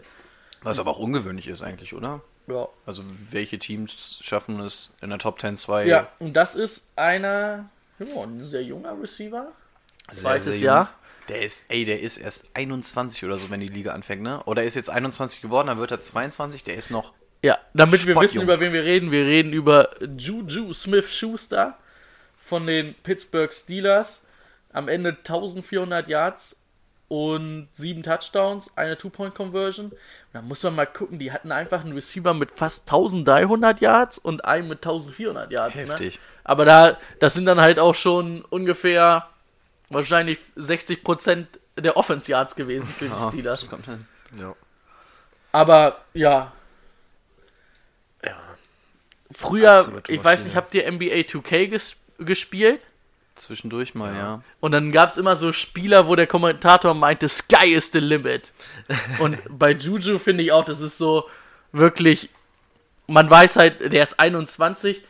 [0.62, 2.20] Was aber auch ungewöhnlich ist eigentlich, oder?
[2.48, 2.68] Ja.
[2.86, 5.86] Also welche Teams schaffen es in der Top 10 2?
[5.86, 9.52] Ja, und das ist einer, ja, ein sehr junger Receiver.
[10.10, 10.94] Zweites Jahr.
[11.28, 14.42] Der ist, ey, der ist erst 21 oder so, wenn die Liga anfängt, ne?
[14.44, 17.12] Oder ist jetzt 21 geworden, dann wird er 22, der ist noch.
[17.42, 19.10] Ja, damit wir wissen, über wen wir reden.
[19.12, 21.76] Wir reden über Juju Smith-Schuster
[22.46, 24.24] von den Pittsburgh Steelers.
[24.72, 26.56] Am Ende 1400 Yards
[27.08, 29.92] und sieben Touchdowns, eine Two-Point-Conversion.
[30.32, 34.44] Da muss man mal gucken, die hatten einfach einen Receiver mit fast 1300 Yards und
[34.44, 35.74] einen mit 1400 Yards.
[35.74, 36.16] Heftig.
[36.16, 36.20] Ne?
[36.44, 39.26] Aber da, das sind dann halt auch schon ungefähr
[39.88, 41.46] wahrscheinlich 60%
[41.78, 43.62] der Offense-Yards gewesen für die Steelers.
[43.62, 44.06] Das kommt hin.
[44.38, 44.54] Ja.
[45.52, 46.52] Aber ja.
[48.22, 48.36] Ja.
[49.32, 52.84] Früher, Absolute ich weiß nicht, habt ihr NBA 2K ges gespielt?
[53.38, 54.42] Zwischendurch mal, ja.
[54.60, 58.52] Und dann gab es immer so Spieler, wo der Kommentator meinte, Sky is the limit.
[59.18, 61.28] Und bei Juju finde ich auch, das ist so
[61.72, 62.30] wirklich,
[63.06, 65.02] man weiß halt, der ist 21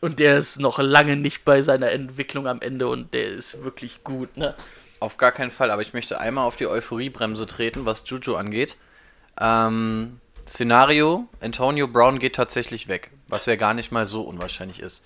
[0.00, 4.02] und der ist noch lange nicht bei seiner Entwicklung am Ende und der ist wirklich
[4.02, 4.54] gut, ne?
[4.98, 8.76] Auf gar keinen Fall, aber ich möchte einmal auf die Euphoriebremse treten, was Juju angeht.
[9.38, 15.04] Ähm, Szenario, Antonio Brown geht tatsächlich weg, was ja gar nicht mal so unwahrscheinlich ist.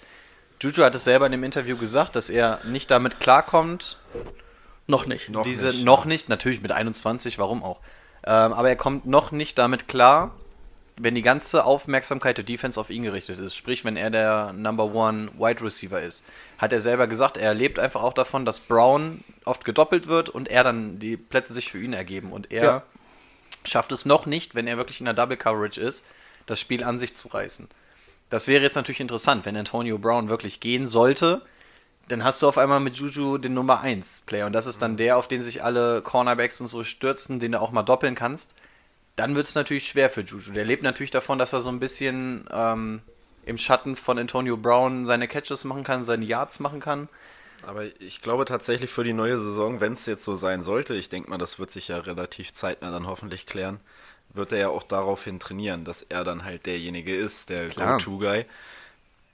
[0.60, 3.98] Juju hat es selber in dem Interview gesagt, dass er nicht damit klarkommt,
[4.86, 5.28] Noch nicht.
[5.30, 5.84] Noch diese nicht.
[5.84, 7.80] noch nicht, natürlich mit 21, warum auch.
[8.26, 10.32] Ähm, aber er kommt noch nicht damit klar,
[10.96, 13.56] wenn die ganze Aufmerksamkeit der Defense auf ihn gerichtet ist.
[13.56, 16.24] Sprich, wenn er der Number One Wide Receiver ist.
[16.58, 20.48] Hat er selber gesagt, er lebt einfach auch davon, dass Brown oft gedoppelt wird und
[20.48, 22.30] er dann die Plätze sich für ihn ergeben.
[22.32, 22.82] Und er Ja.
[23.64, 26.06] schafft es noch nicht, wenn er wirklich in der Double Coverage ist,
[26.46, 27.68] das Spiel an sich zu reißen.
[28.34, 31.42] Das wäre jetzt natürlich interessant, wenn Antonio Brown wirklich gehen sollte,
[32.08, 34.96] dann hast du auf einmal mit Juju den Nummer 1 Player und das ist dann
[34.96, 38.56] der, auf den sich alle Cornerbacks und so stürzen, den du auch mal doppeln kannst.
[39.14, 40.52] Dann wird es natürlich schwer für Juju.
[40.52, 43.02] Der lebt natürlich davon, dass er so ein bisschen ähm,
[43.46, 47.08] im Schatten von Antonio Brown seine Catches machen kann, seine Yards machen kann.
[47.62, 51.08] Aber ich glaube tatsächlich für die neue Saison, wenn es jetzt so sein sollte, ich
[51.08, 53.78] denke mal, das wird sich ja relativ zeitnah dann hoffentlich klären,
[54.34, 57.68] wird er ja auch daraufhin trainieren, dass er dann halt derjenige ist, der.
[57.68, 58.44] Go-To-Guy.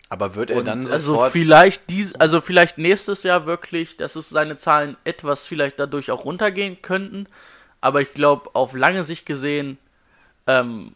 [0.09, 1.33] Aber wird er Und dann Also sofort...
[1.33, 6.25] vielleicht dies, also vielleicht nächstes Jahr wirklich, dass es seine Zahlen etwas vielleicht dadurch auch
[6.25, 7.27] runtergehen könnten.
[7.81, 9.79] Aber ich glaube, auf lange Sicht gesehen
[10.49, 10.95] ähm,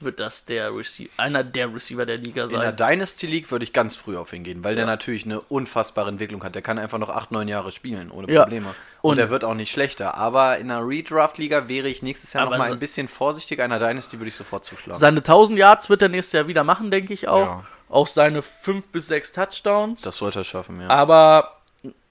[0.00, 2.76] wird das der Receiver, einer der Receiver der Liga In der sein.
[2.76, 4.86] Dynasty League würde ich ganz früh auf ihn gehen, weil der Ja.
[4.90, 6.54] natürlich eine unfassbare Entwicklung hat.
[6.54, 8.42] Der kann einfach noch 8, 9 Jahre spielen, ohne Ja.
[8.42, 8.74] Probleme.
[9.02, 10.14] Und, Und- er wird auch nicht schlechter.
[10.14, 13.64] Aber in einer Redraft-Liga wäre ich nächstes Jahr Aber noch mal so- ein bisschen vorsichtiger.
[13.64, 14.98] In der Dynasty würde ich sofort zuschlagen.
[14.98, 17.46] Seine 1000 Yards wird er nächstes Jahr wieder machen, denke ich auch.
[17.46, 17.64] Ja.
[17.88, 20.02] Auch seine 5 bis 6 Touchdowns.
[20.02, 20.88] das sollte er schaffen, ja.
[20.90, 21.56] Aber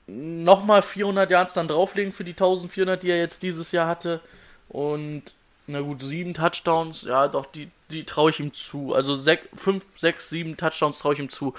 [0.07, 4.21] nochmal 400 Yards dann drauflegen für die 1400, die er jetzt dieses Jahr hatte.
[4.69, 5.33] Und,
[5.67, 8.93] na gut, 7 Touchdowns, ja, doch, die, die traue ich ihm zu.
[8.93, 11.53] Also 5, 6, 7 Touchdowns traue ich ihm zu.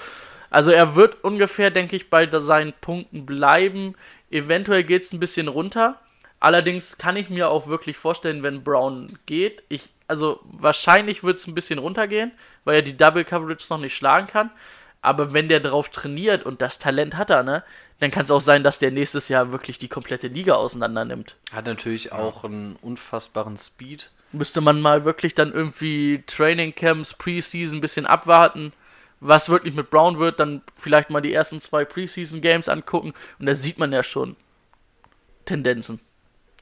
[0.50, 3.94] Also er wird ungefähr, denke ich, bei seinen Punkten bleiben.
[4.30, 6.00] Eventuell geht es ein bisschen runter.
[6.40, 11.46] Allerdings kann ich mir auch wirklich vorstellen, wenn Brown geht, ich, also wahrscheinlich wird es
[11.46, 12.32] ein bisschen runtergehen,
[12.64, 14.50] weil er die Double Coverage noch nicht schlagen kann.
[15.02, 17.64] Aber wenn der drauf trainiert und das Talent hat er, ne,
[18.00, 21.36] dann kann es auch sein, dass der nächstes Jahr wirklich die komplette Liga auseinander nimmt.
[21.52, 24.10] Hat natürlich auch einen unfassbaren Speed.
[24.32, 28.72] Müsste man mal wirklich dann irgendwie Training Camps, Preseason ein bisschen abwarten,
[29.20, 33.46] was wirklich mit Brown wird, dann vielleicht mal die ersten zwei Preseason Games angucken und
[33.46, 34.36] da sieht man ja schon
[35.44, 35.98] Tendenzen.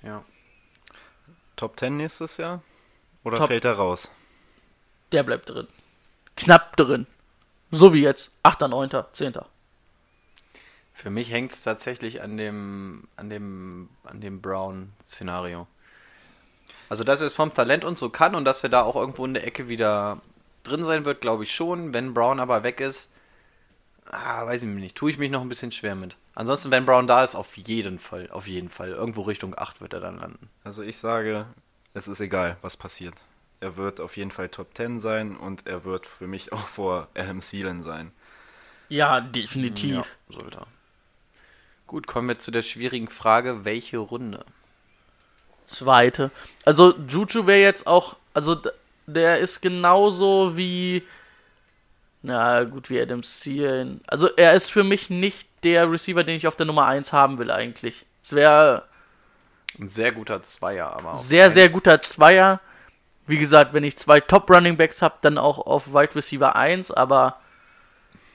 [0.03, 0.25] Ja.
[1.57, 2.63] Top 10 nächstes Jahr?
[3.25, 4.11] Oder Top- fällt er raus?
[5.13, 5.67] Der bleibt drin.
[6.37, 7.07] Knapp drin.
[7.71, 8.31] So wie jetzt.
[8.43, 9.35] 8., 9., 10.
[10.97, 15.67] Für mich hängt es tatsächlich an dem, an dem, an dem Brown-Szenario.
[16.89, 19.27] Also, dass er es vom Talent und so kann und dass er da auch irgendwo
[19.27, 20.23] in der Ecke wieder
[20.63, 21.93] drin sein wird, glaube ich schon.
[21.93, 23.11] Wenn Brown aber weg ist,
[24.07, 26.17] ah, weiß ich nicht, tue ich mich noch ein bisschen schwer mit.
[26.35, 28.89] Ansonsten, wenn Brown da ist, auf jeden Fall, auf jeden Fall.
[28.89, 30.49] Irgendwo Richtung 8 wird er dann landen.
[30.65, 31.45] Also ich sage,
[31.93, 33.17] es ist egal, was passiert.
[33.61, 37.09] Er wird auf jeden Fall Top 10 sein und er wird für mich auch vor
[37.15, 38.13] Adam Thielen sein.
[38.89, 39.95] Ja, definitiv.
[39.95, 40.67] Ja, sollte er.
[41.87, 44.45] Gut, kommen wir zu der schwierigen Frage, welche Runde?
[45.67, 46.31] Zweite.
[46.65, 48.57] Also Juju wäre jetzt auch, also
[49.07, 51.03] der ist genauso wie,
[52.23, 54.01] na gut, wie Adam Thielen.
[54.07, 57.39] Also er ist für mich nicht der Receiver, den ich auf der Nummer 1 haben
[57.39, 58.05] will eigentlich.
[58.25, 58.85] Es wäre
[59.79, 62.61] Ein sehr guter Zweier, aber sehr, sehr eins- guter Zweier.
[63.29, 66.91] Wie gesagt, wenn ich zwei Top Running Backs habe, dann auch auf Wide Receiver 1,
[66.93, 67.41] aber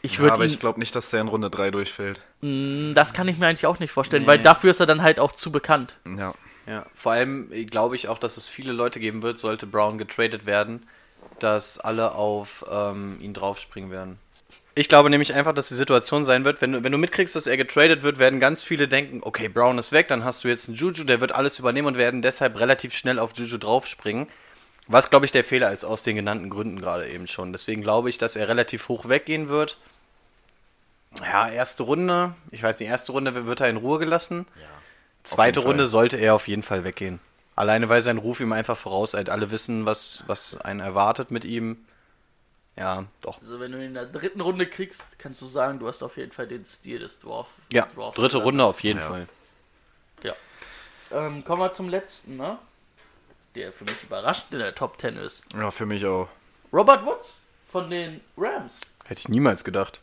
[0.02, 2.22] ich Ja, würde aber ihn, ich glaube nicht, dass der in Runde 3 durchfällt.
[2.42, 4.28] Mh, das kann ich mir eigentlich auch nicht vorstellen, Nee.
[4.30, 5.96] weil dafür ist er dann halt auch zu bekannt.
[6.18, 6.34] Ja.
[6.68, 9.98] Ja, vor allem äh, glaube ich auch, dass es viele Leute geben wird, sollte Brown
[9.98, 10.84] getradet werden,
[11.40, 14.20] dass alle auf ähm, ihn draufspringen werden.
[14.76, 17.48] Ich glaube nämlich einfach, dass die Situation sein wird, wenn du, wenn du mitkriegst, dass
[17.48, 20.68] er getradet wird, werden ganz viele denken, okay, Brown ist weg, dann hast du jetzt
[20.70, 24.28] einen Juju, der wird alles übernehmen und werden deshalb relativ schnell auf Juju draufspringen.
[24.88, 27.52] Was, glaube ich, der Fehler ist, aus den genannten Gründen gerade eben schon.
[27.52, 29.78] Deswegen glaube ich, dass er relativ hoch weggehen wird.
[31.20, 34.46] Ja, erste Runde, ich weiß nicht, erste Runde wird er in Ruhe gelassen.
[35.24, 35.90] Zweite jeden Runde Fall.
[35.90, 37.20] sollte er auf jeden Fall weggehen.
[37.56, 39.30] Alleine weil sein Ruf ihm einfach vorauseilt.
[39.30, 41.86] Alle wissen, was, was einen erwartet mit ihm.
[42.78, 43.40] Ja, doch.
[43.42, 46.16] Also wenn du ihn in der dritten Runde kriegst, kannst du sagen, du hast auf
[46.18, 47.50] jeden Fall den Stil des Dwarf.
[47.72, 48.38] Ja, Dwarfs dritte.
[48.38, 49.08] Runde auf jeden Ja.
[49.08, 49.28] Fall.
[50.24, 50.34] Ja.
[51.12, 52.58] Ähm, kommen wir zum letzten, ne?
[53.56, 55.44] Der für mich überrascht in der Top 10 ist.
[55.54, 56.30] Ja, für mich auch.
[56.72, 58.80] Robert Woods von den Rams.
[59.06, 60.00] Hätte ich niemals gedacht.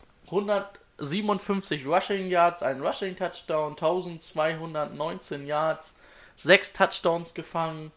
[0.99, 5.95] 157 Rushing Yards, ein Rushing Touchdown, 1219 Yards,
[6.35, 7.91] 6 Touchdowns gefangen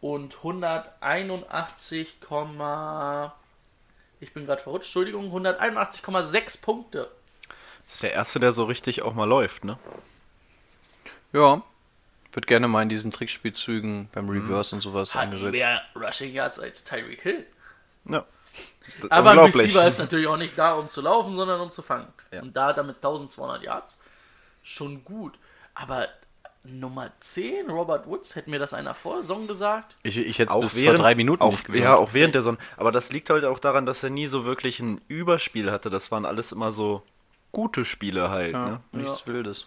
[0.00, 2.16] und 181,
[4.20, 7.10] ich bin gerade verrutscht, Entschuldigung, 181,6 Punkte.
[7.86, 9.78] Das ist der erste, der so richtig auch mal läuft, ne?
[11.32, 11.62] Ja.
[12.32, 15.52] Wird gerne mal in diesen Trickspielzügen beim Reverse und sowas Hat eingesetzt.
[15.52, 17.46] mehr Rushing Yards als Tyreek Hill.
[18.06, 18.24] Ja.
[19.10, 19.38] Aber ein.
[19.38, 22.06] Receiver ist natürlich auch nicht da, um zu laufen, sondern um zu fangen.
[22.30, 22.42] Ja.
[22.42, 24.00] Und da hat er mit 1200 Yards
[24.62, 25.38] schon gut.
[25.74, 26.06] Aber
[26.64, 29.96] Nummer 10, Robert Woods, hätte mir das einer vor der Saison gesagt?
[30.02, 31.58] Ich, ich hätte es auch bis während, vor drei Minuten auch.
[31.68, 32.58] Ja, auch während der Sonne.
[32.76, 35.90] Aber das liegt halt auch daran, dass er nie so wirklich ein Überspiel hatte.
[35.90, 37.02] Das waren alles immer so
[37.50, 38.52] gute Spiele halt.
[38.52, 38.80] ja, Ne?
[38.92, 39.66] nichts Wildes.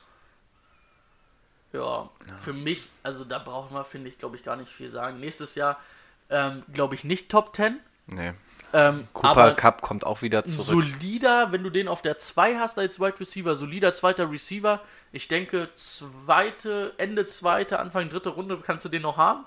[1.73, 5.19] Ja, für mich, also da brauchen wir, finde ich, glaube ich, gar nicht viel sagen.
[5.19, 5.77] Nächstes Jahr,
[6.29, 7.79] ähm, glaube ich, nicht Top 10.
[8.07, 8.33] Nee.
[8.77, 10.65] Ähm, Cooper aber Cup kommt auch wieder zurück.
[10.67, 14.81] solider, wenn du den auf der 2 hast als Wide Receiver, solider zweiter Receiver.
[15.11, 19.45] Ich denke, zweite, Ende zweite, Anfang dritte Runde kannst du den noch haben.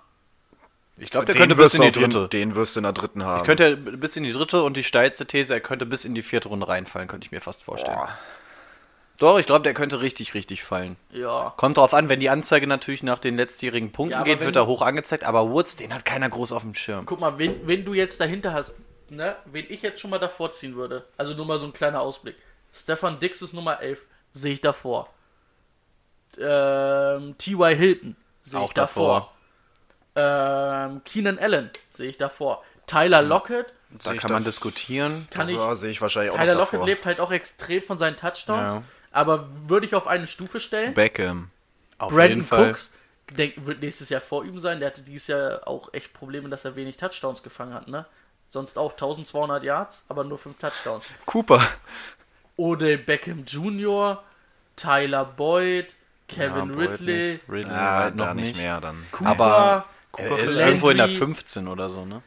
[0.97, 2.29] Ich glaube, der Den könnte bis wirst in du die auf jeden- dritte.
[2.29, 3.47] Den wirst du in der dritten haben.
[3.47, 6.23] Könnte er bis in die dritte und die steilste These, er könnte bis in die
[6.23, 7.97] vierte Runde reinfallen, könnte ich mir fast vorstellen.
[7.97, 8.09] Boah.
[9.19, 10.97] Doch, ich glaube, der könnte richtig, richtig fallen.
[11.11, 11.53] Ja.
[11.57, 14.57] Kommt drauf an, wenn die Anzeige natürlich nach den letztjährigen Punkten Ja, geht, wenn- wird
[14.57, 17.05] er hoch angezeigt, aber Woods, den hat keiner groß auf dem Schirm.
[17.05, 18.77] Guck mal, wen, wen du jetzt dahinter hast,
[19.11, 21.07] ne, wen ich jetzt schon mal davor ziehen würde.
[21.17, 22.37] Also nur mal so ein kleiner Ausblick.
[22.73, 23.99] Stefan Dix ist Nummer 11,
[24.33, 25.09] sehe ich davor.
[26.39, 27.75] Ähm, T.Y.
[27.77, 29.33] Hilton sehe Auch ich davor.
[30.15, 32.63] Ähm, Keenan Allen sehe ich davor.
[32.87, 33.73] Tyler Lockett,
[34.03, 35.27] Da kann man diskutieren.
[35.31, 35.57] kann ich.
[35.57, 36.87] Ja, sehe ich wahrscheinlich auch Tyler Lockett davor.
[36.87, 38.83] lebt halt auch extrem von seinen Touchdowns, Ja.
[39.13, 40.95] aber würde ich auf eine Stufe stellen.
[40.95, 41.51] Beckham.
[41.99, 42.93] Auf Brandon Cooks
[43.31, 44.79] denk, wird nächstes Jahr vor ihm sein.
[44.81, 48.07] Der hatte dieses Jahr auch echt Probleme, dass er wenig Touchdowns gefangen hat, ne?
[48.51, 51.05] Sonst auch 1200 Yards, aber nur 5 Touchdowns.
[51.27, 51.61] Cooper.
[52.57, 54.23] Odell Beckham Jr.,
[54.77, 55.95] Tyler Boyd,
[56.29, 57.49] Kevin Ja, Boyd Ridley, nicht.
[57.49, 59.07] Ridley Ja, halt da noch nicht mehr dann.
[59.13, 59.29] Cooper.
[59.31, 59.85] Aber
[60.17, 60.63] Er ist Landry.
[60.69, 62.23] irgendwo in der 15 oder so, ne?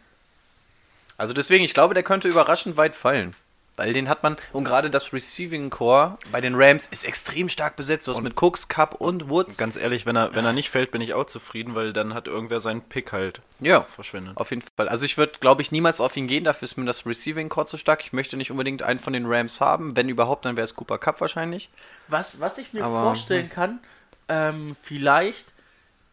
[1.17, 3.35] Also deswegen, ich glaube, der könnte überraschend weit fallen.
[3.81, 7.75] Weil den hat man, und gerade das Receiving Core bei den Rams ist extrem stark
[7.75, 8.07] besetzt.
[8.07, 9.57] Du hast mit Cooks, Cup und Woods.
[9.57, 12.27] Ganz ehrlich, wenn er, wenn er nicht fällt, bin ich auch zufrieden, weil dann hat
[12.27, 14.37] irgendwer seinen Pick halt ja, verschwendet.
[14.37, 14.87] auf jeden Fall.
[14.87, 16.43] Also ich würde, glaube ich, niemals auf ihn gehen.
[16.43, 18.01] Dafür ist mir das Receiving Core zu stark.
[18.01, 19.95] Ich möchte nicht unbedingt einen von den Rams haben.
[19.95, 21.69] Wenn überhaupt, dann wäre es Cooper Cup wahrscheinlich.
[22.07, 23.79] Was, was ich mir Aber, vorstellen kann,
[24.29, 25.47] ähm, vielleicht,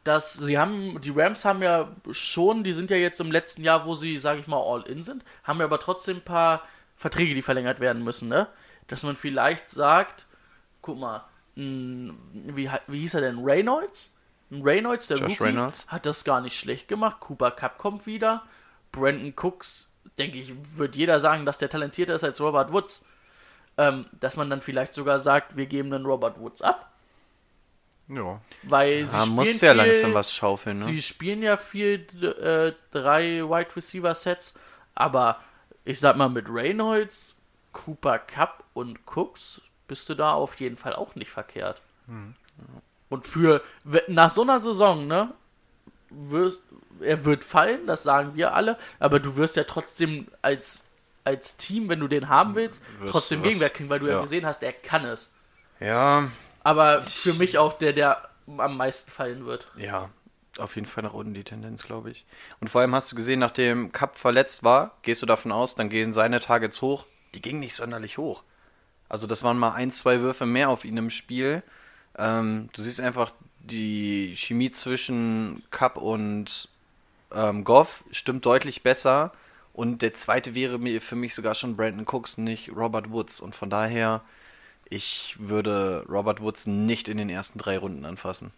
[0.04, 3.84] dass sie haben, die Rams haben ja schon, die sind ja jetzt im letzten Jahr,
[3.84, 6.62] wo sie, sage ich mal, all in sind, haben ja aber trotzdem ein paar
[6.98, 8.48] Verträge, die verlängert werden müssen, ne?
[8.88, 10.26] Dass man vielleicht sagt,
[10.82, 13.38] guck mal, mh, wie, wie hieß er denn?
[13.38, 14.14] Reynolds?
[14.50, 15.86] Reynolds, der Josh Rookie, Reynolds.
[15.88, 17.20] hat das gar nicht schlecht gemacht.
[17.20, 18.42] Cooper Cup kommt wieder.
[18.92, 23.06] Brandon Cooks, denke ich, wird jeder sagen, dass der talentierter ist als Robert Woods.
[23.76, 26.90] Ähm, dass man dann vielleicht sogar sagt, wir geben den Robert Woods ab.
[28.08, 28.40] Ja.
[28.62, 30.84] Weil sie spielen muss ja viel, langsam was schaufeln, ne?
[30.84, 34.58] Sie spielen ja viel äh, drei Wide Receiver Sets,
[34.94, 35.40] aber
[35.88, 37.40] ich sag mal mit Reynolds,
[37.72, 41.80] Cooper Cup und Cooks bist du da auf jeden Fall auch nicht verkehrt.
[42.06, 42.34] Hm.
[43.08, 43.62] Und für
[44.06, 45.32] nach so einer Saison, ne,
[46.10, 46.60] wirst,
[47.00, 50.84] er wird fallen, das sagen wir alle, aber du wirst ja trotzdem als
[51.24, 54.14] als Team, wenn du den haben willst, Wirst trotzdem Gegenwehr kriegen, weil du ja.
[54.14, 54.20] ja.
[54.20, 55.34] gesehen hast, er kann es.
[55.80, 56.30] Ja,
[56.64, 59.68] Aber für mich auch der, der am meisten fallen wird.
[59.76, 60.10] Ja,
[60.58, 62.24] auf jeden Fall nach unten die Tendenz, glaube ich.
[62.60, 65.88] Und vor allem hast du gesehen, nachdem Cup verletzt war, gehst du davon aus, dann
[65.88, 67.06] gehen seine Targets hoch.
[67.34, 68.42] Die gingen nicht sonderlich hoch.
[69.08, 71.62] Also das waren mal ein, zwei Würfe mehr auf ihn im Spiel.
[72.16, 76.68] Ähm, du siehst einfach, die Chemie zwischen Cup und
[77.32, 79.32] ähm, Goff stimmt deutlich besser.
[79.72, 83.40] Und der zweite wäre mir für mich sogar schon Brandon Cooks, nicht Robert Woods.
[83.40, 84.22] Und von daher,
[84.88, 88.50] ich würde Robert Woods nicht in den ersten drei Runden anfassen.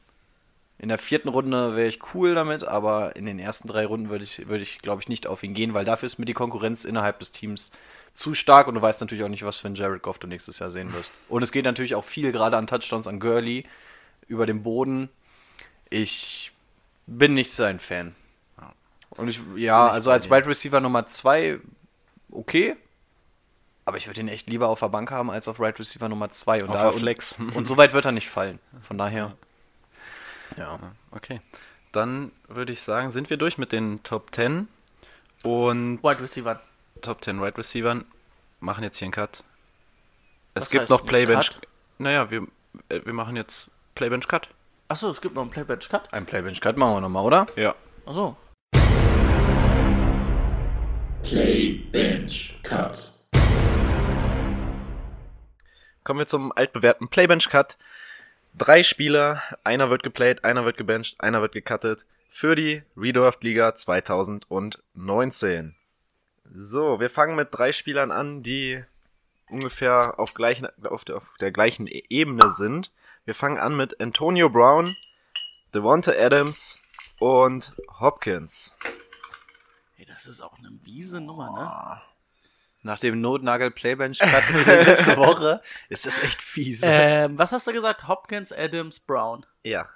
[0.81, 4.25] In der vierten Runde wäre ich cool damit, aber in den ersten drei Runden würde
[4.25, 6.87] ich, würde ich glaube ich, nicht auf ihn gehen, weil dafür ist mir die Konkurrenz
[6.87, 7.71] innerhalb des Teams
[8.15, 10.59] zu stark und du weißt natürlich auch nicht, was für einen Jared Goff du nächstes
[10.59, 11.13] Jahr sehen wirst.
[11.29, 13.67] Und es geht natürlich auch viel gerade an Touchdowns an Gurley
[14.27, 15.11] über den Boden.
[15.91, 16.51] Ich
[17.07, 18.15] bin nicht sein Fan.
[19.11, 20.31] Und ich, ja, also als.
[20.31, 21.59] Wide Receiver Nummer zwei
[22.31, 22.75] okay.
[23.85, 26.31] Aber ich würde ihn echt lieber auf der Bank haben als auf Wide Receiver Nummer
[26.31, 28.61] zwei Und, da, und, und so weit wird er nicht fallen.
[28.81, 29.37] Von daher.
[30.57, 30.79] Ja.
[31.11, 31.41] Okay.
[31.93, 34.69] Dann würde ich sagen, sind wir durch mit den Top 10
[35.43, 36.61] und Wide Receiver.
[37.03, 38.05] Top 10 Wide Receivern.
[38.61, 39.43] Machen jetzt hier einen Cut.
[40.55, 41.51] Es Was gibt heißt noch Playbench.
[41.51, 41.61] Cut?
[41.99, 42.47] Naja, wir,
[42.89, 44.49] äh, wir machen jetzt Playbench Cut.
[44.89, 46.13] Achso, es gibt noch einen Playbench Cut.
[46.13, 47.47] Ein Playbench Cut machen wir nochmal, oder?
[47.57, 47.75] Ja.
[48.07, 48.37] Achso.
[51.23, 53.13] Play Bench Cut.
[56.03, 57.79] Kommen wir zum altbewährten Playbench Cut.
[58.55, 63.75] Drei Spieler, einer wird geplayt, einer wird gebencht, einer wird gecuttet für die Redraft Liga
[63.75, 65.77] 2019.
[66.53, 68.83] So, wir fangen mit drei Spielern an, die
[69.51, 72.91] ungefähr auf, gleichen, auf, der, auf der gleichen E- Ebene sind.
[73.25, 74.97] Wir fangen an mit Antonio Brown,
[75.75, 76.79] Devonta Adams
[77.19, 78.75] und Hopkins.
[79.97, 82.01] Hey, das ist auch eine miese Nummer, ne?
[82.83, 86.81] Nach dem Notnagel Playbench Cut letzte Woche ist das echt fies.
[86.83, 88.09] Ähm, was hast du gesagt?
[88.09, 89.45] Hopkins, Adams, Brown.
[89.63, 89.89] Ja.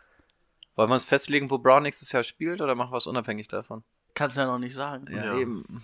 [0.76, 3.84] Wollen wir uns festlegen, wo Brown nächstes Jahr spielt oder machen wir es unabhängig davon?
[4.14, 5.06] Kannst ja noch nicht sagen.
[5.10, 5.36] Ja.
[5.38, 5.82] eben.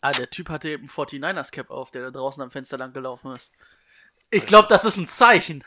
[0.00, 3.32] Ah, der Typ hatte eben 49ers Cap auf, der da draußen am Fenster lang gelaufen
[3.32, 3.52] ist.
[4.30, 5.64] Ich glaube, das ist ein Zeichen.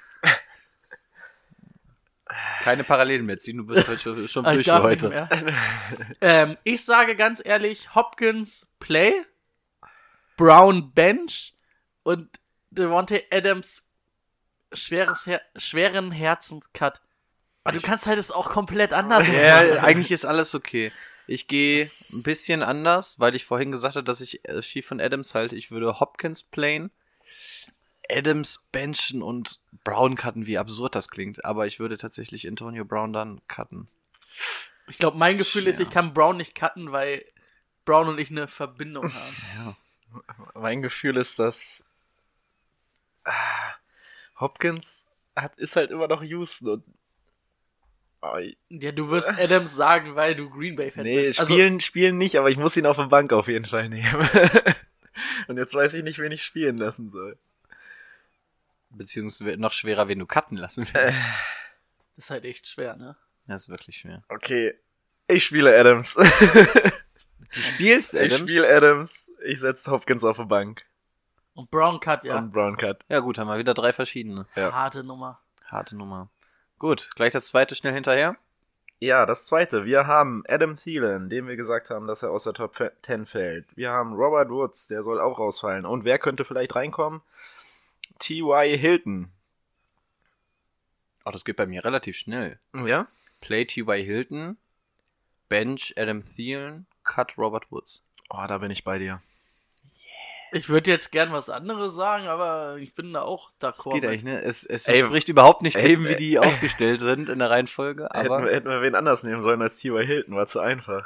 [2.66, 5.30] Keine Parallelen mehr ziehen, du bist heute schon, Ah, durch ich für heute.
[6.22, 9.14] ähm, ich sage ganz ehrlich, Hopkins Play,
[10.36, 11.54] Brown Bench
[12.02, 12.28] und
[12.72, 13.94] Devontae Adams
[14.74, 17.02] schweres Her schweren Herzenscut.
[17.64, 19.78] Aber du kannst halt es auch komplett anders Ja, machen.
[19.84, 20.92] eigentlich ist alles okay.
[21.28, 25.00] Ich gehe ein bisschen anders, weil ich vorhin gesagt habe, dass ich äh, viel von
[25.00, 25.56] Adams halte.
[25.56, 26.90] Ich würde Hopkins playen.
[28.10, 31.46] Adams benchen und Brown cutten, wie absurd das klingt.
[31.46, 33.88] Aber ich würde tatsächlich Antonio Brown dann cutten.
[34.88, 35.88] Ich glaube, mein Gefühl ist, Schwer.
[35.88, 37.26] ich kann Brown nicht cutten, weil
[37.86, 39.36] Brown und ich eine Verbindung haben.
[39.58, 39.76] Ja.
[40.54, 41.84] Mein Gefühl ist, dass
[43.26, 43.74] ah,
[44.40, 45.06] Hopkins
[45.36, 46.84] hat, ist halt immer noch Houston und
[48.22, 48.38] oh,
[48.70, 51.40] Ja, du wirst Adams sagen, weil du Green Bay Fan nee, bist.
[51.40, 54.30] Also, spielen, spielen nicht, aber ich muss ihn auf der Bank auf jeden Fall nehmen.
[55.48, 57.38] und jetzt weiß ich nicht, wen ich spielen lassen soll.
[58.98, 61.18] Beziehungsweise noch schwerer, wen du cutten lassen willst.
[62.16, 63.16] das ist halt echt schwer, ne?
[63.48, 64.24] Das ist wirklich schwer.
[64.30, 64.74] Okay,
[65.28, 66.16] ich spiele Adams.
[67.56, 69.32] Du spielst ich spiele Adams.
[69.46, 70.84] Ich setze Hopkins auf die Bank.
[71.54, 72.38] Und Brown Cut, ja.
[72.38, 73.06] Und Brown Cut.
[73.08, 74.46] Ja gut, haben wir wieder drei verschiedene.
[74.56, 74.74] ja.
[74.74, 75.40] Harte Nummer.
[75.66, 76.30] Harte Nummer.
[76.80, 78.36] Gut, gleich das zweite schnell hinterher.
[79.00, 79.86] Ja, das zweite.
[79.86, 83.66] Wir haben Adam Thielen, dem wir gesagt haben, dass er aus der Top 10 fällt.
[83.78, 85.86] Wir haben Robert Woods, der soll auch rausfallen.
[85.86, 87.22] Und wer könnte vielleicht reinkommen?
[88.20, 88.78] T.Y.
[88.78, 89.32] Hilton.
[91.26, 92.60] Oh, das geht bei mir relativ schnell.
[92.86, 93.08] Ja?
[93.42, 94.04] Play T.Y.
[94.04, 94.58] Hilton,
[95.50, 98.06] Bench Adam Thielen, Cut Robert Woods.
[98.30, 99.22] Oh, da bin ich bei dir.
[100.52, 103.94] Ich würde jetzt gern was anderes sagen, aber ich bin da auch Das d'accord.
[103.94, 104.12] geht mit.
[104.12, 104.42] eigentlich, ne?
[104.42, 106.16] Es, es Ey, entspricht überhaupt nicht ey, dem, wie ey.
[106.16, 108.04] die aufgestellt sind in der Reihenfolge.
[108.14, 110.06] hätten, Aber wir, hätten wir wen anders nehmen sollen als T.Y.
[110.06, 111.06] Hilton, war zu einfach.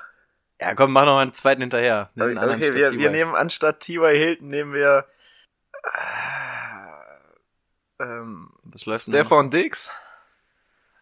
[0.61, 2.09] ja, komm, mach noch einen zweiten hinterher.
[2.15, 4.15] Einen Okay, statt wir, wir nehmen anstatt T.Y.
[4.15, 5.05] Hilton nehmen wir
[5.83, 6.38] äh,
[7.99, 9.13] ähm, Was läuft denn?
[9.13, 9.89] Stefan Diggs.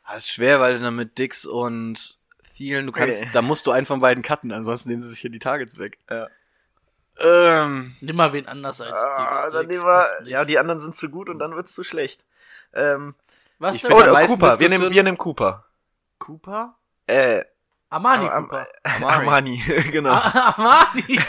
[0.08, 2.18] Das ist schwer, weil dann mit Dix und
[2.56, 3.30] Thielen, du kannst, Okay.
[3.34, 6.00] da musst du einen von beiden cutten, ansonsten nehmen sie sich hier die Targets weg.
[6.10, 6.28] Ja.
[7.20, 9.54] Ähm, Nimm mal wen anders als Ah, Dix.
[9.54, 12.24] dann Dix wir, ja, die anderen sind zu gut und dann wird's zu schlecht.
[12.74, 13.16] Ähm,
[13.60, 15.66] Was ich oh, am oh, meisten Cooper, wir nehmen, wir nehmen Cooper.
[16.20, 16.76] Cooper?
[17.08, 17.44] Äh,
[17.90, 18.68] Armani Am- Cooper.
[18.84, 19.58] Armani,
[19.92, 20.12] genau.
[20.14, 21.20] Ah, Armani!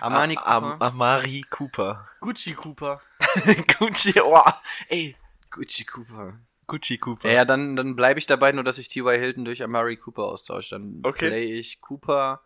[0.00, 0.72] Armani Am, Cooper.
[0.74, 2.08] Am, Amari Cooper.
[2.20, 3.00] Gucci Cooper.
[3.78, 4.40] Gucci, oh,
[4.88, 5.16] ey,
[5.50, 6.38] Gucci Cooper.
[6.66, 7.30] Gucci Cooper.
[7.30, 9.18] Ja, dann, dann bleibe ich dabei, nur dass ich T.Y.
[9.18, 10.70] Hilton durch Amari Cooper austausche.
[10.76, 11.28] Dann Okay.
[11.28, 12.40] play ich Cooper,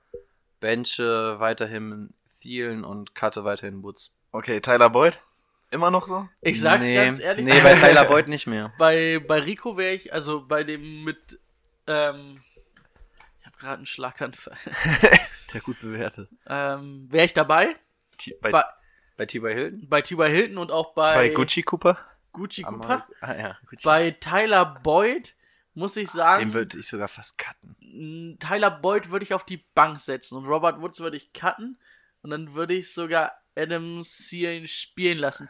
[0.60, 4.16] benche weiterhin Thielen und cutte weiterhin Woods.
[4.32, 5.20] Okay, Tyler Boyd.
[5.70, 6.28] Immer noch so?
[6.40, 7.44] Ich sag's nee, ganz ehrlich.
[7.44, 8.72] Nee, bei Tyler Boyd nicht mehr.
[8.78, 11.38] Bei, bei Rico wäre ich, also bei dem mit,
[11.86, 12.40] ähm,
[13.40, 14.56] ich habe gerade einen Schlaganfall.
[15.52, 16.28] Der gut bewertet.
[16.48, 17.76] ähm, wäre ich dabei?
[18.18, 18.64] T- Bei, Bei,
[19.16, 19.52] Bei T.Y.
[19.52, 19.88] Hilton?
[19.88, 20.30] bei T.Y.
[20.30, 21.98] Hilton und auch bei, bei Gucci Cooper?
[22.32, 23.06] Gucci Cooper.
[23.20, 23.84] Ah, ja, Gucci.
[23.84, 25.34] Bei Tyler Boyd
[25.74, 28.38] muss ich sagen, Den würde ich sogar fast cutten.
[28.40, 31.78] Tyler Boyd würde ich auf die Bank setzen und Robert Woods würde ich cutten
[32.22, 35.48] und dann würde ich sogar Adam Thielen spielen lassen.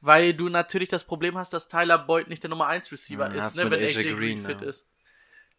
[0.00, 3.34] Weil du natürlich das Problem hast, dass Tyler Boyd nicht der Nummer 1 Receiver Ja,
[3.34, 4.68] ist, hast ne, wenn AJ AJ Green, Green, fit ja.
[4.68, 4.90] ist.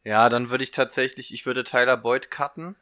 [0.03, 2.75] Ja, dann würde ich tatsächlich, ich würde Tyler Boyd cutten,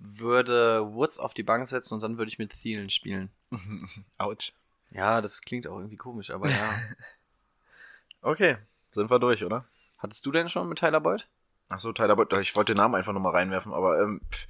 [0.00, 3.30] würde Woods auf die Bank setzen und dann würde ich mit Thielen spielen.
[4.18, 4.52] Autsch.
[4.90, 6.74] Ja, das klingt auch irgendwie komisch, aber ja.
[8.22, 8.56] Okay,
[8.92, 9.64] sind wir durch, oder?
[9.98, 11.26] Hattest du denn schon mit Tyler Boyd?
[11.68, 12.32] Ach so, Tyler Boyd.
[12.34, 14.46] Ich wollte den Namen einfach nochmal reinwerfen, aber ähm, pff,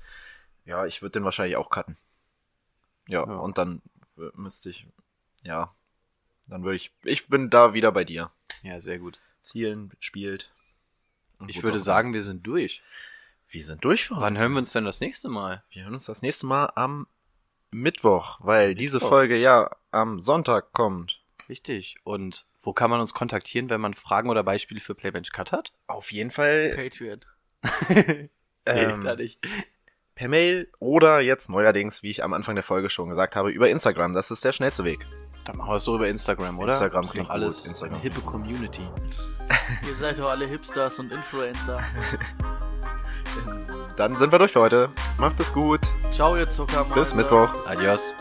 [0.65, 1.97] ja, ich würde den wahrscheinlich auch cutten.
[3.09, 3.37] Ja, Ja.
[3.37, 3.83] und dann
[4.19, 4.87] äh, müsste ich,
[5.43, 5.73] ja,
[6.49, 8.31] dann würde ich, ich bin da wieder bei dir.
[8.63, 9.21] Ja, sehr gut.
[9.49, 10.51] Thielen spielt.
[11.39, 12.83] Und Ich würde sagen, wir sind durch.
[13.51, 14.43] Wir sind durch für Wann heute.
[14.43, 15.65] hören wir uns denn das nächste Mal?
[15.71, 17.07] Wir hören uns das nächste Mal am
[17.71, 19.09] Mittwoch, weil diese Mittwoch.
[19.09, 21.23] Folge ja am Sonntag kommt.
[21.49, 21.97] Richtig.
[22.05, 25.73] Und wo kann man uns kontaktieren, wenn man Fragen oder Beispiele für Playbench Cut hat?
[25.89, 27.27] Auf jeden Fall Patriot.
[28.67, 29.41] ähm, gar nicht.
[30.15, 33.69] per Mail oder jetzt neuerdings, wie ich am Anfang der Folge schon gesagt habe, über
[33.69, 34.15] Instagram.
[34.15, 35.07] Das ist der schnellste Weg.
[35.45, 36.73] Dann machen wir es so über Instagram, oder?
[36.75, 37.95] Instagram klingt doch alles gut, Instagram.
[37.95, 38.83] eine hippe Community.
[39.89, 41.83] Ihr seid doch alle Hipsters und Influencer.
[43.97, 44.89] Dann sind wir durch für heute.
[45.19, 45.81] Macht es gut.
[46.15, 46.87] Ciao, ihr Zucker.
[46.95, 47.51] Bis Mittwoch.
[47.69, 48.15] Adios.